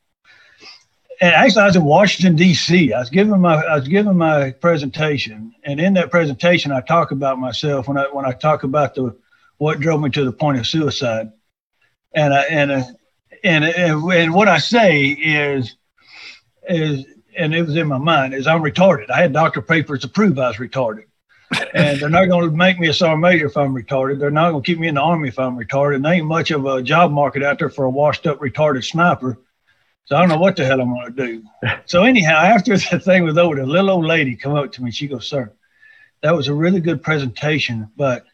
And 1.19 1.33
actually, 1.33 1.63
I 1.63 1.65
was 1.65 1.75
in 1.75 1.83
Washington 1.83 2.35
D.C. 2.35 2.93
I 2.93 2.99
was 2.99 3.09
giving 3.09 3.41
my 3.41 3.55
I 3.55 3.75
was 3.77 3.87
giving 3.87 4.15
my 4.15 4.51
presentation, 4.51 5.51
and 5.63 5.79
in 5.79 5.95
that 5.95 6.11
presentation, 6.11 6.71
I 6.71 6.81
talk 6.81 7.09
about 7.09 7.39
myself 7.39 7.87
when 7.87 7.97
I 7.97 8.03
when 8.03 8.23
I 8.23 8.33
talk 8.33 8.61
about 8.61 8.93
the 8.93 9.17
what 9.57 9.79
drove 9.79 9.99
me 9.99 10.11
to 10.11 10.23
the 10.23 10.31
point 10.31 10.59
of 10.59 10.67
suicide, 10.67 11.31
and 12.13 12.35
I, 12.35 12.41
and 12.43 12.71
uh, 12.71 12.83
and 13.43 13.65
and 13.65 14.11
and 14.11 14.31
what 14.31 14.47
I 14.47 14.59
say 14.59 15.07
is 15.07 15.75
is 16.69 17.03
and 17.37 17.53
it 17.53 17.61
was 17.61 17.75
in 17.75 17.87
my 17.87 17.97
mind 17.97 18.33
is 18.33 18.47
I'm 18.47 18.61
retarded. 18.61 19.09
I 19.09 19.21
had 19.21 19.33
doctor 19.33 19.61
papers 19.61 20.01
to 20.01 20.07
prove 20.07 20.37
I 20.39 20.47
was 20.47 20.57
retarded. 20.57 21.05
and 21.73 21.99
they're 21.99 22.09
not 22.09 22.25
going 22.25 22.49
to 22.49 22.55
make 22.55 22.77
me 22.79 22.89
a 22.89 22.93
sergeant 22.93 23.21
major 23.21 23.45
if 23.45 23.55
I'm 23.55 23.73
retarded. 23.73 24.19
They're 24.19 24.31
not 24.31 24.51
going 24.51 24.63
to 24.63 24.65
keep 24.65 24.79
me 24.79 24.87
in 24.87 24.95
the 24.95 25.01
army 25.01 25.29
if 25.29 25.39
I'm 25.39 25.57
retarded. 25.57 25.95
And 25.95 26.05
there 26.05 26.13
ain't 26.13 26.25
much 26.25 26.51
of 26.51 26.65
a 26.65 26.81
job 26.81 27.11
market 27.11 27.43
out 27.43 27.59
there 27.59 27.69
for 27.69 27.85
a 27.85 27.89
washed 27.89 28.27
up 28.27 28.39
retarded 28.39 28.83
sniper. 28.83 29.39
So 30.05 30.15
I 30.15 30.19
don't 30.19 30.29
know 30.29 30.37
what 30.37 30.55
the 30.55 30.65
hell 30.65 30.81
I'm 30.81 30.93
going 30.93 31.13
to 31.13 31.27
do. 31.27 31.43
So 31.85 32.03
anyhow, 32.03 32.37
after 32.37 32.77
the 32.77 32.99
thing 32.99 33.23
was 33.23 33.37
over, 33.37 33.55
the 33.55 33.65
little 33.65 33.91
old 33.91 34.05
lady 34.05 34.35
come 34.35 34.55
up 34.55 34.71
to 34.73 34.83
me. 34.83 34.91
She 34.91 35.07
goes, 35.07 35.27
"Sir, 35.27 35.53
that 36.21 36.35
was 36.35 36.47
a 36.47 36.53
really 36.53 36.79
good 36.79 37.03
presentation, 37.03 37.89
but 37.95 38.25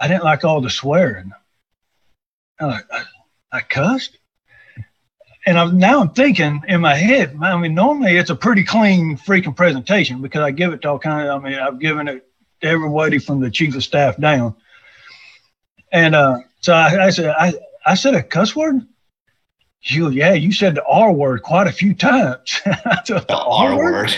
I 0.00 0.08
didn't 0.08 0.24
like 0.24 0.44
all 0.44 0.60
the 0.60 0.70
swearing." 0.70 1.32
I'm 2.60 2.70
I, 2.70 3.04
I 3.50 3.60
cussed, 3.60 4.18
and 5.46 5.58
I'm 5.58 5.78
now 5.78 6.00
I'm 6.00 6.10
thinking 6.10 6.62
in 6.68 6.80
my 6.80 6.94
head. 6.94 7.36
I 7.40 7.56
mean, 7.56 7.74
normally 7.74 8.16
it's 8.16 8.30
a 8.30 8.36
pretty 8.36 8.64
clean 8.64 9.16
freaking 9.16 9.56
presentation 9.56 10.22
because 10.22 10.40
I 10.42 10.50
give 10.50 10.72
it 10.72 10.82
to 10.82 10.90
all 10.90 10.98
kind 10.98 11.28
of. 11.28 11.42
I 11.44 11.48
mean, 11.48 11.58
I've 11.58 11.78
given 11.78 12.08
it 12.08 12.26
to 12.60 12.68
everybody 12.68 13.18
from 13.18 13.40
the 13.40 13.50
chief 13.50 13.74
of 13.74 13.82
staff 13.84 14.16
down, 14.18 14.54
and 15.92 16.14
uh, 16.14 16.38
so 16.60 16.72
I, 16.74 17.06
I 17.06 17.10
said, 17.10 17.34
I 17.38 17.52
I 17.84 17.94
said 17.94 18.14
a 18.14 18.22
cuss 18.22 18.54
word. 18.54 18.86
She 19.80 19.98
goes, 19.98 20.14
yeah, 20.14 20.32
you 20.34 20.52
said 20.52 20.76
the 20.76 20.84
R 20.84 21.12
word 21.12 21.42
quite 21.42 21.66
a 21.66 21.72
few 21.72 21.92
times. 21.92 22.38
Said, 23.04 23.26
The 23.26 23.36
R 23.36 23.76
word. 23.76 24.14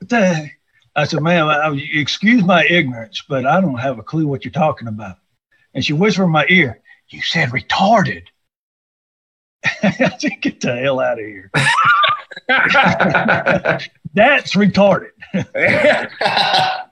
The? 0.00 0.50
I 0.96 1.04
said, 1.04 1.22
ma'am, 1.22 1.46
I, 1.46 1.58
I- 1.68 1.88
excuse 1.92 2.42
my 2.42 2.64
ignorance, 2.64 3.22
but 3.28 3.46
I 3.46 3.60
don't 3.60 3.78
have 3.78 4.00
a 4.00 4.02
clue 4.02 4.26
what 4.26 4.44
you're 4.44 4.50
talking 4.50 4.88
about. 4.88 5.18
And 5.74 5.84
she 5.84 5.92
whispered 5.92 6.24
in 6.24 6.30
my 6.30 6.44
ear, 6.48 6.80
you 7.10 7.22
said 7.22 7.50
retarded. 7.50 8.24
Get 10.40 10.60
the 10.60 10.76
hell 10.76 11.00
out 11.00 11.18
of 11.18 11.26
here. 11.26 11.50
That's 14.14 14.54
retarded. 14.54 15.10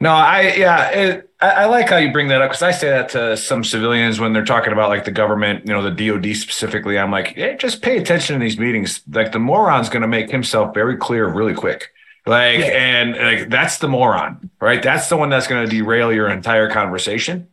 No, 0.00 0.10
I 0.10 0.54
yeah, 0.56 0.90
it, 0.90 1.30
I, 1.40 1.50
I 1.50 1.64
like 1.66 1.88
how 1.88 1.96
you 1.96 2.12
bring 2.12 2.28
that 2.28 2.40
up 2.40 2.50
because 2.50 2.62
I 2.62 2.70
say 2.70 2.88
that 2.88 3.08
to 3.10 3.36
some 3.36 3.64
civilians 3.64 4.20
when 4.20 4.32
they're 4.32 4.44
talking 4.44 4.72
about 4.72 4.90
like 4.90 5.04
the 5.04 5.10
government, 5.10 5.66
you 5.66 5.72
know, 5.72 5.82
the 5.82 5.90
DoD 5.90 6.36
specifically. 6.36 6.98
I'm 6.98 7.10
like, 7.10 7.34
hey, 7.34 7.56
just 7.58 7.82
pay 7.82 7.98
attention 7.98 8.38
to 8.38 8.44
these 8.44 8.58
meetings. 8.58 9.00
Like 9.10 9.32
the 9.32 9.40
moron's 9.40 9.88
going 9.88 10.02
to 10.02 10.08
make 10.08 10.30
himself 10.30 10.72
very 10.72 10.96
clear 10.96 11.26
really 11.28 11.54
quick. 11.54 11.90
Like, 12.26 12.60
and 12.60 13.16
like 13.16 13.48
that's 13.48 13.78
the 13.78 13.88
moron, 13.88 14.50
right? 14.60 14.82
That's 14.82 15.08
the 15.08 15.16
one 15.16 15.30
that's 15.30 15.48
going 15.48 15.68
to 15.68 15.76
derail 15.76 16.12
your 16.12 16.28
entire 16.28 16.70
conversation. 16.70 17.48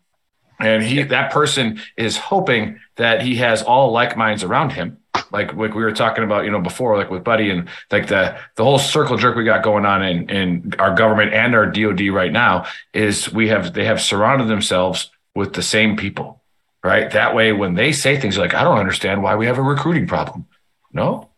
And 0.60 0.84
he, 0.84 1.04
that 1.04 1.32
person 1.32 1.82
is 1.98 2.18
hoping 2.18 2.80
that 2.96 3.22
he 3.22 3.36
has 3.38 3.62
all 3.62 3.92
like 3.92 4.16
minds 4.16 4.44
around 4.44 4.72
him. 4.72 4.98
Like, 5.32 5.54
like 5.54 5.74
we 5.74 5.84
were 5.84 5.92
talking 5.92 6.24
about, 6.24 6.46
you 6.46 6.52
know, 6.52 6.62
before, 6.62 6.98
like 6.98 7.10
with 7.10 7.24
Buddy 7.24 7.50
and 7.50 7.68
like 7.92 8.08
the 8.08 8.38
the 8.56 8.64
whole 8.64 8.80
circle 8.80 9.18
jerk 9.18 9.36
we 9.36 9.44
got 9.44 9.64
going 9.64 9.86
on 9.86 10.04
in 10.04 10.30
in 10.30 10.74
our 10.80 10.96
government 10.96 11.34
and 11.34 11.56
our 11.56 11.66
DoD 11.66 12.10
right 12.10 12.32
now 12.32 12.66
is 12.94 13.32
we 13.32 13.48
have 13.50 13.74
they 13.74 13.86
have 13.86 14.02
surrounded 14.02 14.48
themselves 14.48 15.10
with 15.34 15.54
the 15.54 15.62
same 15.62 15.98
people, 15.98 16.42
right? 16.84 17.12
That 17.12 17.36
way, 17.36 17.52
when 17.54 17.76
they 17.76 17.92
say 17.92 18.20
things 18.20 18.38
like, 18.38 18.54
"I 18.54 18.64
don't 18.64 18.78
understand 18.78 19.24
why 19.24 19.36
we 19.36 19.46
have 19.46 19.58
a 19.58 19.64
recruiting 19.64 20.08
problem," 20.08 20.46
no, 20.94 21.30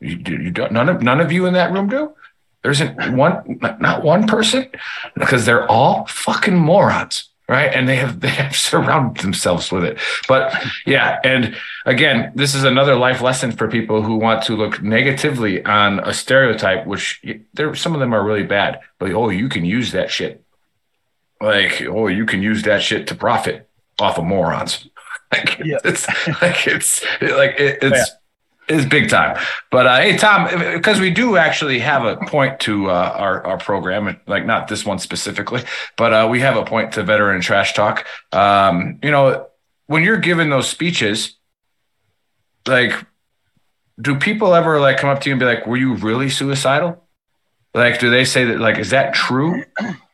you. 0.00 0.16
You 0.16 0.50
don't. 0.50 0.72
None 0.72 0.88
of 0.88 1.02
none 1.02 1.20
of 1.20 1.32
you 1.32 1.46
in 1.46 1.54
that 1.54 1.72
room 1.72 1.88
do. 1.88 2.14
There 2.62 2.72
isn't 2.72 3.16
one, 3.16 3.58
not 3.60 4.02
one 4.02 4.26
person, 4.26 4.68
because 5.14 5.46
they're 5.46 5.68
all 5.70 6.06
fucking 6.06 6.56
morons, 6.56 7.27
right? 7.48 7.72
And 7.72 7.88
they 7.88 7.96
have 7.96 8.20
they 8.20 8.28
have 8.28 8.54
surrounded 8.70 9.22
themselves 9.22 9.72
with 9.72 9.84
it. 9.84 9.98
But 10.28 10.54
yeah, 10.86 11.18
and 11.24 11.56
again, 11.86 12.32
this 12.34 12.54
is 12.54 12.64
another 12.64 12.94
life 12.94 13.20
lesson 13.22 13.52
for 13.52 13.68
people 13.68 14.02
who 14.02 14.16
want 14.16 14.42
to 14.44 14.56
look 14.56 14.82
negatively 14.82 15.64
on 15.64 16.00
a 16.00 16.12
stereotype, 16.12 16.86
which 16.86 17.22
there 17.54 17.74
some 17.74 17.94
of 17.94 18.00
them 18.00 18.14
are 18.14 18.24
really 18.24 18.44
bad. 18.44 18.80
But 18.98 19.12
oh, 19.12 19.30
you 19.30 19.48
can 19.48 19.64
use 19.64 19.92
that 19.92 20.10
shit. 20.10 20.44
Like 21.40 21.82
oh, 21.82 22.08
you 22.08 22.26
can 22.26 22.42
use 22.42 22.62
that 22.62 22.82
shit 22.82 23.06
to 23.08 23.14
profit 23.14 23.68
off 23.98 24.18
of 24.18 24.24
morons. 24.24 24.88
Like 25.30 25.58
it's 25.60 26.08
like 26.40 26.66
it's 26.66 27.04
like 27.20 27.60
it, 27.60 27.80
it's 27.82 28.12
it's 28.68 28.84
big 28.86 29.08
time. 29.08 29.38
But 29.70 29.86
uh, 29.86 29.96
hey, 29.98 30.16
Tom, 30.16 30.48
because 30.74 31.00
we 31.00 31.10
do 31.10 31.36
actually 31.36 31.78
have 31.80 32.04
a 32.04 32.16
point 32.26 32.60
to 32.60 32.90
uh, 32.90 33.14
our 33.16 33.46
our 33.46 33.58
program, 33.58 34.20
like 34.26 34.44
not 34.46 34.68
this 34.68 34.84
one 34.84 34.98
specifically, 34.98 35.62
but 35.96 36.12
uh, 36.12 36.28
we 36.30 36.40
have 36.40 36.56
a 36.56 36.64
point 36.64 36.92
to 36.92 37.02
veteran 37.02 37.40
trash 37.40 37.74
talk. 37.74 38.06
Um, 38.32 38.98
you 39.02 39.10
know, 39.10 39.46
when 39.86 40.02
you're 40.02 40.18
giving 40.18 40.50
those 40.50 40.68
speeches, 40.68 41.36
like, 42.66 42.92
do 44.00 44.16
people 44.16 44.54
ever 44.54 44.78
like 44.80 44.98
come 44.98 45.10
up 45.10 45.20
to 45.22 45.28
you 45.28 45.32
and 45.34 45.40
be 45.40 45.46
like, 45.46 45.66
"Were 45.66 45.76
you 45.76 45.94
really 45.94 46.28
suicidal?" 46.28 47.04
Like, 47.74 48.00
do 48.00 48.10
they 48.10 48.24
say 48.24 48.44
that? 48.44 48.60
Like, 48.60 48.78
is 48.78 48.90
that 48.90 49.14
true? 49.14 49.64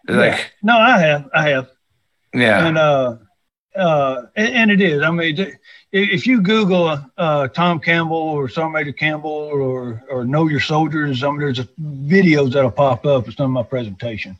Like, 0.08 0.52
No, 0.62 0.76
I 0.76 0.98
have. 0.98 1.30
I 1.34 1.48
have. 1.50 1.70
yeah, 2.34 2.66
And 2.66 2.76
uh, 2.76 3.16
uh, 3.74 4.22
and, 4.36 4.70
it 4.70 4.80
is. 4.80 5.02
I 5.02 5.10
mean, 5.10 5.56
if 5.92 6.26
you 6.26 6.40
Google 6.40 6.98
uh, 7.16 7.48
Tom 7.48 7.80
Campbell 7.80 8.16
or 8.16 8.48
Sergeant 8.48 8.98
Campbell 8.98 9.30
or 9.30 10.02
or 10.08 10.24
Know 10.24 10.48
Your 10.48 10.60
Soldiers, 10.60 11.22
I 11.22 11.30
mean, 11.30 11.40
there's 11.40 11.60
videos 11.60 12.52
that'll 12.52 12.70
pop 12.70 13.04
up 13.06 13.26
with 13.26 13.36
some 13.36 13.46
of 13.46 13.50
my 13.50 13.62
presentation. 13.62 14.36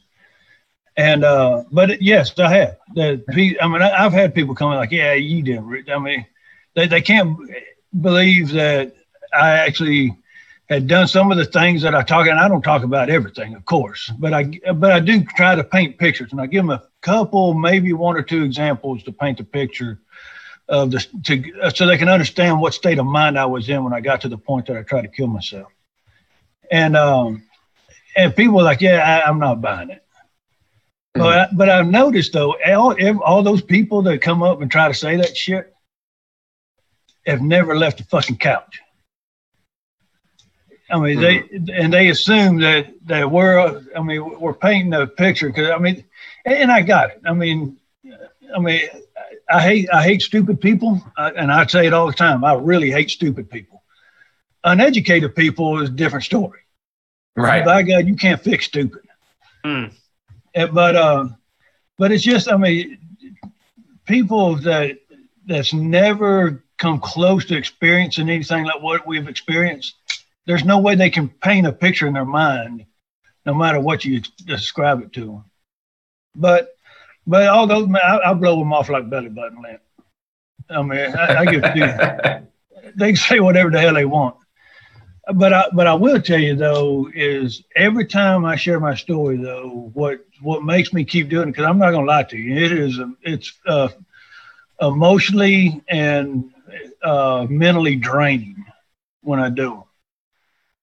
And 0.96 1.24
uh, 1.24 1.64
but 1.72 2.00
yes, 2.00 2.38
I 2.38 2.54
have. 2.54 2.76
The, 2.94 3.56
I 3.60 3.66
mean, 3.66 3.82
I, 3.82 4.04
I've 4.04 4.12
had 4.12 4.34
people 4.34 4.54
come 4.54 4.70
in 4.70 4.78
like, 4.78 4.92
yeah, 4.92 5.14
you 5.14 5.42
didn't. 5.42 5.90
I 5.90 5.98
mean, 5.98 6.26
they 6.74 6.86
they 6.86 7.00
can't 7.00 7.36
believe 8.00 8.50
that 8.52 8.94
I 9.32 9.50
actually 9.50 10.16
had 10.68 10.86
done 10.86 11.08
some 11.08 11.30
of 11.30 11.36
the 11.36 11.44
things 11.44 11.82
that 11.82 11.94
I 11.94 12.02
talk, 12.02 12.26
and 12.26 12.38
I 12.38 12.48
don't 12.48 12.62
talk 12.62 12.84
about 12.84 13.10
everything, 13.10 13.54
of 13.54 13.64
course, 13.64 14.10
but 14.18 14.32
I 14.32 14.44
but 14.74 14.92
I 14.92 15.00
do 15.00 15.24
try 15.24 15.54
to 15.56 15.64
paint 15.64 15.98
pictures, 15.98 16.30
and 16.30 16.40
I 16.40 16.46
give 16.46 16.64
them 16.64 16.70
a 16.70 16.82
couple, 17.04 17.54
maybe 17.54 17.92
one 17.92 18.16
or 18.16 18.22
two 18.22 18.42
examples 18.42 19.02
to 19.04 19.12
paint 19.12 19.38
the 19.38 19.44
picture 19.44 20.00
of 20.68 20.90
the 20.90 21.06
to 21.24 21.70
so 21.74 21.86
they 21.86 21.98
can 21.98 22.08
understand 22.08 22.60
what 22.60 22.72
state 22.72 22.98
of 22.98 23.04
mind 23.04 23.38
I 23.38 23.44
was 23.44 23.68
in 23.68 23.84
when 23.84 23.92
I 23.92 24.00
got 24.00 24.22
to 24.22 24.28
the 24.28 24.38
point 24.38 24.66
that 24.66 24.76
I 24.76 24.82
tried 24.82 25.02
to 25.02 25.08
kill 25.08 25.26
myself, 25.26 25.70
and 26.70 26.96
um 26.96 27.44
and 28.16 28.34
people 28.34 28.54
were 28.54 28.62
like, 28.62 28.80
yeah, 28.80 28.98
I, 29.24 29.28
I'm 29.28 29.38
not 29.38 29.60
buying 29.60 29.90
it. 29.90 30.02
But 31.12 31.38
I, 31.38 31.48
but 31.54 31.68
I've 31.68 31.86
noticed 31.86 32.32
though, 32.32 32.56
all 32.66 32.96
all 33.22 33.42
those 33.42 33.62
people 33.62 34.02
that 34.02 34.22
come 34.22 34.42
up 34.42 34.62
and 34.62 34.70
try 34.70 34.88
to 34.88 34.94
say 34.94 35.16
that 35.16 35.36
shit 35.36 35.72
have 37.26 37.40
never 37.40 37.76
left 37.76 37.98
the 37.98 38.04
fucking 38.04 38.38
couch. 38.38 38.80
I 40.90 40.98
mean, 40.98 41.20
they 41.20 41.44
and 41.72 41.92
they 41.92 42.08
assume 42.08 42.60
that 42.60 42.92
that 43.06 43.30
we're. 43.30 43.82
I 43.96 44.02
mean, 44.02 44.38
we're 44.40 44.54
painting 44.54 44.92
a 44.92 45.06
picture 45.06 45.48
because 45.48 45.70
I 45.70 45.78
mean, 45.78 46.04
and 46.44 46.70
I 46.70 46.82
got 46.82 47.10
it. 47.10 47.20
I 47.24 47.32
mean, 47.32 47.78
I 48.54 48.58
mean, 48.58 48.82
I 49.50 49.60
hate 49.60 49.88
I 49.92 50.02
hate 50.02 50.22
stupid 50.22 50.60
people, 50.60 51.02
uh, 51.16 51.32
and 51.36 51.50
I 51.50 51.66
say 51.66 51.86
it 51.86 51.92
all 51.92 52.06
the 52.06 52.12
time. 52.12 52.44
I 52.44 52.54
really 52.54 52.90
hate 52.90 53.10
stupid 53.10 53.50
people. 53.50 53.82
Uneducated 54.64 55.34
people 55.34 55.80
is 55.80 55.90
a 55.90 55.92
different 55.92 56.24
story. 56.24 56.60
Right. 57.36 57.64
By 57.64 57.82
God, 57.82 58.06
you 58.06 58.16
can't 58.16 58.40
fix 58.40 58.66
stupid. 58.66 59.02
Uh, 60.56 60.66
But 60.68 60.96
uh, 60.96 61.28
but 61.98 62.12
it's 62.12 62.22
just 62.22 62.50
I 62.50 62.56
mean, 62.56 62.98
people 64.06 64.56
that 64.56 64.98
that's 65.46 65.72
never 65.74 66.62
come 66.78 67.00
close 67.00 67.44
to 67.46 67.56
experiencing 67.56 68.28
anything 68.28 68.64
like 68.64 68.82
what 68.82 69.06
we've 69.06 69.28
experienced. 69.28 69.94
There's 70.46 70.64
no 70.64 70.78
way 70.78 70.94
they 70.94 71.10
can 71.10 71.28
paint 71.28 71.66
a 71.66 71.72
picture 71.72 72.06
in 72.06 72.14
their 72.14 72.24
mind, 72.24 72.84
no 73.46 73.54
matter 73.54 73.80
what 73.80 74.04
you 74.04 74.20
describe 74.44 75.02
it 75.02 75.12
to 75.14 75.26
them. 75.26 75.44
But 76.34 76.76
but 77.26 77.46
all 77.48 77.66
those 77.66 77.88
man, 77.88 78.02
I, 78.04 78.30
I 78.30 78.34
blow 78.34 78.58
them 78.58 78.72
off 78.72 78.88
like 78.88 79.08
belly 79.08 79.28
button 79.28 79.62
lint. 79.62 79.80
I 80.70 80.82
mean, 80.82 81.14
I, 81.16 81.36
I 81.40 81.44
give 81.46 81.62
they 82.96 83.08
can 83.08 83.16
say 83.16 83.40
whatever 83.40 83.70
the 83.70 83.80
hell 83.80 83.94
they 83.94 84.04
want. 84.04 84.36
But 85.34 85.52
I 85.52 85.68
but 85.72 85.86
I 85.86 85.94
will 85.94 86.20
tell 86.20 86.38
you 86.40 86.54
though 86.54 87.08
is 87.14 87.62
every 87.76 88.06
time 88.06 88.44
I 88.44 88.56
share 88.56 88.78
my 88.80 88.94
story 88.94 89.38
though, 89.38 89.90
what 89.94 90.20
what 90.42 90.64
makes 90.64 90.92
me 90.92 91.04
keep 91.04 91.28
doing 91.30 91.48
it 91.48 91.52
because 91.52 91.66
I'm 91.66 91.78
not 91.78 91.92
gonna 91.92 92.06
lie 92.06 92.24
to 92.24 92.36
you, 92.36 92.56
it 92.64 92.72
is 92.72 93.00
it's 93.22 93.52
uh, 93.66 93.88
emotionally 94.80 95.82
and 95.88 96.52
uh, 97.02 97.46
mentally 97.48 97.96
draining 97.96 98.64
when 99.22 99.40
I 99.40 99.48
do 99.48 99.70
them. 99.70 99.82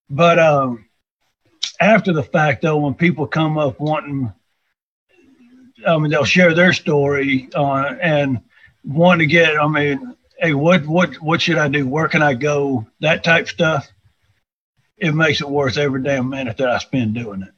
But 0.09 0.39
um, 0.39 0.85
after 1.79 2.13
the 2.13 2.23
fact 2.23 2.63
though, 2.63 2.77
when 2.77 2.95
people 2.95 3.27
come 3.27 3.57
up 3.57 3.79
wanting, 3.79 4.33
I 5.87 5.97
mean 5.97 6.11
they'll 6.11 6.25
share 6.25 6.53
their 6.53 6.73
story 6.73 7.49
uh, 7.55 7.95
and 8.01 8.41
want 8.83 9.19
to 9.19 9.25
get, 9.25 9.59
I 9.59 9.67
mean, 9.67 10.15
hey, 10.39 10.53
what 10.53 10.85
what 10.85 11.15
what 11.15 11.41
should 11.41 11.57
I 11.57 11.67
do? 11.67 11.87
Where 11.87 12.07
can 12.07 12.21
I 12.21 12.33
go? 12.33 12.87
That 12.99 13.23
type 13.23 13.47
stuff 13.47 13.91
it 15.01 15.13
makes 15.13 15.41
it 15.41 15.49
worth 15.49 15.77
every 15.77 16.01
damn 16.03 16.29
minute 16.29 16.57
that 16.57 16.69
I 16.69 16.77
spend 16.77 17.15
doing 17.15 17.41
it. 17.41 17.49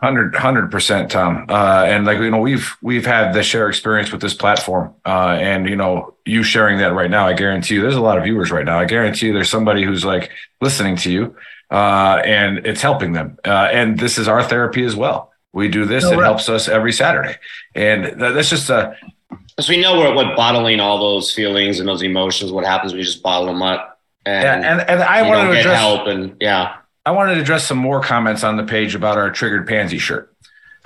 Hundred 0.00 0.36
hundred 0.36 0.70
percent, 0.70 1.10
Tom. 1.10 1.46
Uh, 1.48 1.84
and 1.88 2.06
like 2.06 2.18
you 2.18 2.30
know, 2.30 2.38
we've 2.38 2.76
we've 2.80 3.04
had 3.04 3.32
the 3.32 3.42
share 3.42 3.68
experience 3.68 4.12
with 4.12 4.20
this 4.20 4.34
platform, 4.34 4.94
uh, 5.04 5.36
and 5.40 5.68
you 5.68 5.74
know, 5.74 6.14
you 6.24 6.44
sharing 6.44 6.78
that 6.78 6.94
right 6.94 7.10
now. 7.10 7.26
I 7.26 7.32
guarantee 7.32 7.74
you, 7.74 7.82
there's 7.82 7.96
a 7.96 8.00
lot 8.00 8.16
of 8.16 8.22
viewers 8.22 8.52
right 8.52 8.64
now. 8.64 8.78
I 8.78 8.84
guarantee 8.84 9.26
you, 9.26 9.32
there's 9.32 9.50
somebody 9.50 9.82
who's 9.82 10.04
like 10.04 10.30
listening 10.60 10.94
to 10.98 11.10
you, 11.10 11.34
uh, 11.72 12.22
and 12.24 12.64
it's 12.66 12.82
helping 12.82 13.14
them. 13.14 13.38
Uh, 13.44 13.68
and 13.72 13.98
this 13.98 14.16
is 14.16 14.28
our 14.28 14.44
therapy 14.44 14.84
as 14.84 14.94
well. 14.94 15.32
We 15.52 15.68
do 15.68 15.84
this; 15.84 16.04
No, 16.04 16.12
it 16.12 16.16
right. 16.16 16.24
helps 16.24 16.48
us 16.48 16.68
every 16.68 16.92
Saturday, 16.92 17.36
and 17.74 18.04
that, 18.20 18.34
that's 18.34 18.50
just 18.50 18.70
uh, 18.70 18.92
a 19.30 19.36
Because 19.48 19.68
we 19.68 19.80
know 19.80 19.98
what, 19.98 20.14
what 20.14 20.36
bottling 20.36 20.80
all 20.80 20.98
those 20.98 21.32
feelings 21.34 21.80
and 21.80 21.88
those 21.88 22.02
emotions, 22.02 22.52
what 22.52 22.64
happens 22.64 22.94
We 22.94 23.02
just 23.02 23.22
bottle 23.22 23.46
them 23.46 23.62
up. 23.62 24.00
and, 24.26 24.42
Yeah, 24.44 24.72
and, 24.72 24.80
and 24.88 25.02
I 25.02 25.22
wanted 25.22 25.42
don't 25.42 25.46
to 25.48 25.52
get 25.54 25.60
address 25.60 25.78
help 25.78 26.06
and 26.06 26.36
yeah. 26.40 26.76
I 27.06 27.12
wanted 27.12 27.34
to 27.36 27.40
address 27.40 27.66
some 27.66 27.78
more 27.78 28.00
comments 28.02 28.44
on 28.44 28.56
the 28.56 28.62
page 28.62 28.94
about 28.94 29.16
our 29.16 29.30
triggered 29.30 29.66
pansy 29.66 29.98
shirt. 29.98 30.34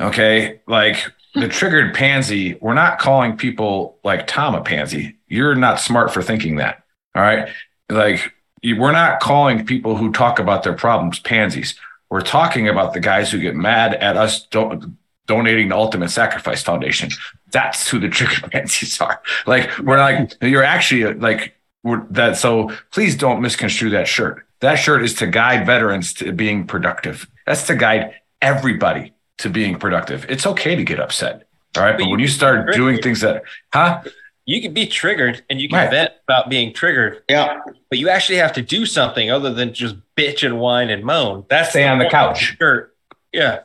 Okay. 0.00 0.60
Like 0.66 1.04
the 1.34 1.48
triggered 1.48 1.94
pansy, 1.94 2.54
we're 2.60 2.74
not 2.74 2.98
calling 2.98 3.36
people 3.36 3.98
like 4.04 4.26
Tom 4.26 4.54
a 4.54 4.62
pansy. 4.62 5.16
You're 5.26 5.54
not 5.56 5.80
smart 5.80 6.12
for 6.14 6.22
thinking 6.22 6.56
that. 6.56 6.84
All 7.14 7.22
right. 7.22 7.48
Like 7.90 8.32
we're 8.64 8.92
not 8.92 9.20
calling 9.20 9.66
people 9.66 9.96
who 9.96 10.12
talk 10.12 10.38
about 10.38 10.62
their 10.62 10.72
problems 10.72 11.18
pansies. 11.18 11.74
We're 12.14 12.20
talking 12.20 12.68
about 12.68 12.92
the 12.92 13.00
guys 13.00 13.32
who 13.32 13.40
get 13.40 13.56
mad 13.56 13.94
at 13.94 14.16
us 14.16 14.46
do- 14.46 14.92
donating 15.26 15.70
to 15.70 15.74
Ultimate 15.74 16.10
Sacrifice 16.10 16.62
Foundation. 16.62 17.10
That's 17.50 17.88
who 17.88 17.98
the 17.98 18.08
triggered 18.08 18.52
pansies 18.52 19.00
are. 19.00 19.20
Like 19.48 19.76
we're 19.78 19.98
like, 19.98 20.32
you're 20.40 20.62
actually 20.62 21.12
like, 21.14 21.56
that. 21.82 22.36
So 22.36 22.70
please 22.92 23.16
don't 23.16 23.42
misconstrue 23.42 23.90
that 23.90 24.06
shirt. 24.06 24.46
That 24.60 24.76
shirt 24.76 25.02
is 25.02 25.14
to 25.14 25.26
guide 25.26 25.66
veterans 25.66 26.14
to 26.14 26.30
being 26.30 26.68
productive. 26.68 27.28
That's 27.46 27.66
to 27.66 27.74
guide 27.74 28.14
everybody 28.40 29.12
to 29.38 29.50
being 29.50 29.76
productive. 29.76 30.24
It's 30.28 30.46
okay 30.46 30.76
to 30.76 30.84
get 30.84 31.00
upset. 31.00 31.48
All 31.76 31.82
right. 31.82 31.98
But 31.98 32.10
when 32.10 32.20
you 32.20 32.28
start 32.28 32.72
doing 32.74 33.02
things 33.02 33.22
that, 33.22 33.42
huh? 33.72 34.04
You 34.46 34.60
can 34.60 34.74
be 34.74 34.86
triggered 34.86 35.42
and 35.48 35.60
you 35.60 35.68
can 35.68 35.78
Right. 35.78 35.90
vent 35.90 36.12
about 36.28 36.50
being 36.50 36.72
triggered. 36.72 37.22
Yeah. 37.30 37.60
But 37.90 37.98
you 37.98 38.08
actually 38.10 38.36
have 38.38 38.52
to 38.54 38.62
do 38.62 38.84
something 38.86 39.30
other 39.30 39.52
than 39.52 39.72
just 39.72 39.96
bitch 40.16 40.44
and 40.44 40.58
whine 40.60 40.90
and 40.90 41.02
moan. 41.04 41.44
That's 41.48 41.70
Stay 41.70 41.86
on 41.86 41.98
the 41.98 42.08
couch. 42.10 42.54
shirt. 42.58 42.94
Yeah. 43.32 43.60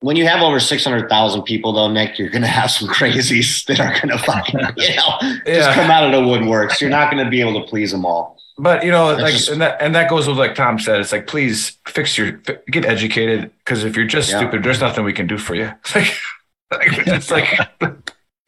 When 0.00 0.16
you 0.16 0.26
have 0.26 0.40
over 0.40 0.58
600,000 0.58 1.42
people, 1.42 1.72
though, 1.74 1.90
Nick, 1.92 2.18
you're 2.18 2.30
going 2.30 2.42
to 2.42 2.48
have 2.48 2.70
some 2.70 2.88
crazies 2.88 3.64
that 3.66 3.78
are 3.80 3.92
going 3.92 4.08
to 4.08 4.18
fucking, 4.18 4.60
you 4.78 4.96
know, 4.96 5.40
just 5.46 5.70
come 5.72 5.90
out 5.90 6.04
of 6.04 6.12
the 6.12 6.26
woodworks. 6.26 6.80
You're 6.80 6.90
not 6.90 7.10
going 7.12 7.22
to 7.24 7.30
be 7.30 7.40
able 7.40 7.60
to 7.62 7.66
please 7.68 7.92
them 7.92 8.04
all. 8.06 8.36
But 8.58 8.84
you 8.84 8.90
know, 8.90 9.10
That's 9.10 9.22
like, 9.22 9.32
just- 9.32 9.48
and 9.48 9.60
that 9.62 9.80
and 9.80 9.94
that 9.94 10.10
goes 10.10 10.26
with 10.28 10.36
like 10.36 10.54
Tom 10.54 10.78
said. 10.78 11.00
It's 11.00 11.12
like, 11.12 11.26
please 11.26 11.78
fix 11.86 12.18
your, 12.18 12.32
get 12.70 12.84
educated. 12.84 13.50
Because 13.64 13.84
if 13.84 13.96
you're 13.96 14.04
just 14.06 14.30
Yeah. 14.30 14.38
stupid, 14.38 14.62
there's 14.64 14.80
nothing 14.82 15.04
we 15.04 15.12
can 15.14 15.26
do 15.26 15.38
for 15.38 15.54
you. 15.54 15.70
Like, 15.94 16.88
like, 16.96 17.08
it's 17.08 17.30
like, 17.32 17.58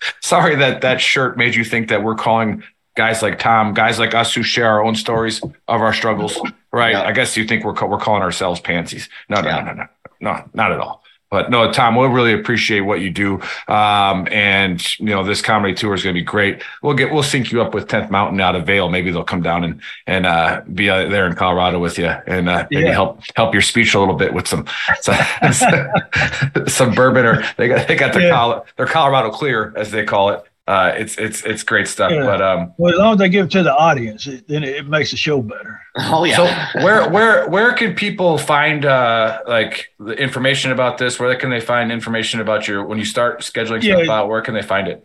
sorry 0.21 0.57
that 0.57 0.81
that 0.83 1.01
shirt 1.01 1.37
made 1.37 1.55
you 1.55 1.65
think 1.65 1.89
that 1.89 2.03
we're 2.03 2.15
calling 2.15 2.63
guys 2.97 3.23
like 3.23 3.39
Tom, 3.39 3.73
guys 3.75 3.99
like 3.99 4.15
us 4.15 4.35
who 4.35 4.43
share 4.43 4.69
our 4.69 4.85
own 4.85 4.95
stories 4.95 5.41
of 5.43 5.81
our 5.81 5.93
struggles. 5.95 6.39
Right? 6.73 6.93
Yeah. 6.93 7.03
I 7.03 7.13
guess 7.13 7.37
you 7.37 7.47
think 7.47 7.65
we're 7.65 7.75
we're 7.87 7.99
calling 7.99 8.23
ourselves 8.23 8.61
pansies. 8.61 9.09
No, 9.29 9.41
no, 9.41 9.49
Yeah. 9.49 9.61
no, 9.61 9.73
no, 9.73 9.73
no, 9.75 9.87
no, 10.33 10.45
not 10.55 10.73
at 10.73 10.81
all. 10.81 11.02
But 11.33 11.51
no, 11.51 11.73
Tom, 11.73 11.97
we'll 11.97 12.11
really 12.11 12.35
appreciate 12.35 12.81
what 12.83 13.01
you 13.01 13.11
do. 13.11 13.41
Um, 13.67 14.29
and 14.31 14.79
you 15.01 15.07
know, 15.07 15.25
this 15.25 15.41
comedy 15.41 15.73
tour 15.73 15.95
is 15.95 16.03
going 16.05 16.15
to 16.15 16.21
be 16.21 16.25
great. 16.25 16.63
We'll 16.83 16.95
get, 16.95 17.11
we'll 17.11 17.23
sync 17.23 17.51
you 17.51 17.63
up 17.63 17.73
with 17.73 17.89
10th 17.89 18.11
Mountain 18.11 18.39
out 18.39 18.55
of 18.55 18.67
Vail. 18.67 18.91
Maybe 18.91 19.11
they'll 19.11 19.25
come 19.25 19.41
down 19.41 19.65
and, 19.65 19.81
and, 20.07 20.27
uh, 20.27 20.61
be 20.75 20.91
uh, 20.91 21.09
there 21.09 21.27
in 21.27 21.35
Colorado 21.35 21.79
with 21.81 21.99
you 21.99 22.09
and, 22.27 22.51
uh, 22.51 22.67
maybe 22.71 22.85
Yeah. 22.85 22.93
help, 22.93 23.23
help 23.35 23.55
your 23.55 23.63
speech 23.63 23.95
a 23.95 23.99
little 23.99 24.15
bit 24.15 24.35
with 24.35 24.47
some, 24.47 24.67
some, 25.01 25.17
some 26.67 26.95
bourbon 26.95 27.25
or 27.25 27.43
they 27.57 27.67
got, 27.69 27.89
they 27.89 27.97
got 27.97 28.13
their, 28.13 28.23
Yeah. 28.29 28.31
Col- 28.31 28.67
their 28.77 28.87
Colorado 28.87 29.31
clear 29.31 29.73
as 29.75 29.91
they 29.91 30.05
call 30.05 30.29
it. 30.31 30.45
Uh, 30.69 30.93
it's, 30.97 31.19
it's, 31.19 31.43
it's 31.45 31.65
great 31.65 31.89
stuff. 31.89 32.13
Yeah. 32.13 32.25
But, 32.25 32.41
um, 32.41 32.73
Well, 32.79 32.93
as 32.93 32.99
long 32.99 33.13
as 33.15 33.19
they 33.19 33.29
give 33.29 33.47
it 33.47 33.51
to 33.53 33.63
the 33.65 33.75
audience, 33.75 34.27
it, 34.29 34.47
then 34.47 34.63
it 34.63 34.87
makes 34.87 35.11
the 35.11 35.17
show 35.17 35.43
better. 35.43 35.81
Oh, 35.99 36.23
yeah. 36.25 36.37
So 36.73 36.81
where 36.85 37.11
where 37.11 37.49
where 37.51 37.73
can 37.75 37.95
people 37.95 38.39
find 38.39 38.87
uh 38.87 39.41
like 39.47 39.89
the 39.99 40.13
information 40.13 40.71
about 40.71 40.99
this? 40.99 41.19
Where 41.19 41.35
can 41.37 41.51
they 41.51 41.61
find 41.61 41.91
information 41.93 42.41
about 42.41 42.69
your 42.69 42.85
when 42.85 42.99
you 42.99 43.05
start 43.05 43.41
scheduling 43.41 43.83
Yeah. 43.83 43.97
stuff 43.97 44.09
out? 44.09 44.29
Where 44.29 44.41
can 44.41 44.55
they 44.55 44.63
find 44.63 44.87
it? 44.89 45.05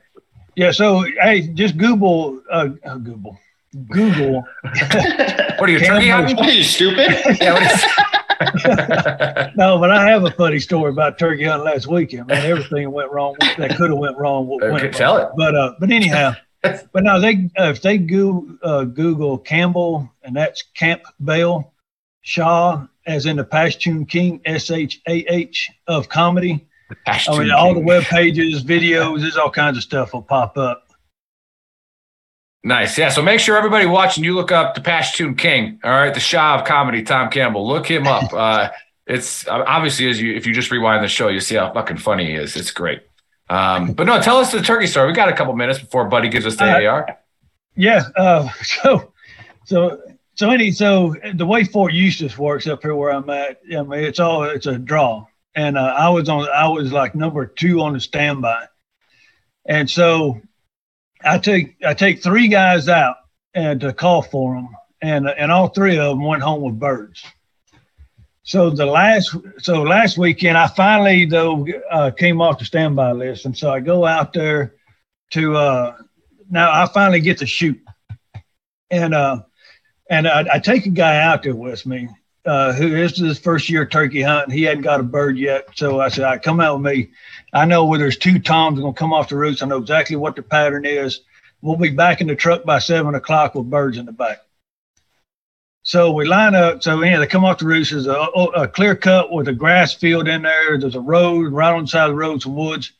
Yeah. 0.55 0.71
So, 0.71 1.03
hey, 1.21 1.47
just 1.47 1.75
Google, 1.77 2.39
uh, 2.51 2.69
uh, 2.85 2.95
Google, 2.97 3.37
Google. 3.89 4.43
What 5.57 5.67
are 5.69 5.73
you 5.73 5.79
Campbell's- 5.79 5.99
turkey 5.99 6.09
hunting? 6.09 6.37
Are 6.39 6.51
you, 6.51 6.63
stupid? 6.63 7.09
Yeah, 7.41 7.53
what 7.53 7.63
is- 7.63 7.83
No, 9.55 9.79
but 9.79 9.89
I 9.89 10.07
have 10.09 10.23
a 10.23 10.31
funny 10.31 10.59
story 10.59 10.91
about 10.91 11.17
turkey 11.17 11.43
hunting 11.43 11.65
last 11.65 11.87
weekend. 11.87 12.27
Man, 12.27 12.45
everything 12.45 12.91
went 12.91 13.11
wrong. 13.11 13.35
That 13.57 13.75
could 13.75 13.89
have 13.89 13.97
went 13.97 14.17
wrong. 14.17 14.47
Went 14.47 14.63
Okay, 14.63 14.89
tell 14.89 15.17
it. 15.17 15.29
But 15.35 15.55
uh, 15.55 15.73
but 15.79 15.91
anyhow, 15.91 16.33
but 16.61 17.03
no, 17.03 17.19
they 17.19 17.49
uh, 17.57 17.69
if 17.69 17.81
they 17.81 17.97
go 17.97 18.47
uh, 18.61 18.83
Google 18.83 19.37
Campbell 19.37 20.09
and 20.23 20.35
that's 20.35 20.61
Camp 20.75 21.01
Bell 21.19 21.73
Shah, 22.21 22.85
as 23.05 23.25
in 23.25 23.37
the 23.37 23.45
Pashtun 23.45 24.07
King, 24.07 24.41
S 24.45 24.69
H 24.69 25.01
A 25.07 25.25
H 25.33 25.71
of 25.87 26.09
comedy. 26.09 26.67
I 27.07 27.39
mean, 27.39 27.51
all 27.51 27.73
the 27.73 27.81
web 27.81 28.03
pages, 28.03 28.63
videos, 28.63 29.21
there's 29.21 29.37
all 29.37 29.49
kinds 29.49 29.77
of 29.77 29.83
stuff 29.83 30.13
will 30.13 30.21
pop 30.21 30.57
up. 30.57 30.86
Nice. 32.67 32.97
Yeah. 32.97 33.07
So 33.07 33.21
make 33.21 33.39
sure 33.39 33.55
everybody 33.55 33.85
watching, 33.85 34.25
you 34.25 34.35
look 34.35 34.51
up 34.51 34.75
the 34.75 34.81
Pashtun 34.81 35.37
King. 35.37 35.79
All 35.85 35.91
right. 35.91 36.13
The 36.13 36.19
Shah 36.19 36.55
of 36.55 36.65
comedy, 36.65 37.01
Tom 37.01 37.29
Campbell. 37.29 37.65
Look 37.65 37.87
him 37.89 38.05
up. 38.07 38.33
Uh, 38.37 38.69
it's 39.07 39.47
obviously 39.47 40.09
as 40.09 40.19
you, 40.21 40.35
if 40.35 40.45
you 40.45 40.53
just 40.53 40.69
rewind 40.69 41.01
the 41.01 41.07
show, 41.07 41.29
you 41.29 41.39
see 41.39 41.55
how 41.55 41.73
fucking 41.73 41.95
funny 41.95 42.25
he 42.25 42.33
is. 42.33 42.57
It's 42.57 42.71
great. 42.71 43.03
Um, 43.49 43.93
but 43.93 44.05
no, 44.05 44.21
tell 44.21 44.37
us 44.37 44.51
the 44.51 44.61
turkey 44.61 44.85
story. 44.85 45.07
We 45.07 45.13
got 45.13 45.29
a 45.29 45.33
couple 45.33 45.55
minutes 45.55 45.79
before 45.79 46.09
Buddy 46.09 46.27
gives 46.27 46.45
us 46.45 46.57
the 46.57 46.65
Uh, 46.65 46.91
AR. 46.91 47.17
Yeah. 47.77 48.03
Uh, 48.17 48.49
so, 48.63 49.13
so, 49.65 50.01
so 50.35 50.51
any, 50.51 50.71
so 50.71 51.15
the 51.35 51.45
way 51.45 51.63
Fort 51.63 51.93
Eustis 51.93 52.37
works 52.37 52.67
up 52.67 52.83
here 52.83 52.95
where 52.95 53.11
I'm 53.11 53.29
at, 53.29 53.61
I 53.71 53.81
mean, 53.81 54.03
it's 54.03 54.19
all, 54.19 54.43
it's 54.43 54.65
a 54.65 54.77
draw. 54.77 55.25
And 55.55 55.77
uh, 55.77 55.95
I 55.97 56.09
was 56.09 56.27
on, 56.27 56.47
I 56.49 56.67
was 56.67 56.91
like 56.91 57.15
number 57.15 57.45
two 57.45 57.81
on 57.81 57.93
the 57.93 58.01
standby. 58.01 58.65
And 59.65 59.89
so 59.89 60.41
I 61.27 61.37
take, 61.37 61.75
I 61.85 61.93
take 61.93 62.23
three 62.23 62.47
guys 62.47 62.87
out 62.89 63.17
and 63.53 63.79
to 63.81 63.93
call 63.93 64.21
for 64.21 64.55
them. 64.55 64.69
And, 65.01 65.27
and 65.27 65.51
all 65.51 65.67
three 65.67 65.97
of 65.97 66.17
them 66.17 66.23
went 66.23 66.41
home 66.41 66.61
with 66.61 66.79
birds. 66.79 67.23
So 68.47 68.69
the 68.69 68.85
last, 68.85 69.35
so 69.57 69.81
last 69.81 70.17
weekend, 70.17 70.57
I 70.57 70.67
finally 70.67 71.25
though 71.25 71.67
uh, 71.91 72.11
came 72.11 72.39
off 72.39 72.59
the 72.59 72.63
standby 72.63 73.11
list, 73.11 73.43
and 73.43 73.57
so 73.57 73.69
I 73.69 73.81
go 73.81 74.05
out 74.05 74.31
there 74.31 74.75
to 75.31 75.57
uh, 75.57 75.97
now 76.49 76.71
I 76.71 76.87
finally 76.87 77.19
get 77.19 77.39
to 77.39 77.45
shoot, 77.45 77.77
and 78.89 79.13
uh, 79.13 79.41
and 80.09 80.29
I, 80.29 80.45
I 80.53 80.59
take 80.59 80.85
a 80.85 80.91
guy 80.91 81.21
out 81.21 81.43
there 81.43 81.55
with 81.55 81.85
me 81.85 82.07
uh, 82.47 82.73
who 82.73 82.89
this 82.89 83.13
is 83.13 83.19
his 83.19 83.39
first 83.39 83.69
year 83.69 83.85
turkey 83.85 84.21
hunting. 84.21 84.57
He 84.57 84.63
hadn't 84.63 84.83
got 84.83 85.01
a 85.01 85.03
bird 85.03 85.37
yet, 85.37 85.67
so 85.75 85.99
I 85.99 86.07
said, 86.07 86.23
"I 86.23 86.31
right, 86.31 86.41
come 86.41 86.59
out 86.59 86.79
with 86.79 86.93
me. 86.93 87.09
I 87.53 87.65
know 87.65 87.85
where 87.85 87.99
there's 87.99 88.17
two 88.17 88.39
toms 88.39 88.79
going 88.79 88.93
to 88.93 88.97
come 88.97 89.13
off 89.13 89.29
the 89.29 89.35
roots. 89.35 89.61
I 89.61 89.67
know 89.67 89.77
exactly 89.77 90.15
what 90.15 90.35
the 90.35 90.41
pattern 90.41 90.85
is. 90.85 91.21
We'll 91.61 91.75
be 91.75 91.89
back 91.89 92.21
in 92.21 92.27
the 92.27 92.35
truck 92.35 92.63
by 92.63 92.79
seven 92.79 93.15
o'clock 93.15 93.53
with 93.53 93.69
birds 93.69 93.97
in 93.97 94.05
the 94.05 94.13
back." 94.13 94.39
So 95.83 96.11
we 96.11 96.25
line 96.25 96.55
up. 96.55 96.83
So 96.83 97.01
yeah, 97.03 97.19
they 97.19 97.27
come 97.27 97.45
off 97.45 97.59
the 97.59 97.65
roots. 97.65 97.91
There's 97.91 98.07
a, 98.07 98.11
a 98.11 98.67
clear 98.67 98.95
cut 98.95 99.31
with 99.31 99.47
a 99.47 99.53
grass 99.53 99.93
field 99.93 100.27
in 100.27 100.41
there. 100.41 100.77
There's 100.77 100.95
a 100.95 101.01
road 101.01 101.51
right 101.53 101.73
on 101.73 101.83
the 101.83 101.87
side 101.87 102.05
of 102.05 102.11
the 102.11 102.15
road, 102.15 102.41
some 102.41 102.55
woods, 102.55 102.91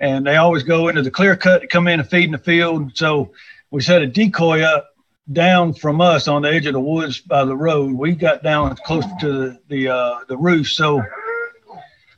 and 0.00 0.26
they 0.26 0.36
always 0.36 0.62
go 0.62 0.88
into 0.88 1.02
the 1.02 1.10
clear 1.10 1.36
cut 1.36 1.62
to 1.62 1.66
come 1.66 1.88
in 1.88 2.00
and 2.00 2.08
feed 2.08 2.24
in 2.24 2.32
the 2.32 2.38
field. 2.38 2.96
So 2.96 3.32
we 3.70 3.82
set 3.82 4.02
a 4.02 4.06
decoy 4.06 4.62
up 4.62 4.93
down 5.32 5.72
from 5.72 6.00
us 6.00 6.28
on 6.28 6.42
the 6.42 6.50
edge 6.50 6.66
of 6.66 6.74
the 6.74 6.80
woods 6.80 7.20
by 7.20 7.44
the 7.44 7.56
road. 7.56 7.92
We 7.94 8.12
got 8.12 8.42
down 8.42 8.76
close 8.84 9.04
to 9.20 9.32
the 9.32 9.58
the 9.68 9.88
uh, 9.88 10.18
the 10.28 10.36
roof. 10.36 10.68
So 10.70 11.02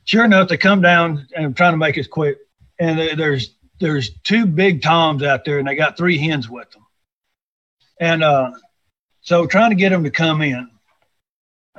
sure 0.03 0.25
enough, 0.25 0.49
they 0.49 0.57
come 0.57 0.81
down 0.81 1.27
and 1.35 1.45
I'm 1.45 1.53
trying 1.53 1.73
to 1.73 1.77
make 1.77 1.97
it 1.97 2.09
quick. 2.09 2.37
And 2.79 2.99
there- 2.99 3.15
there's 3.15 3.53
there's 3.79 4.09
two 4.23 4.47
big 4.47 4.81
toms 4.81 5.21
out 5.21 5.45
there, 5.45 5.59
and 5.59 5.67
they 5.67 5.75
got 5.75 5.97
three 5.97 6.17
hens 6.17 6.49
with 6.49 6.69
them. 6.71 6.83
And 7.99 8.23
uh, 8.23 8.51
so 9.21 9.45
trying 9.45 9.69
to 9.69 9.75
get 9.75 9.89
them 9.89 10.03
to 10.03 10.09
come 10.11 10.41
in, 10.41 10.69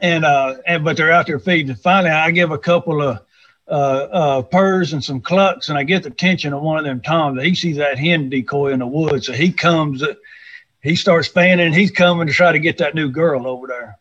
and 0.01 0.25
uh, 0.25 0.57
and 0.67 0.85
but 0.85 0.97
they're 0.97 1.11
out 1.13 1.27
there 1.27 1.41
feeding. 1.41 1.75
Finally, 1.75 2.11
I 2.11 2.31
give 2.31 2.53
a 2.53 2.59
couple 2.59 3.03
of 3.03 3.21
uh, 3.67 3.71
uh, 3.71 4.43
purrs 4.43 4.93
and 4.93 5.03
some 5.03 5.21
clucks, 5.21 5.69
and 5.69 5.77
I 5.79 5.83
get 5.83 6.05
the 6.05 6.11
attention 6.11 6.53
of 6.53 6.63
one 6.63 6.79
of 6.79 6.85
them 6.85 7.01
toms. 7.01 7.43
He 7.43 7.55
sees 7.55 7.77
that 7.79 7.99
hen 7.99 8.31
decoy 8.31 8.73
in 8.73 8.79
the 8.79 8.87
woods, 8.87 9.27
so 9.27 9.33
he 9.33 9.53
comes. 9.53 10.03
He 10.83 10.97
starts 10.97 11.29
fanning. 11.29 11.73
He's 11.73 11.91
coming 11.91 12.27
to 12.27 12.33
try 12.33 12.53
to 12.53 12.59
get 12.59 12.79
that 12.79 12.95
new 12.95 13.11
girl 13.11 13.47
over 13.47 13.67
there. 13.67 13.99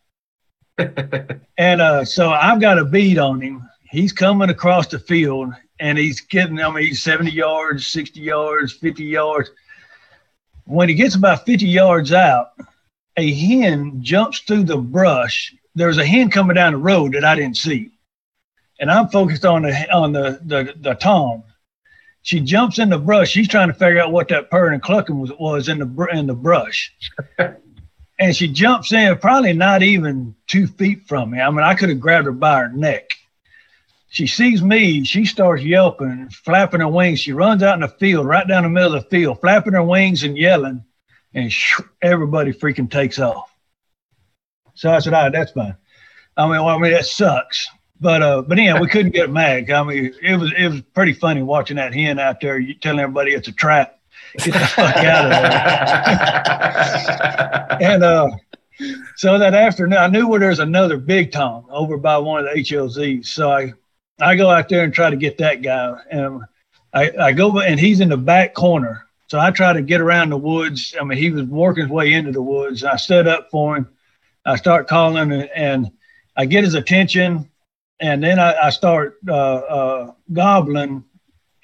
and 1.58 1.82
uh, 1.82 2.06
so 2.06 2.30
I've 2.30 2.62
got 2.62 2.78
a 2.78 2.86
bead 2.86 3.18
on 3.18 3.42
him. 3.42 3.68
He's 3.90 4.14
coming 4.14 4.50
across 4.50 4.88
the 4.88 5.00
field, 5.00 5.54
and 5.80 5.98
he's 5.98 6.22
getting. 6.22 6.60
I 6.60 6.70
mean, 6.70 6.86
he's 6.86 7.02
seventy 7.02 7.32
yards, 7.32 7.88
sixty 7.88 8.20
yards, 8.20 8.74
fifty 8.74 9.06
yards. 9.06 9.50
When 10.66 10.90
he 10.90 10.96
gets 10.96 11.16
about 11.16 11.46
fifty 11.46 11.68
yards 11.68 12.12
out, 12.12 12.52
a 13.16 13.34
hen 13.34 14.04
jumps 14.04 14.40
through 14.40 14.64
the 14.64 14.78
brush. 14.78 15.56
There's 15.74 15.98
a 15.98 16.06
hen 16.06 16.30
coming 16.30 16.56
down 16.56 16.74
the 16.74 16.80
road 16.80 17.14
that 17.14 17.26
I 17.26 17.36
didn't 17.36 17.58
see, 17.58 17.92
and 18.80 18.92
I'm 18.92 19.08
focused 19.08 19.46
on 19.46 19.64
the 19.64 19.92
on 19.92 20.12
the 20.12 20.40
the, 20.46 20.74
the 20.80 20.94
tom. 20.94 21.44
She 22.28 22.42
jumps 22.42 22.78
in 22.78 22.90
the 22.90 22.98
brush. 22.98 23.30
She's 23.30 23.48
trying 23.48 23.70
to 23.70 23.74
figure 23.74 24.02
out 24.02 24.12
what 24.12 24.28
that 24.28 24.52
purring 24.52 24.74
and 24.74 24.84
clucking 24.84 25.18
was, 25.18 25.32
was 25.40 25.70
in 25.70 25.80
the 25.80 26.08
in 26.12 26.28
the 26.28 26.34
brush, 26.34 26.94
and 28.20 28.36
she 28.36 28.50
jumps 28.50 28.92
in 28.92 29.18
probably 29.20 29.54
not 29.54 29.82
even 29.82 30.36
two 30.46 30.68
feet 30.68 31.08
from 31.08 31.32
me. 31.32 31.40
I 31.40 31.50
mean, 31.50 31.64
I 31.64 31.74
could 31.74 31.88
have 31.88 32.02
grabbed 32.02 32.26
her 32.26 32.34
by 32.34 32.60
her 32.60 32.68
neck. 32.68 33.12
She 34.10 34.28
sees 34.28 34.62
me. 34.62 35.06
She 35.06 35.24
starts 35.24 35.64
yelping, 35.64 36.28
flapping 36.30 36.82
her 36.82 36.90
wings. 36.90 37.22
She 37.22 37.32
runs 37.32 37.64
out 37.64 37.76
in 37.76 37.80
the 37.80 37.88
field, 37.88 38.26
right 38.26 38.46
down 38.46 38.64
the 38.64 38.70
middle 38.70 38.96
of 38.96 39.06
the 39.06 39.10
field, 39.10 39.40
flapping 39.40 39.72
her 39.72 39.84
wings 39.84 40.24
and 40.24 40.38
yelling 40.38 40.84
and 41.34 41.50
shoo, 41.50 41.88
everybody 42.02 42.52
freaking 42.52 42.92
takes 42.92 43.20
off. 43.20 43.50
So 44.74 44.92
I 44.92 45.00
said, 45.00 45.14
all 45.14 45.24
right, 45.24 45.32
that's 45.32 45.54
fine. 45.54 45.78
I 46.36 46.44
mean, 46.44 46.62
well, 46.62 46.76
I 46.76 46.78
mean, 46.78 46.92
that 46.92 47.06
sucks. 47.06 47.70
But 48.00 48.22
uh, 48.22 48.42
but 48.44 48.58
yeah, 48.58 48.80
we 48.80 48.88
couldn't 48.88 49.14
get 49.14 49.30
Mag. 49.30 49.72
I 49.72 49.84
mean, 49.84 50.14
it 50.22 50.38
was 50.38 50.54
it 50.56 50.68
was 50.68 50.82
pretty 50.94 51.14
funny 51.14 51.42
watching 51.42 51.78
that 51.78 51.94
hen 51.94 52.20
out 52.20 52.42
there 52.42 52.60
you 52.60 52.74
telling 52.76 53.00
everybody 53.00 53.32
it's 53.32 53.48
a 53.48 53.52
trap. 53.52 54.00
Get 54.38 54.54
the 54.54 54.60
fuck 54.60 54.98
out 54.98 55.26
of 55.26 55.32
there. 57.80 57.92
and 57.94 58.04
uh, 58.04 58.30
so 59.16 59.40
that 59.40 59.54
afternoon, 59.54 59.98
I 59.98 60.08
knew 60.08 60.28
where 60.28 60.40
there's 60.40 60.60
another 60.60 60.98
big 60.98 61.32
Tom 61.32 61.66
over 61.70 61.98
by 61.98 62.18
one 62.18 62.46
of 62.46 62.54
the 62.54 62.62
HLZs. 62.62 63.26
So 63.26 63.52
I 63.52 63.74
I 64.20 64.36
go 64.36 64.50
out 64.50 64.70
there 64.70 64.84
and 64.84 64.94
try 64.94 65.10
to 65.10 65.16
get 65.16 65.38
that 65.40 65.62
guy. 65.62 65.98
And 66.12 66.44
I, 66.94 67.12
I 67.20 67.32
go 67.34 67.60
and 67.60 67.80
he's 67.80 68.00
in 68.00 68.10
the 68.10 68.18
back 68.18 68.54
corner. 68.54 69.06
So 69.28 69.40
I 69.40 69.52
try 69.52 69.74
to 69.74 69.82
get 69.82 70.02
around 70.02 70.30
the 70.30 70.38
woods. 70.38 70.96
I 71.00 71.04
mean, 71.04 71.18
he 71.18 71.32
was 71.32 71.44
working 71.44 71.84
his 71.84 71.92
way 71.92 72.14
into 72.14 72.32
the 72.32 72.42
woods. 72.42 72.84
I 72.84 72.96
stood 72.96 73.28
up 73.28 73.50
for 73.52 73.76
him. 73.76 73.90
I 74.46 74.56
start 74.56 74.88
calling 74.88 75.32
and, 75.32 75.50
and 75.54 75.92
I 76.36 76.46
get 76.46 76.64
his 76.64 76.76
attention. 76.76 77.50
And 78.00 78.24
then 78.24 78.40
I, 78.40 78.56
I 78.56 78.70
start 78.70 79.18
uh, 79.28 79.34
uh, 79.34 80.12
gobbling, 80.32 81.04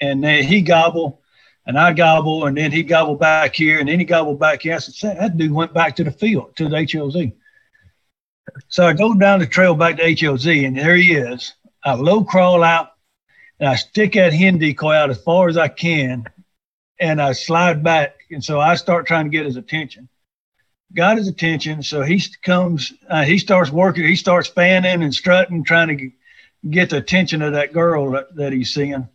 and 0.01 0.23
then 0.23 0.43
he 0.43 0.61
gobble, 0.61 1.21
and 1.65 1.77
I 1.77 1.93
gobble, 1.93 2.45
and 2.45 2.57
then 2.57 2.71
he 2.71 2.83
gobble 2.83 3.15
back 3.15 3.53
here, 3.53 3.79
and 3.79 3.87
then 3.87 3.99
he 3.99 4.05
gobble 4.05 4.35
back 4.35 4.63
here. 4.63 4.75
I 4.75 4.79
said, 4.79 5.19
that 5.19 5.37
dude 5.37 5.51
went 5.51 5.73
back 5.73 5.95
to 5.97 6.03
the 6.03 6.11
field, 6.11 6.55
to 6.57 6.67
the 6.67 6.75
HLZ. 6.75 7.33
So 8.67 8.85
I 8.85 8.93
go 8.93 9.13
down 9.13 9.39
the 9.39 9.47
trail 9.47 9.75
back 9.75 9.97
to 9.97 10.03
HLZ, 10.03 10.67
and 10.67 10.77
there 10.77 10.95
he 10.95 11.13
is. 11.13 11.53
I 11.83 11.93
low 11.93 12.23
crawl 12.23 12.63
out, 12.63 12.89
and 13.59 13.69
I 13.69 13.75
stick 13.75 14.13
that 14.13 14.33
hen 14.33 14.57
decoy 14.57 14.93
out 14.93 15.09
as 15.09 15.21
far 15.21 15.49
as 15.49 15.57
I 15.57 15.67
can, 15.67 16.25
and 16.99 17.21
I 17.21 17.33
slide 17.33 17.83
back. 17.83 18.15
And 18.31 18.43
so 18.43 18.59
I 18.59 18.75
start 18.75 19.07
trying 19.07 19.25
to 19.25 19.31
get 19.31 19.45
his 19.45 19.57
attention. 19.57 20.09
Got 20.95 21.17
his 21.17 21.27
attention, 21.27 21.81
so 21.81 22.03
he 22.03 22.21
comes. 22.43 22.93
Uh, 23.09 23.23
he 23.23 23.37
starts 23.37 23.71
working. 23.71 24.05
He 24.05 24.15
starts 24.15 24.47
fanning 24.47 25.01
and 25.01 25.13
strutting, 25.13 25.63
trying 25.63 25.97
to 25.97 26.11
get 26.69 26.89
the 26.89 26.97
attention 26.97 27.41
of 27.41 27.53
that 27.53 27.73
girl 27.73 28.11
that, 28.11 28.35
that 28.35 28.53
he's 28.53 28.73
seeing. 28.73 29.07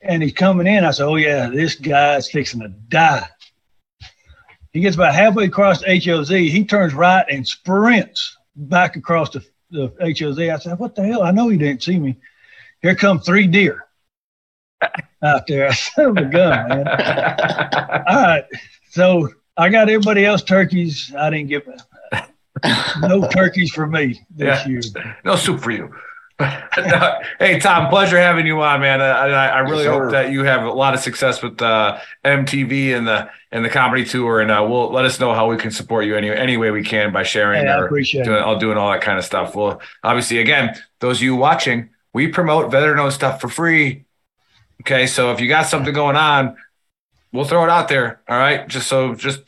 And 0.00 0.22
he's 0.22 0.32
coming 0.32 0.66
in. 0.66 0.84
I 0.84 0.90
said, 0.90 1.06
Oh, 1.06 1.16
yeah, 1.16 1.48
this 1.48 1.76
guy's 1.76 2.28
fixing 2.30 2.60
to 2.60 2.68
die. 2.68 3.26
He 4.72 4.80
gets 4.80 4.96
about 4.96 5.14
halfway 5.14 5.44
across 5.44 5.80
the 5.80 5.86
HLZ. 5.86 6.48
He 6.50 6.64
turns 6.64 6.94
right 6.94 7.24
and 7.30 7.46
sprints 7.46 8.36
back 8.56 8.96
across 8.96 9.30
the, 9.30 9.44
the 9.70 9.88
HLZ. 10.00 10.52
I 10.52 10.58
said, 10.58 10.78
What 10.78 10.94
the 10.96 11.04
hell? 11.04 11.22
I 11.22 11.30
know 11.30 11.48
he 11.48 11.56
didn't 11.58 11.82
see 11.82 11.98
me. 11.98 12.16
Here 12.80 12.96
come 12.96 13.20
three 13.20 13.46
deer 13.46 13.84
out 15.22 15.46
there. 15.46 15.68
I 15.68 15.72
said, 15.74 16.18
a 16.18 16.24
gun, 16.24 16.68
man. 16.68 16.88
All 18.08 18.22
right. 18.22 18.44
So 18.90 19.28
I 19.56 19.68
got 19.68 19.88
everybody 19.88 20.24
else 20.24 20.42
turkeys. 20.42 21.14
I 21.16 21.30
didn't 21.30 21.48
get 21.48 21.64
no 23.02 23.28
turkeys 23.28 23.70
for 23.70 23.86
me 23.86 24.20
this 24.34 24.66
Yeah. 24.66 24.68
year. 24.68 25.14
No 25.24 25.36
soup 25.36 25.60
for 25.60 25.70
you. 25.70 25.94
No. 26.40 27.18
hey 27.38 27.58
Tom, 27.60 27.88
pleasure 27.88 28.18
having 28.18 28.46
you 28.46 28.60
on, 28.62 28.80
man. 28.80 29.00
Uh, 29.00 29.04
I, 29.04 29.46
I 29.46 29.58
really 29.60 29.84
Yes, 29.84 29.92
hope 29.92 30.10
that 30.12 30.32
you 30.32 30.44
have 30.44 30.64
a 30.64 30.72
lot 30.72 30.94
of 30.94 31.00
success 31.00 31.42
with 31.42 31.60
uh, 31.62 31.98
MTV 32.24 32.96
and 32.96 33.06
the 33.06 33.30
and 33.50 33.64
the 33.64 33.68
comedy 33.68 34.04
tour, 34.04 34.40
and 34.40 34.50
uh, 34.50 34.64
we'll 34.68 34.90
let 34.90 35.04
us 35.04 35.20
know 35.20 35.34
how 35.34 35.48
we 35.48 35.56
can 35.56 35.70
support 35.70 36.06
you 36.06 36.16
any 36.16 36.30
any 36.30 36.56
way 36.56 36.70
we 36.70 36.82
can 36.82 37.12
by 37.12 37.22
sharing 37.22 37.66
Hey, 37.66 37.72
or 37.72 37.88
doing, 38.24 38.42
all 38.42 38.58
doing 38.58 38.76
all 38.78 38.90
that 38.90 39.02
kind 39.02 39.18
of 39.18 39.24
stuff. 39.24 39.54
Well, 39.54 39.80
obviously, 40.02 40.38
again, 40.38 40.74
those 41.00 41.18
of 41.18 41.22
you 41.22 41.36
watching, 41.36 41.90
we 42.12 42.28
promote 42.28 42.70
Veteran 42.70 42.98
Owned 42.98 43.12
stuff 43.12 43.40
for 43.40 43.48
free. 43.48 44.04
Okay, 44.82 45.06
so 45.06 45.32
if 45.32 45.40
you 45.40 45.48
got 45.48 45.66
something 45.66 45.94
going 45.94 46.16
on, 46.16 46.56
we'll 47.32 47.44
throw 47.44 47.62
it 47.64 47.70
out 47.70 47.88
there. 47.88 48.20
All 48.28 48.38
right, 48.38 48.66
just 48.68 48.88
so 48.88 49.14
just 49.14 49.42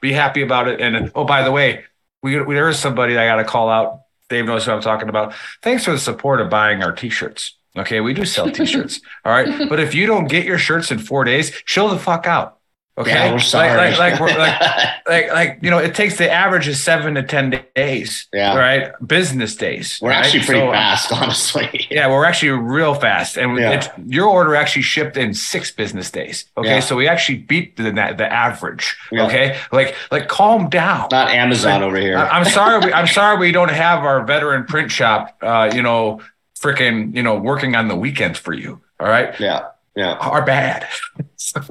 be 0.00 0.12
happy 0.12 0.42
about 0.42 0.68
it. 0.68 0.80
And 0.80 1.10
oh, 1.14 1.24
by 1.24 1.42
the 1.42 1.50
way, 1.50 1.84
we, 2.22 2.40
we 2.42 2.54
there 2.54 2.68
is 2.68 2.78
somebody 2.78 3.16
I 3.16 3.26
got 3.26 3.36
to 3.36 3.44
call 3.44 3.68
out. 3.68 4.00
Dave 4.28 4.44
knows 4.44 4.66
who 4.66 4.72
I'm 4.72 4.80
talking 4.80 5.08
about. 5.08 5.34
Thanks 5.62 5.84
for 5.84 5.92
the 5.92 5.98
support 5.98 6.40
of 6.40 6.50
buying 6.50 6.82
our 6.82 6.92
t-shirts. 6.92 7.56
Okay, 7.76 8.00
we 8.00 8.14
do 8.14 8.24
sell 8.24 8.50
t-shirts. 8.50 9.00
all 9.24 9.32
right, 9.32 9.68
but 9.68 9.80
if 9.80 9.94
you 9.94 10.06
don't 10.06 10.28
get 10.28 10.44
your 10.44 10.58
shirts 10.58 10.90
in 10.90 10.98
four 10.98 11.24
days, 11.24 11.50
chill 11.64 11.88
the 11.88 11.98
fuck 11.98 12.26
out. 12.26 12.57
Okay, 12.98 13.10
Yeah, 13.12 13.26
we're 13.28 13.34
Like- 13.34 13.42
sorry. 13.42 13.76
Like, 13.76 13.98
like, 13.98 14.20
we're, 14.20 14.36
like, 14.36 14.60
like, 15.08 15.32
like, 15.32 15.58
you 15.62 15.70
know, 15.70 15.78
it 15.78 15.94
takes 15.94 16.16
the 16.18 16.28
average 16.30 16.66
is 16.66 16.82
seven 16.82 17.14
to 17.14 17.22
ten 17.22 17.62
days. 17.76 18.26
Yeah. 18.32 18.56
Right, 18.58 18.90
business 19.06 19.54
days. 19.54 20.00
We're 20.02 20.10
right? 20.10 20.24
actually 20.24 20.44
pretty 20.44 20.60
So, 20.62 20.72
fast, 20.72 21.12
honestly. 21.22 21.86
yeah, 21.90 22.08
we're 22.08 22.24
actually 22.24 22.50
real 22.50 22.94
fast, 22.94 23.36
and 23.36 23.56
Yeah. 23.56 23.70
it's, 23.70 23.88
your 24.04 24.26
order 24.26 24.56
actually 24.56 24.82
shipped 24.82 25.16
in 25.16 25.32
six 25.32 25.70
business 25.70 26.10
days. 26.10 26.46
Okay, 26.56 26.68
Yeah. 26.76 26.80
so 26.80 26.96
we 26.96 27.06
actually 27.06 27.38
beat 27.38 27.76
the 27.76 27.92
the 28.16 28.32
average. 28.32 28.96
Okay, 29.12 29.56
like 29.70 29.94
like 30.10 30.26
calm 30.28 30.68
down. 30.68 31.08
Not 31.12 31.28
Amazon 31.30 31.82
over 31.84 31.96
here. 31.96 32.18
I, 32.18 32.38
am 32.38 32.44
sorry. 32.58 32.84
We, 32.84 32.92
I'm 32.92 33.06
sorry 33.06 33.38
we 33.38 33.52
don't 33.52 33.70
have 33.70 34.00
our 34.04 34.24
veteran 34.24 34.64
print 34.64 34.90
shop. 34.90 35.36
Uh, 35.40 35.70
you 35.72 35.82
know, 35.82 36.20
freaking, 36.60 37.14
you 37.14 37.22
know, 37.22 37.36
working 37.36 37.76
on 37.76 37.86
the 37.86 37.94
weekends 37.94 38.38
for 38.40 38.52
you. 38.52 38.80
All 38.98 39.06
right, 39.08 39.38
yeah, 39.38 39.66
yeah. 39.98 40.12
are 40.14 40.44
bad. 40.44 40.86
so, 41.36 41.60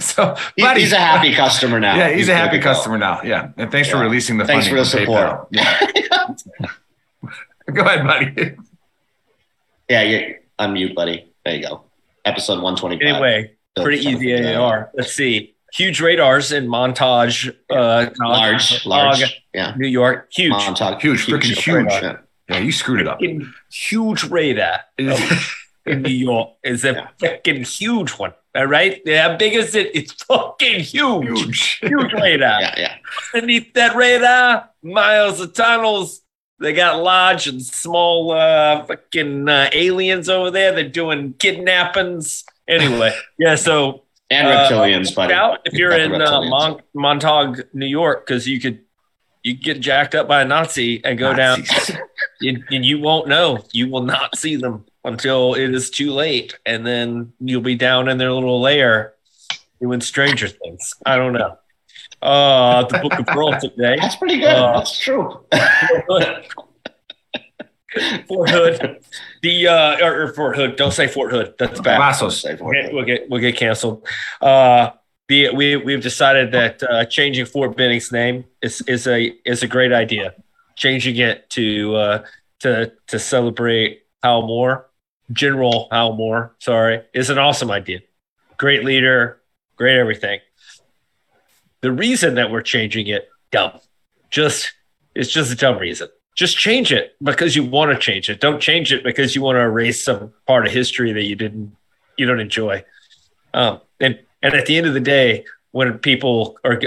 so 0.00 0.36
He- 0.56 0.62
buddy, 0.62 0.80
he's 0.80 0.92
a 0.92 0.98
happy 0.98 1.32
customer 1.34 1.78
now. 1.78 1.94
Yeah, 1.94 2.08
he's, 2.10 2.28
a 2.28 2.34
happy 2.34 2.56
to 2.56 2.62
go. 2.62 2.72
customer 2.72 2.98
now. 2.98 3.22
Yeah, 3.22 3.52
and 3.56 3.70
thanks 3.70 3.88
for 3.88 3.98
releasing 3.98 4.36
the 4.36 4.44
Thanks 4.44 4.66
funding 4.66 4.84
for 4.84 4.98
the 4.98 5.04
support. 5.06 5.48
Yeah. 5.52 5.88
Go 7.72 7.82
ahead, 7.82 8.04
buddy. 8.04 8.56
Yeah, 9.88 10.02
you 10.02 10.36
unmute, 10.58 10.96
buddy. 10.96 11.32
There 11.44 11.54
you 11.54 11.62
go. 11.62 11.84
Episode 12.24 12.60
125. 12.60 13.06
Anyway, 13.06 13.52
Bill 13.76 13.84
pretty 13.84 14.04
easy 14.04 14.26
yeah. 14.28 14.58
AR. 14.58 14.90
Let's 14.94 15.12
see. 15.12 15.54
Huge 15.72 16.00
radars 16.00 16.50
in 16.50 16.66
Montauk, 16.66 17.30
uh, 17.70 18.10
Large, 18.18 18.18
Montauk, 18.18 18.86
large. 18.86 19.42
Yeah. 19.54 19.74
New 19.76 19.86
York. 19.86 20.28
Huge. 20.32 20.50
Montauk. 20.50 21.00
Huge, 21.00 21.24
freaking 21.26 21.56
huge. 21.56 21.86
Yeah. 21.88 22.16
Yeah, 22.48 22.58
you 22.58 22.72
screwed 22.72 23.00
it 23.00 23.06
up. 23.06 23.20
Fucking 23.20 23.52
huge 23.70 24.24
radar 24.24 24.80
in 25.90 26.02
New 26.02 26.10
York. 26.10 26.50
is 26.64 26.84
a 26.84 27.10
fucking 27.18 27.64
huge 27.64 28.10
one. 28.12 28.32
All 28.54 28.66
right. 28.66 29.00
How 29.08 29.36
big 29.36 29.54
is 29.54 29.74
it? 29.74 29.90
It's 29.94 30.12
fucking 30.24 30.80
huge. 30.80 31.78
Huge, 31.80 32.12
radar. 32.12 32.60
Yeah, 32.60 32.74
yeah. 32.76 32.96
Underneath 33.34 33.74
that 33.74 33.94
radar, 33.96 34.70
miles 34.82 35.40
of 35.40 35.54
tunnels. 35.54 36.22
They 36.58 36.72
got 36.74 37.02
large 37.02 37.46
and 37.46 37.62
small 37.64 38.32
uh, 38.32 38.84
fucking 38.84 39.48
uh, 39.48 39.70
aliens 39.72 40.28
over 40.28 40.50
there. 40.50 40.72
They're 40.72 40.88
doing 40.88 41.34
kidnappings. 41.38 42.44
Anyway, 42.68 43.12
yeah. 43.38 43.54
So 43.54 44.02
And 44.30 44.46
uh, 44.46 44.68
reptilians, 44.68 45.06
look 45.06 45.14
buddy. 45.16 45.32
out 45.34 45.60
if 45.64 45.72
you're 45.72 45.92
in 45.92 46.20
uh. 46.20 46.42
Mon- 46.42 46.82
Montauk, 46.94 47.72
New 47.74 47.86
York, 47.86 48.26
because 48.26 48.46
you 48.46 48.60
could 48.60 48.80
you 49.42 49.54
get 49.54 49.80
jacked 49.80 50.14
up 50.14 50.28
by 50.28 50.42
a 50.42 50.44
Nazi 50.44 51.02
and 51.02 51.18
go 51.18 51.32
down, 51.32 51.64
and, 52.42 52.62
and 52.70 52.84
you 52.84 52.98
won't 53.00 53.26
know. 53.26 53.64
You 53.72 53.88
will 53.88 54.02
not 54.02 54.36
see 54.36 54.56
them 54.56 54.84
until 55.04 55.54
it 55.54 55.74
is 55.74 55.90
too 55.90 56.12
late, 56.12 56.58
and 56.66 56.86
then 56.86 57.32
you'll 57.40 57.60
be 57.62 57.74
down 57.74 58.08
in 58.08 58.18
their 58.18 58.32
little 58.32 58.60
lair 58.60 59.14
doing 59.80 60.00
stranger 60.00 60.48
things. 60.48 60.94
I 61.06 61.16
don't 61.16 61.32
know. 61.32 61.56
Uh, 62.22 62.84
the 62.84 62.98
Book 62.98 63.18
of 63.18 63.26
Earl 63.34 63.52
today. 63.60 63.96
That's 63.98 64.16
pretty 64.16 64.38
good. 64.38 64.48
Uh, 64.48 64.78
That's 64.78 64.98
true. 64.98 65.40
Fort 68.28 68.50
Hood, 68.50 69.00
the 69.42 69.66
uh, 69.66 70.06
or, 70.06 70.22
or 70.22 70.32
Fort 70.34 70.54
Hood. 70.56 70.76
Don't 70.76 70.92
say 70.92 71.08
Fort 71.08 71.32
Hood. 71.32 71.54
That's 71.58 71.80
bad. 71.80 72.00
Cavazos. 72.00 72.60
We'll 72.60 72.72
get 72.72 72.92
we'll 72.92 73.04
get, 73.04 73.28
we'll 73.28 73.40
get 73.40 73.56
canceled. 73.56 74.06
Uh, 74.40 74.90
the 75.28 75.50
we 75.50 75.76
we've 75.76 76.02
decided 76.02 76.52
that 76.52 76.82
uh, 76.82 77.04
changing 77.06 77.46
Fort 77.46 77.76
Benning's 77.76 78.12
name 78.12 78.44
is 78.62 78.80
is 78.82 79.06
a 79.06 79.32
is 79.44 79.62
a 79.62 79.66
great 79.66 79.92
idea. 79.92 80.34
Changing 80.76 81.16
it 81.16 81.50
to 81.50 81.96
uh, 81.96 82.24
to 82.60 82.92
to 83.08 83.18
celebrate 83.18 84.02
Hal 84.22 84.42
Moore, 84.42 84.89
General 85.32 85.88
Hal 85.90 86.14
Moore. 86.14 86.54
Sorry, 86.58 87.02
is 87.14 87.30
an 87.30 87.38
awesome 87.38 87.70
idea. 87.70 88.00
Great 88.56 88.84
leader, 88.84 89.40
great 89.76 89.98
everything. 89.98 90.40
The 91.80 91.92
reason 91.92 92.34
that 92.34 92.50
we're 92.50 92.62
changing 92.62 93.06
it, 93.06 93.28
dumb. 93.50 93.80
Just 94.30 94.72
it's 95.14 95.30
just 95.30 95.52
a 95.52 95.56
dumb 95.56 95.78
reason. 95.78 96.08
Just 96.36 96.56
change 96.56 96.92
it 96.92 97.16
because 97.22 97.56
you 97.56 97.64
want 97.64 97.92
to 97.92 97.98
change 97.98 98.30
it. 98.30 98.40
Don't 98.40 98.60
change 98.60 98.92
it 98.92 99.02
because 99.02 99.34
you 99.34 99.42
want 99.42 99.56
to 99.56 99.60
erase 99.60 100.04
some 100.04 100.32
part 100.46 100.66
of 100.66 100.72
history 100.72 101.12
that 101.12 101.24
you 101.24 101.36
didn't 101.36 101.76
you 102.16 102.26
don't 102.26 102.40
enjoy. 102.40 102.84
Um, 103.54 103.80
and 103.98 104.18
and 104.42 104.54
at 104.54 104.66
the 104.66 104.76
end 104.76 104.86
of 104.86 104.94
the 104.94 105.00
day, 105.00 105.44
when 105.72 105.98
people 105.98 106.58
are 106.64 106.80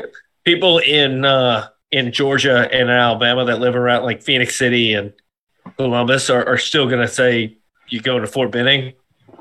people 0.46 0.80
in 0.80 1.26
uh, 1.26 1.68
in 1.92 2.12
Georgia 2.12 2.70
and 2.72 2.90
in 2.90 2.90
Alabama 2.90 3.46
that 3.46 3.60
live 3.60 3.76
around 3.76 4.04
like 4.04 4.22
Phenix 4.22 4.56
City 4.56 4.94
and 4.94 5.14
Columbus 5.78 6.30
are, 6.30 6.46
are 6.46 6.58
still 6.58 6.88
going 6.88 7.02
to 7.02 7.08
say 7.08 7.58
you 7.90 8.02
go 8.02 8.20
to 8.20 8.28
Fort 8.28 8.52
Benning, 8.52 8.94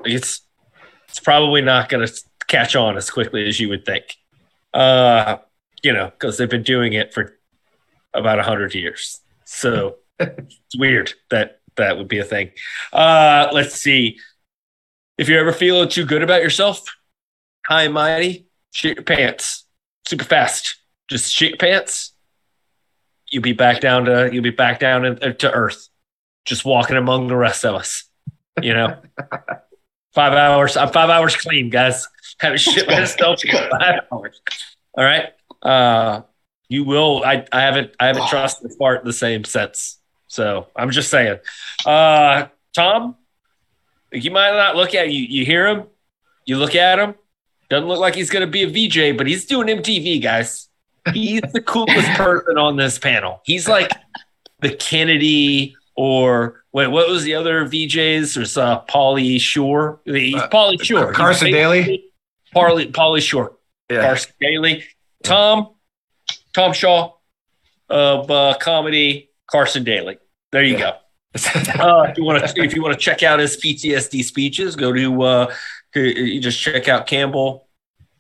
it's 0.05 0.43
it's 1.09 1.21
probably 1.21 1.61
not 1.61 1.89
going 1.89 2.07
to 2.07 2.23
catch 2.47 2.75
on 2.77 2.97
as 2.97 3.11
quickly 3.11 3.47
as 3.47 3.61
you 3.61 3.69
would 3.69 3.85
think. 3.85 4.17
Uh, 4.73 5.39
you 5.83 5.93
know, 5.93 6.07
because 6.07 6.39
they've 6.39 6.49
been 6.49 6.63
doing 6.63 6.93
it 6.95 7.13
for 7.13 7.39
about 8.15 8.39
a 8.39 8.43
hundred 8.43 8.75
years. 8.75 9.21
So 9.45 9.97
it's 10.19 10.77
weird 10.77 11.13
that 11.31 11.61
that 11.77 11.99
would 11.99 12.09
be 12.09 12.19
a 12.19 12.25
thing. 12.25 12.51
Uh, 12.93 13.49
let's 13.53 13.75
see. 13.75 14.19
If 15.19 15.29
you're 15.29 15.41
ever 15.41 15.53
feeling 15.53 15.89
too 15.89 16.07
good 16.07 16.23
about 16.23 16.43
yourself, 16.43 16.83
high 17.67 17.85
and 17.85 17.95
mighty, 17.95 18.47
shit 18.71 18.97
your 18.97 19.05
pants 19.05 19.67
super 20.07 20.25
fast. 20.25 20.77
Just 21.09 21.33
shit 21.33 21.51
your 21.51 21.59
pants 21.59 22.13
you'll 23.33 23.43
be 23.43 23.53
back 23.53 23.81
down 23.81 24.05
to 24.05 24.29
you'll 24.33 24.43
be 24.45 24.51
back 24.51 24.79
down 24.79 25.05
in, 25.05 25.37
to 25.37 25.51
earth, 25.51 25.89
just 26.45 26.65
walking 26.65 26.97
among 26.97 27.27
the 27.27 27.37
rest 27.37 27.65
of 27.65 27.75
us. 27.75 28.05
You 28.61 28.75
know, 28.75 28.97
five 30.13 30.33
hours. 30.35 30.77
I'm 30.77 30.93
five 30.93 31.11
hours 31.11 31.37
clean, 31.37 31.71
guys. 31.71 32.07
Haven't 32.39 32.59
shit 32.61 32.87
myself 32.87 33.41
for 33.41 33.69
five 33.71 34.01
hours. 34.13 34.41
All 34.95 35.05
right. 35.05 35.33
Uh, 35.63 36.23
you 36.69 36.85
will. 36.85 37.23
I, 37.25 37.47
I 37.53 37.63
haven't. 37.63 37.93
I 37.99 38.07
haven't 38.09 38.29
trusted 38.29 38.71
the 38.71 38.75
fart 38.77 39.05
the 39.05 39.13
same 39.13 39.45
since. 39.45 39.99
So 40.29 40.67
I'm 40.77 40.91
just 40.91 41.11
saying. 41.11 41.39
Uh, 41.85 42.47
Tom, 42.75 43.17
you 44.11 44.31
might 44.31 44.53
not 44.53 44.77
look 44.77 44.95
at 44.95 45.11
you. 45.11 45.23
You 45.23 45.45
hear 45.45 45.67
him. 45.67 45.85
You 46.45 46.57
look 46.57 46.75
at 46.75 46.99
him. 46.99 47.15
Doesn't 47.69 47.89
look 47.89 48.01
like 48.01 48.15
he's 48.15 48.31
going 48.31 48.45
to 48.45 48.51
be 48.51 48.63
a 48.63 48.67
VJ, 48.67 49.17
but 49.17 49.27
he's 49.27 49.47
doing 49.47 49.69
MTV, 49.69 50.23
guys. 50.23 50.69
He's 51.13 51.41
the 51.53 51.63
coolest 51.63 52.09
person 52.17 52.59
on 52.59 52.77
this 52.77 52.99
panel. 52.99 53.41
He's 53.45 53.69
like 53.69 53.91
the 54.61 54.75
Kennedy 54.75 55.77
or 55.95 56.65
wait, 56.73 56.89
what 56.89 57.09
was 57.09 57.25
the 57.25 57.35
other 57.35 57.67
VJs? 57.67 58.35
There's 58.35 58.57
uh, 58.57 58.83
Pauly 58.85 59.41
Shore. 59.41 60.01
He's 60.05 60.35
Pauly 60.35 60.83
Shore. 60.83 61.09
He's 61.09 61.17
Carson 61.17 61.51
Daly? 61.51 62.11
Pauly 62.55 62.91
Pauly 62.91 63.21
Shore. 63.21 63.57
Yeah. 63.91 64.03
Carson 64.03 64.33
Daly. 64.41 64.85
Tom 65.23 65.75
Tom 66.55 66.73
Shah 66.73 67.11
of 67.89 68.31
uh, 68.31 68.57
comedy. 68.61 69.31
Carson 69.47 69.85
Daly. 69.85 70.19
There 70.51 70.65
you 70.65 70.79
go. 70.79 70.89
uh, 71.35 72.07
if 72.09 72.19
you 72.19 72.25
want 72.25 72.47
to, 72.47 72.63
if 72.63 72.75
you 72.75 72.83
want 72.83 72.95
to 72.95 73.01
check 73.01 73.23
out 73.23 73.39
his 73.39 73.57
PTSD 73.57 74.23
speeches, 74.23 74.77
go 74.77 74.93
to 74.93 75.23
uh, 75.23 75.55
you 75.95 76.41
just 76.41 76.61
check 76.61 76.89
out 76.89 77.07
Campbell, 77.07 77.69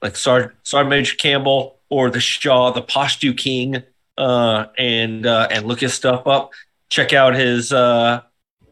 like 0.00 0.16
Sergeant, 0.16 0.52
Sergeant 0.62 0.90
Major 0.90 1.16
Campbell 1.16 1.78
or 1.90 2.10
the 2.10 2.20
Shah, 2.20 2.70
the 2.70 2.82
Pashtu 2.82 3.36
King, 3.36 3.82
uh, 4.16 4.66
and 4.78 5.26
uh, 5.26 5.48
and 5.50 5.66
look 5.66 5.80
his 5.80 5.92
stuff 5.92 6.26
up. 6.26 6.52
Check 6.92 7.14
out 7.14 7.34
his 7.34 7.72
uh, 7.72 8.20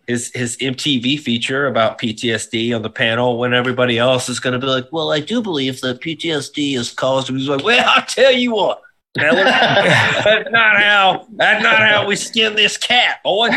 his 0.06 0.30
his 0.34 0.58
MTV 0.58 1.18
feature 1.20 1.66
about 1.66 1.98
PTSD 1.98 2.76
on 2.76 2.82
the 2.82 2.90
panel 2.90 3.38
when 3.38 3.54
everybody 3.54 3.96
else 3.96 4.28
is 4.28 4.38
going 4.38 4.52
to 4.52 4.58
be 4.58 4.66
like, 4.66 4.88
"Well, 4.92 5.10
I 5.10 5.20
do 5.20 5.40
believe 5.40 5.80
that 5.80 6.02
PTSD 6.02 6.76
is 6.76 6.92
caused." 6.92 7.30
He's 7.30 7.48
like, 7.48 7.64
"Well, 7.64 7.82
I'll 7.82 8.04
tell 8.04 8.30
you 8.30 8.52
what." 8.52 8.82
That's 9.14 10.50
not 10.50 10.76
how. 10.76 11.26
That's 11.32 11.62
not 11.62 11.78
how 11.78 12.06
we 12.06 12.14
skin 12.14 12.56
this 12.56 12.76
cat, 12.76 13.22
boy. 13.24 13.48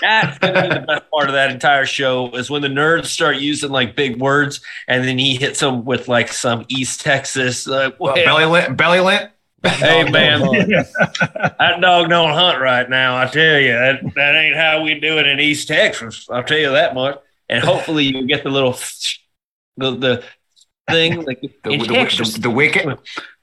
That's 0.00 0.38
gonna 0.38 0.62
be 0.62 0.68
the 0.68 0.84
best 0.86 1.10
part 1.10 1.26
of 1.26 1.32
that 1.32 1.50
entire 1.50 1.84
show 1.84 2.30
is 2.36 2.48
when 2.48 2.62
the 2.62 2.68
nerds 2.68 3.06
start 3.06 3.38
using 3.38 3.70
like 3.70 3.96
big 3.96 4.20
words, 4.20 4.60
and 4.86 5.02
then 5.02 5.18
he 5.18 5.34
hits 5.34 5.58
them 5.58 5.84
with 5.84 6.06
like 6.06 6.32
some 6.32 6.64
East 6.68 7.00
Texas 7.00 7.66
like, 7.66 7.98
well, 7.98 8.14
belly 8.14 8.44
lint. 8.44 8.76
Belly 8.76 9.00
lint. 9.00 9.28
Hey 9.64 10.08
man, 10.10 10.40
that 10.40 11.78
dog 11.80 12.08
don't 12.08 12.30
hunt 12.32 12.60
right 12.60 12.88
now. 12.88 13.16
I 13.20 13.26
tell 13.26 13.58
you, 13.58 13.72
that, 13.72 14.14
that 14.14 14.34
ain't 14.36 14.56
how 14.56 14.82
we 14.84 15.00
do 15.00 15.18
it 15.18 15.26
in 15.26 15.40
East 15.40 15.66
Texas. 15.66 16.28
I'll 16.30 16.44
tell 16.44 16.58
you 16.58 16.70
that 16.70 16.94
much. 16.94 17.18
And 17.48 17.64
hopefully 17.64 18.04
you 18.04 18.24
get 18.26 18.44
the 18.44 18.50
little 18.50 18.76
the 19.76 19.90
the 19.96 20.24
thing 20.88 21.24
like 21.24 21.40
The, 21.64 21.70
in 21.70 21.78
the, 21.80 21.86
Texas. 21.86 22.34
the, 22.34 22.40
the 22.42 22.50
wicket. 22.50 22.98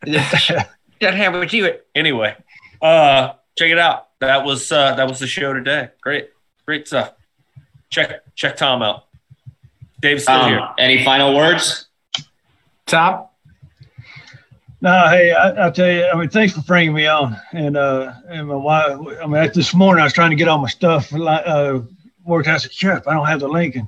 Doesn't 0.06 1.18
have 1.18 1.34
what 1.34 1.52
you 1.52 1.66
it. 1.66 1.86
Anyway, 1.94 2.36
uh, 2.82 3.34
check 3.58 3.72
it 3.72 3.80
out. 3.80 4.08
That 4.22 4.46
was 4.46 4.72
uh, 4.72 4.96
that 4.96 5.10
was 5.10 5.20
the 5.20 5.28
show 5.28 5.52
today. 5.54 5.90
Great, 6.02 6.30
great 6.66 6.88
stuff. 6.88 7.14
Check 7.90 8.22
check 8.36 8.56
Tom 8.56 8.82
out. 8.82 9.06
Dave's 10.02 10.24
still 10.24 10.36
Um, 10.36 10.50
here. 10.52 10.68
any 10.78 11.04
final 11.04 11.36
words? 11.36 11.88
Tom. 12.86 13.26
No, 14.82 15.08
hey, 15.10 15.32
I, 15.32 15.50
I'll 15.52 15.72
tell 15.72 15.90
you. 15.90 16.06
I 16.06 16.16
mean, 16.20 16.30
thanks 16.30 16.54
for 16.54 16.62
bringing 16.62 16.94
me 16.94 17.08
on. 17.08 17.36
And 17.54 17.76
uh, 17.78 18.14
and 18.28 18.48
my 18.48 18.56
wife. 18.56 18.98
I 19.22 19.26
mean, 19.26 19.50
this 19.54 19.74
morning 19.74 20.02
I 20.02 20.06
was 20.06 20.14
trying 20.14 20.30
to 20.32 20.36
get 20.36 20.48
all 20.48 20.60
my 20.60 20.68
stuff 20.70 21.12
uh, 21.14 21.82
worked. 22.24 22.48
out. 22.48 22.56
I 22.56 22.58
said, 22.58 22.74
"Sheriff, 22.74 23.08
I 23.08 23.14
don't 23.14 23.26
have 23.26 23.40
the 23.40 23.48
link." 23.48 23.76
And 23.76 23.88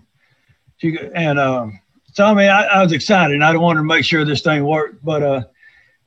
she 0.77 0.91
go- 0.91 1.11
and 1.13 1.37
um, 1.39 1.79
so 2.13 2.25
I 2.25 2.33
mean, 2.33 2.49
I, 2.49 2.63
I 2.65 2.83
was 2.83 2.93
excited. 2.93 3.33
and 3.35 3.43
I 3.43 3.55
wanted 3.57 3.79
to 3.81 3.83
make 3.85 4.05
sure 4.05 4.23
this 4.25 4.41
thing 4.41 4.63
worked. 4.65 5.03
But 5.03 5.23
uh, 5.23 5.41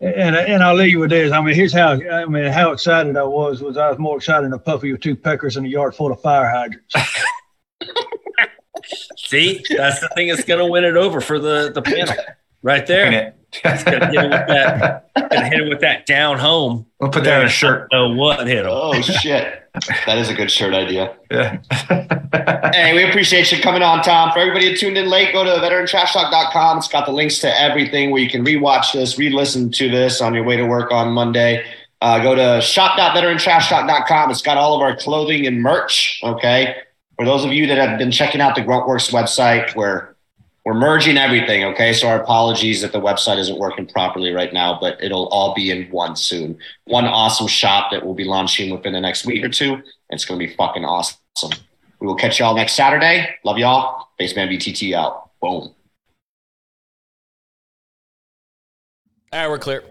and 0.00 0.34
and 0.34 0.62
I'll 0.62 0.74
leave 0.74 0.90
you 0.92 0.98
with 1.00 1.10
this. 1.10 1.30
I 1.30 1.40
mean, 1.40 1.54
here's 1.54 1.72
how. 1.74 1.92
I 1.92 2.24
mean, 2.24 2.46
how 2.50 2.72
excited 2.72 3.16
I 3.16 3.22
was 3.22 3.62
was 3.62 3.76
I 3.76 3.90
was 3.90 3.98
more 3.98 4.16
excited 4.16 4.44
than 4.46 4.54
a 4.54 4.58
puppy 4.58 4.90
with 4.92 5.02
two 5.02 5.14
peckers 5.14 5.56
in 5.56 5.64
a 5.66 5.68
yard 5.68 5.94
full 5.94 6.10
of 6.10 6.20
fire 6.22 6.48
hydrants. 6.48 6.94
See, 9.18 9.62
that's 9.76 10.00
the 10.00 10.08
thing 10.14 10.28
that's 10.28 10.42
going 10.44 10.58
to 10.58 10.66
win 10.66 10.84
it 10.84 10.96
over 10.96 11.20
for 11.20 11.38
the 11.38 11.70
the 11.72 11.82
panel 11.82 12.14
right 12.62 12.86
there. 12.86 13.34
It's 13.64 13.84
gonna 13.84 14.06
hit 14.06 14.14
him 14.14 14.30
with 14.30 14.46
that. 14.48 15.10
Gonna 15.14 15.44
hit 15.48 15.60
him 15.60 15.68
with 15.68 15.80
that 15.80 16.06
down 16.06 16.38
home. 16.38 16.86
We'll 17.00 17.10
put 17.10 17.24
that 17.24 17.40
on 17.40 17.46
a 17.46 17.48
shirt. 17.48 17.88
Oh, 17.92 18.14
what 18.14 18.46
hit 18.46 18.64
him? 18.64 18.70
Oh 18.70 19.00
shit, 19.00 19.62
that 20.06 20.18
is 20.18 20.28
a 20.28 20.34
good 20.34 20.50
shirt 20.50 20.74
idea. 20.74 21.16
Yeah. 21.30 21.58
Hey, 22.72 22.94
we 22.94 23.02
appreciate 23.08 23.50
you 23.50 23.60
coming 23.60 23.82
on, 23.82 24.02
Tom. 24.02 24.30
For 24.32 24.38
everybody 24.38 24.70
who 24.70 24.76
tuned 24.76 24.96
in 24.96 25.08
late, 25.08 25.32
go 25.32 25.42
to 25.42 25.50
veterantrashtalk.com. 25.50 26.78
It's 26.78 26.86
got 26.86 27.04
the 27.04 27.12
links 27.12 27.40
to 27.40 27.60
everything 27.60 28.12
where 28.12 28.22
you 28.22 28.30
can 28.30 28.44
rewatch 28.44 28.92
this, 28.92 29.18
re-listen 29.18 29.72
to 29.72 29.88
this 29.90 30.20
on 30.20 30.32
your 30.32 30.44
way 30.44 30.56
to 30.56 30.64
work 30.64 30.92
on 30.92 31.12
Monday. 31.12 31.64
Uh, 32.00 32.22
go 32.22 32.36
to 32.36 32.62
shop.veterantrashtalk.com. 32.62 34.30
It's 34.30 34.42
got 34.42 34.56
all 34.56 34.76
of 34.76 34.80
our 34.80 34.94
clothing 34.96 35.46
and 35.46 35.60
merch. 35.60 36.20
Okay. 36.22 36.76
For 37.16 37.24
those 37.24 37.44
of 37.44 37.52
you 37.52 37.66
that 37.66 37.76
have 37.76 37.98
been 37.98 38.12
checking 38.12 38.40
out 38.40 38.54
the 38.54 38.62
Gruntworks 38.62 39.10
website, 39.12 39.74
we're 39.74 40.14
we're 40.70 40.78
merging 40.78 41.18
everything. 41.18 41.64
Okay. 41.64 41.92
So 41.92 42.06
our 42.06 42.22
apologies 42.22 42.80
that 42.82 42.92
the 42.92 43.00
website 43.00 43.38
isn't 43.38 43.58
working 43.58 43.86
properly 43.86 44.30
right 44.30 44.52
now, 44.52 44.78
but 44.80 45.02
it'll 45.02 45.26
all 45.30 45.52
be 45.52 45.72
in 45.72 45.90
one 45.90 46.14
soon. 46.14 46.56
One 46.84 47.06
awesome 47.06 47.48
shop 47.48 47.90
that 47.90 48.06
we'll 48.06 48.14
be 48.14 48.22
launching 48.22 48.70
within 48.70 48.92
the 48.92 49.00
next 49.00 49.26
week 49.26 49.44
or 49.44 49.48
two. 49.48 49.72
And 49.72 49.84
It's 50.10 50.24
going 50.24 50.38
to 50.38 50.46
be 50.46 50.54
fucking 50.54 50.84
awesome. 50.84 51.18
We 51.98 52.06
will 52.06 52.14
catch 52.14 52.38
y'all 52.38 52.54
next 52.54 52.74
Saturday. 52.74 53.28
Love 53.44 53.58
y'all. 53.58 54.10
Baseman 54.16 54.48
VTT 54.48 54.94
out. 54.94 55.32
Boom. 55.40 55.74
All 59.32 59.40
right, 59.40 59.48
we're 59.48 59.58
clear. 59.58 59.82